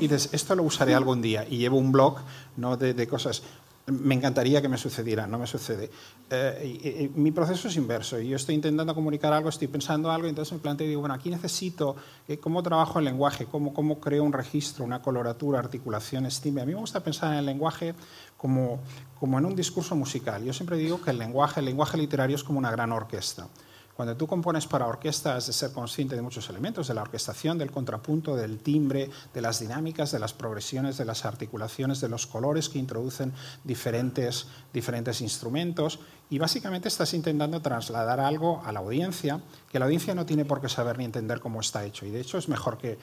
[0.00, 1.46] Y dices, esto lo usaré algún día.
[1.46, 2.16] Y llevo un blog,
[2.56, 2.78] ¿no?
[2.78, 3.42] De, de cosas.
[3.86, 5.90] Me encantaría que me sucediera, no me sucede.
[6.30, 8.20] Eh, mi proceso es inverso.
[8.20, 11.30] Yo estoy intentando comunicar algo, estoy pensando algo, entonces me planteo y digo, bueno, aquí
[11.30, 11.96] necesito,
[12.28, 13.46] eh, ¿cómo trabajo el lenguaje?
[13.46, 16.60] ¿Cómo, ¿Cómo creo un registro, una coloratura, articulación, estime?
[16.60, 17.94] A mí me gusta pensar en el lenguaje
[18.36, 18.80] como,
[19.18, 20.44] como en un discurso musical.
[20.44, 23.48] Yo siempre digo que el lenguaje, el lenguaje literario es como una gran orquesta.
[23.96, 27.58] Cuando tú compones para orquesta has de ser consciente de muchos elementos, de la orquestación,
[27.58, 32.26] del contrapunto, del timbre, de las dinámicas, de las progresiones, de las articulaciones, de los
[32.26, 33.32] colores que introducen
[33.64, 36.00] diferentes, diferentes instrumentos.
[36.32, 40.62] Y básicamente estás intentando trasladar algo a la audiencia que la audiencia no tiene por
[40.62, 42.06] qué saber ni entender cómo está hecho.
[42.06, 42.96] Y de hecho es mejor que,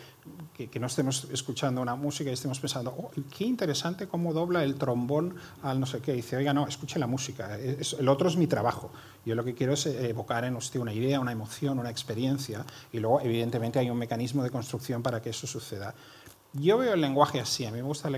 [0.56, 4.74] que, no estemos escuchando una música y estemos pensando, oh, qué interesante cómo dobla el
[4.80, 6.14] trombón al no sé qué.
[6.14, 8.90] Y dice, oiga, no, escuche la música, el otro es mi trabajo.
[9.24, 12.66] Yo lo que quiero es eh, evocar en usted una idea, una emoción, una experiencia.
[12.92, 15.94] Y luego, evidentemente, hay un mecanismo de construcción para que eso suceda.
[16.54, 18.10] Yo veo el lenguaje así, a mí me gusta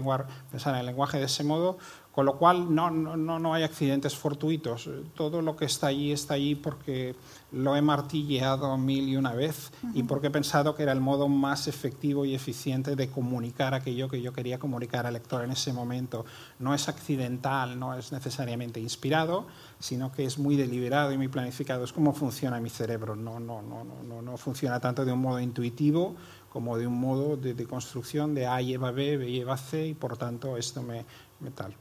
[0.50, 1.78] pensar en el lenguaje de ese modo,
[2.12, 4.90] con lo cual no, no, no, hay accidentes fortuitos.
[5.16, 7.16] Todo lo que está allí está allí porque
[7.54, 11.30] lo he martilleado mil y una vez y porque he pensado que era el modo
[11.30, 15.72] más efectivo y eficiente de comunicar aquello que yo quería comunicar al lector en ese
[15.72, 16.26] momento.
[16.60, 19.46] No es accidental, no es necesariamente inspirado,
[19.80, 21.86] sino que es muy deliberado y muy planificado.
[21.86, 23.16] Es como funciona mi cerebro.
[23.16, 26.16] No, no, no, no, no funciona tanto de un modo intuitivo
[26.50, 29.94] como de un modo de, de construcción de A lleva B, B lleva C y
[29.94, 31.06] por tanto esto me,
[31.40, 31.74] me tal.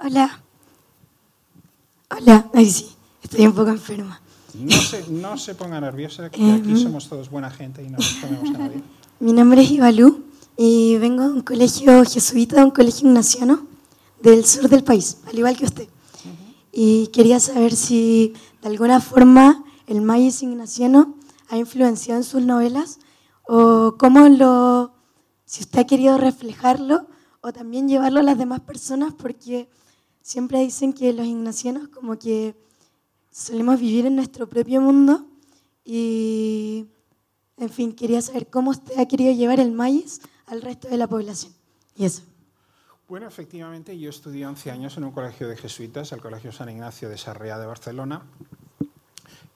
[0.00, 0.42] Hola.
[2.16, 2.48] Hola.
[2.54, 2.88] Ay, sí,
[3.20, 4.20] estoy un poco enferma.
[4.54, 8.14] No se, no se ponga nerviosa, que aquí somos todos buena gente y no nos
[8.14, 8.82] ponemos a nadie.
[9.18, 10.24] Mi nombre es Ibalú
[10.56, 13.66] y vengo de un colegio jesuita, de un colegio ignaciano
[14.22, 15.88] del sur del país, al igual que usted.
[16.72, 21.16] Y quería saber si de alguna forma el maíz ignaciano
[21.48, 23.00] ha influenciado en sus novelas
[23.48, 24.92] o cómo lo,
[25.44, 27.08] si usted ha querido reflejarlo
[27.40, 29.68] o también llevarlo a las demás personas porque
[30.22, 32.54] siempre dicen que los ignacianos como que
[33.30, 35.26] solemos vivir en nuestro propio mundo
[35.84, 36.86] y,
[37.56, 41.06] en fin, quería saber cómo usted ha querido llevar el maíz al resto de la
[41.06, 41.52] población.
[41.96, 42.22] Y eso.
[43.08, 47.08] Bueno, efectivamente, yo estudié 11 años en un colegio de jesuitas, el Colegio San Ignacio
[47.08, 48.22] de Sarriá de Barcelona.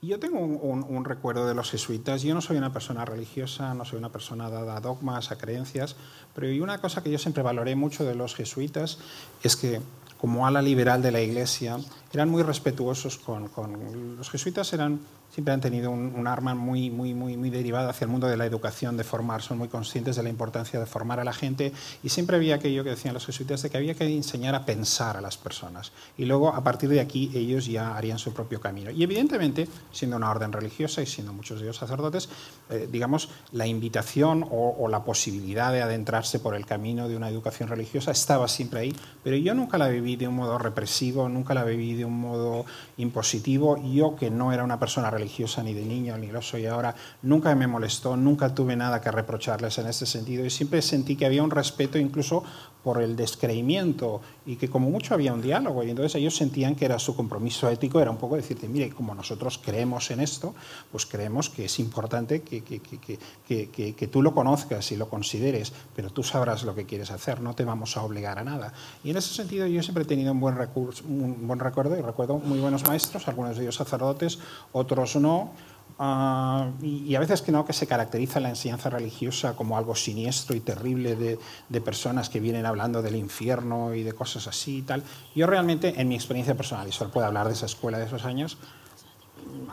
[0.01, 2.23] Y yo tengo un, recuerdo de los jesuitas.
[2.23, 5.95] Yo no soy una persona religiosa, no soy una persona dada a dogmas, a creencias,
[6.35, 8.99] pero hay una cosa que yo siempre valoré mucho de los jesuitas
[9.45, 9.81] es que
[10.23, 11.79] como ala liberal de la Iglesia,
[12.13, 15.01] eran muy respetuosos con, con los jesuitas, eran
[15.33, 18.45] siempre han tenido un, arma muy, muy, muy, muy derivada hacia el mundo de la
[18.45, 21.73] educación, de formar, son muy conscientes de la importancia de formar a la gente
[22.03, 25.17] y siempre había aquello que decían los jesuitas de que había que enseñar a pensar
[25.17, 28.91] a las personas y luego a partir de aquí ellos ya harían su propio camino.
[28.91, 32.29] Y evidentemente, siendo una orden religiosa y siendo muchos de ellos sacerdotes,
[32.69, 37.31] eh, digamos, la invitación o, o la posibilidad de adentrarse por el camino de una
[37.31, 38.95] educación religiosa estaba siempre ahí,
[39.25, 42.65] pero yo nunca la viví de un modo represivo, nunca la viví de un modo
[42.97, 46.95] impositivo, yo que no era una persona religiosa, ni de niño, ni lo soy ahora,
[47.23, 50.45] nunca me molestó, nunca tuve nada que reprocharles en ese sentido.
[50.45, 52.45] Y siempre sentí que había un respeto incluso
[52.83, 56.85] por el descreimiento y que como mucho había un diálogo y entonces ellos sentían que
[56.85, 60.55] era su compromiso ético, era un poco decirte, mire, como nosotros creemos en esto,
[60.91, 65.73] pues creemos que es importante que, que, que, que, tú lo conozcas y lo consideres,
[65.95, 68.73] pero tú sabrás lo que quieres hacer, no te vamos a obligar a nada.
[69.05, 72.03] Y en ese sentido yo siempre he tenido un buen, recurso, un buen recuerdo y
[72.03, 74.39] recuerdo muy buenos maestros, algunos de ellos sacerdotes,
[74.73, 75.53] otros no,
[75.99, 80.57] Ah, y, a veces que no, que se caracteriza la enseñanza religiosa como algo siniestro
[80.57, 85.03] y terrible de, personas que vienen hablando del infierno y de cosas así y tal.
[85.35, 88.25] Yo realmente, en mi experiencia personal, y solo puedo hablar de esa escuela de esos
[88.25, 88.57] años,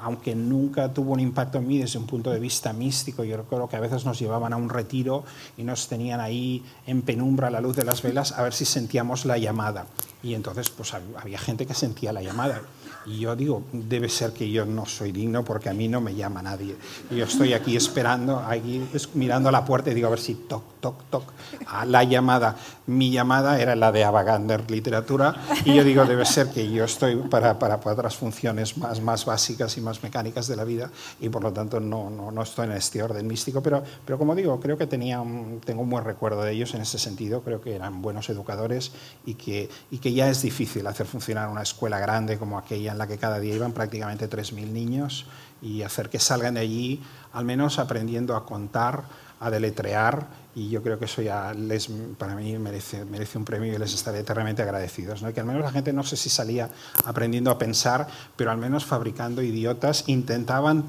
[0.01, 3.67] aunque nunca tuvo un impacto en mí desde un punto de vista místico, yo recuerdo
[3.67, 5.23] que a veces nos llevaban a un retiro
[5.57, 8.65] y nos tenían ahí en penumbra a la luz de las velas a ver si
[8.65, 9.85] sentíamos la llamada.
[10.21, 12.61] Y entonces pues había gente que sentía la llamada.
[13.09, 16.13] Y yo digo, debe ser que yo no soy digno porque a mí no me
[16.13, 16.75] llama nadie.
[17.09, 20.61] Yo estoy aquí esperando, aquí mirando a la puerta y digo a ver si toc,
[20.79, 21.23] toc, toc,
[21.65, 22.55] a la llamada.
[22.85, 27.15] Mi llamada era la de Avagander Literatura y yo digo, debe ser que yo estoy
[27.15, 31.29] para, para, para, otras funciones más, más básicas y más mecánicas de la vida y
[31.29, 33.63] por lo tanto no, no, no estoy en este orden místico.
[33.63, 36.81] Pero, pero como digo, creo que tenía un, tengo un buen recuerdo de ellos en
[36.81, 37.41] ese sentido.
[37.41, 38.91] Creo que eran buenos educadores
[39.25, 42.98] y que, y que ya es difícil hacer funcionar una escuela grande como aquella en
[42.99, 45.25] la que cada día iban prácticamente 3.000 niños
[45.61, 47.01] y hacer que salgan de allí
[47.33, 49.03] al menos aprendiendo a contar,
[49.39, 53.05] a deletrear y yo creo que eso ya les, para mí merece,
[53.35, 55.21] un premio y les estaré eternamente agradecidos.
[55.21, 55.33] ¿no?
[55.33, 56.69] Que al menos la gente no sé si salía
[57.05, 60.85] aprendiendo a pensar, pero al menos fabricando idiotas intentaban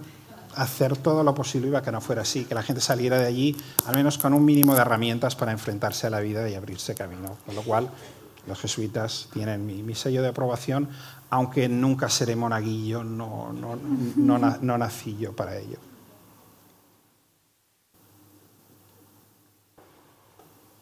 [0.56, 3.56] hacer todo lo posible para que no fuera así, que la gente saliera de allí
[3.86, 7.36] al menos con un mínimo de herramientas para enfrentarse a la vida y abrirse camino.
[7.46, 7.88] Con lo cual,
[8.50, 10.88] los jesuitas tienen mi, mi sello de aprobación,
[11.30, 13.76] aunque nunca seré monaguillo, no, no,
[14.16, 15.78] no, no nací yo para ello.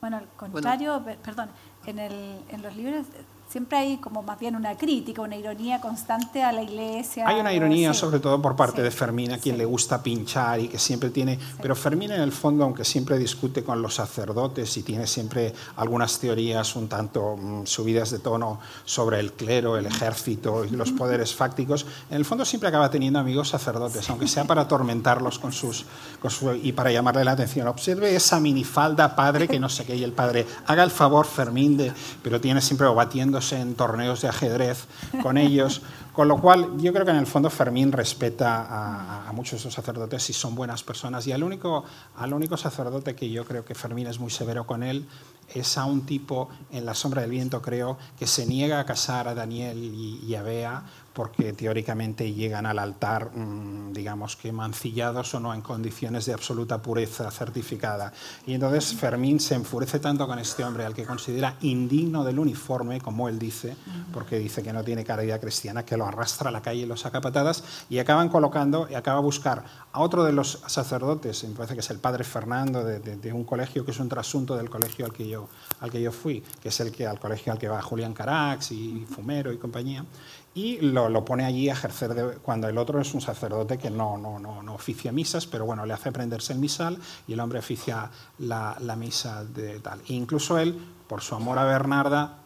[0.00, 1.20] Bueno, al contrario, bueno.
[1.22, 1.50] perdón,
[1.84, 3.06] en, el, en, los libros
[3.48, 7.26] siempre hay como más bien una crítica, una ironía constante a la iglesia.
[7.26, 8.00] Hay una ironía, sí.
[8.00, 8.82] sobre todo por parte Sí.
[8.82, 9.58] de Fermín, a quien Sí.
[9.58, 11.38] le gusta pinchar y que siempre tiene...
[11.62, 16.18] Pero Fermín, en el fondo, aunque siempre discute con los sacerdotes y tiene siempre algunas
[16.18, 21.34] teorías un tanto mm, subidas de tono sobre el clero, el ejército y los poderes
[21.34, 25.86] fácticos, en el fondo siempre acaba teniendo amigos sacerdotes, aunque sea para atormentarlos con sus,
[26.20, 27.66] con su- y para llamarle la atención.
[27.68, 31.76] Observe esa minifalda, padre, que no sé qué, y el padre, haga el favor, Fermín,
[31.76, 31.92] de,
[32.22, 32.94] pero tiene siempre o
[33.52, 34.86] en torneos de ajedrez
[35.22, 35.82] con ellos.
[36.12, 39.74] Con lo cual, yo creo que en el fondo Fermín respeta a, muchos de esos
[39.74, 41.26] sacerdotes y son buenas personas.
[41.26, 41.84] Y al único,
[42.16, 45.06] al único sacerdote que yo creo que Fermín es muy severo con él
[45.54, 49.28] es a un tipo en La sombra del viento, creo, que se niega a casar
[49.28, 50.82] a Daniel y, y a Bea
[51.18, 56.80] porque teóricamente llegan al altar, mm, digamos que mancillados o no en condiciones de absoluta
[56.80, 58.12] pureza certificada.
[58.46, 63.00] Y entonces Fermín se enfurece tanto con este hombre al que considera indigno del uniforme,
[63.00, 63.74] como él dice,
[64.12, 66.96] porque dice que no tiene caridad cristiana, que lo arrastra a la calle y lo
[66.96, 71.42] saca a patadas, y acaban colocando, y acaba a buscar a otro de los sacerdotes,
[71.42, 74.08] me parece que es el padre Fernando, de, de- de un colegio que es un
[74.08, 75.48] trasunto del colegio al que, yo,
[75.80, 78.70] al que yo fui, que es el que, al colegio al que va Julián Carax
[78.70, 80.04] y Fumero y compañía,
[80.54, 84.18] y lo, pone allí a ejercer de- cuando el otro es un sacerdote que no,
[84.18, 87.60] no, no, no oficia misas, pero bueno, le hace aprenderse el misal y el hombre
[87.60, 90.00] oficia la, la misa de tal.
[90.08, 90.76] E incluso él,
[91.06, 92.38] por su amor a Bernarda,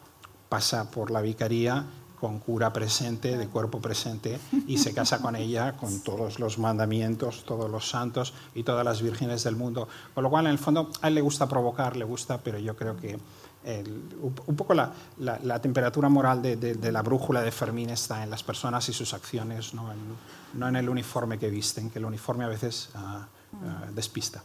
[0.49, 1.85] pasa por la vicaría
[2.19, 7.43] con cura presente, de cuerpo presente, y se casa con ella con todos los mandamientos,
[7.43, 9.89] todos los santos y todas las vírgenes del mundo.
[10.13, 12.77] Con lo cual, en el fondo, a él le gusta provocar, le gusta, pero yo
[12.77, 13.19] creo que
[13.65, 18.29] un poco la, la- temperatura moral de, de- de la brújula de Fermín está en
[18.29, 19.97] las personas y sus acciones, no en,
[20.53, 23.27] no en el uniforme que visten, que el uniforme a veces ah,
[23.63, 24.43] ah, despista.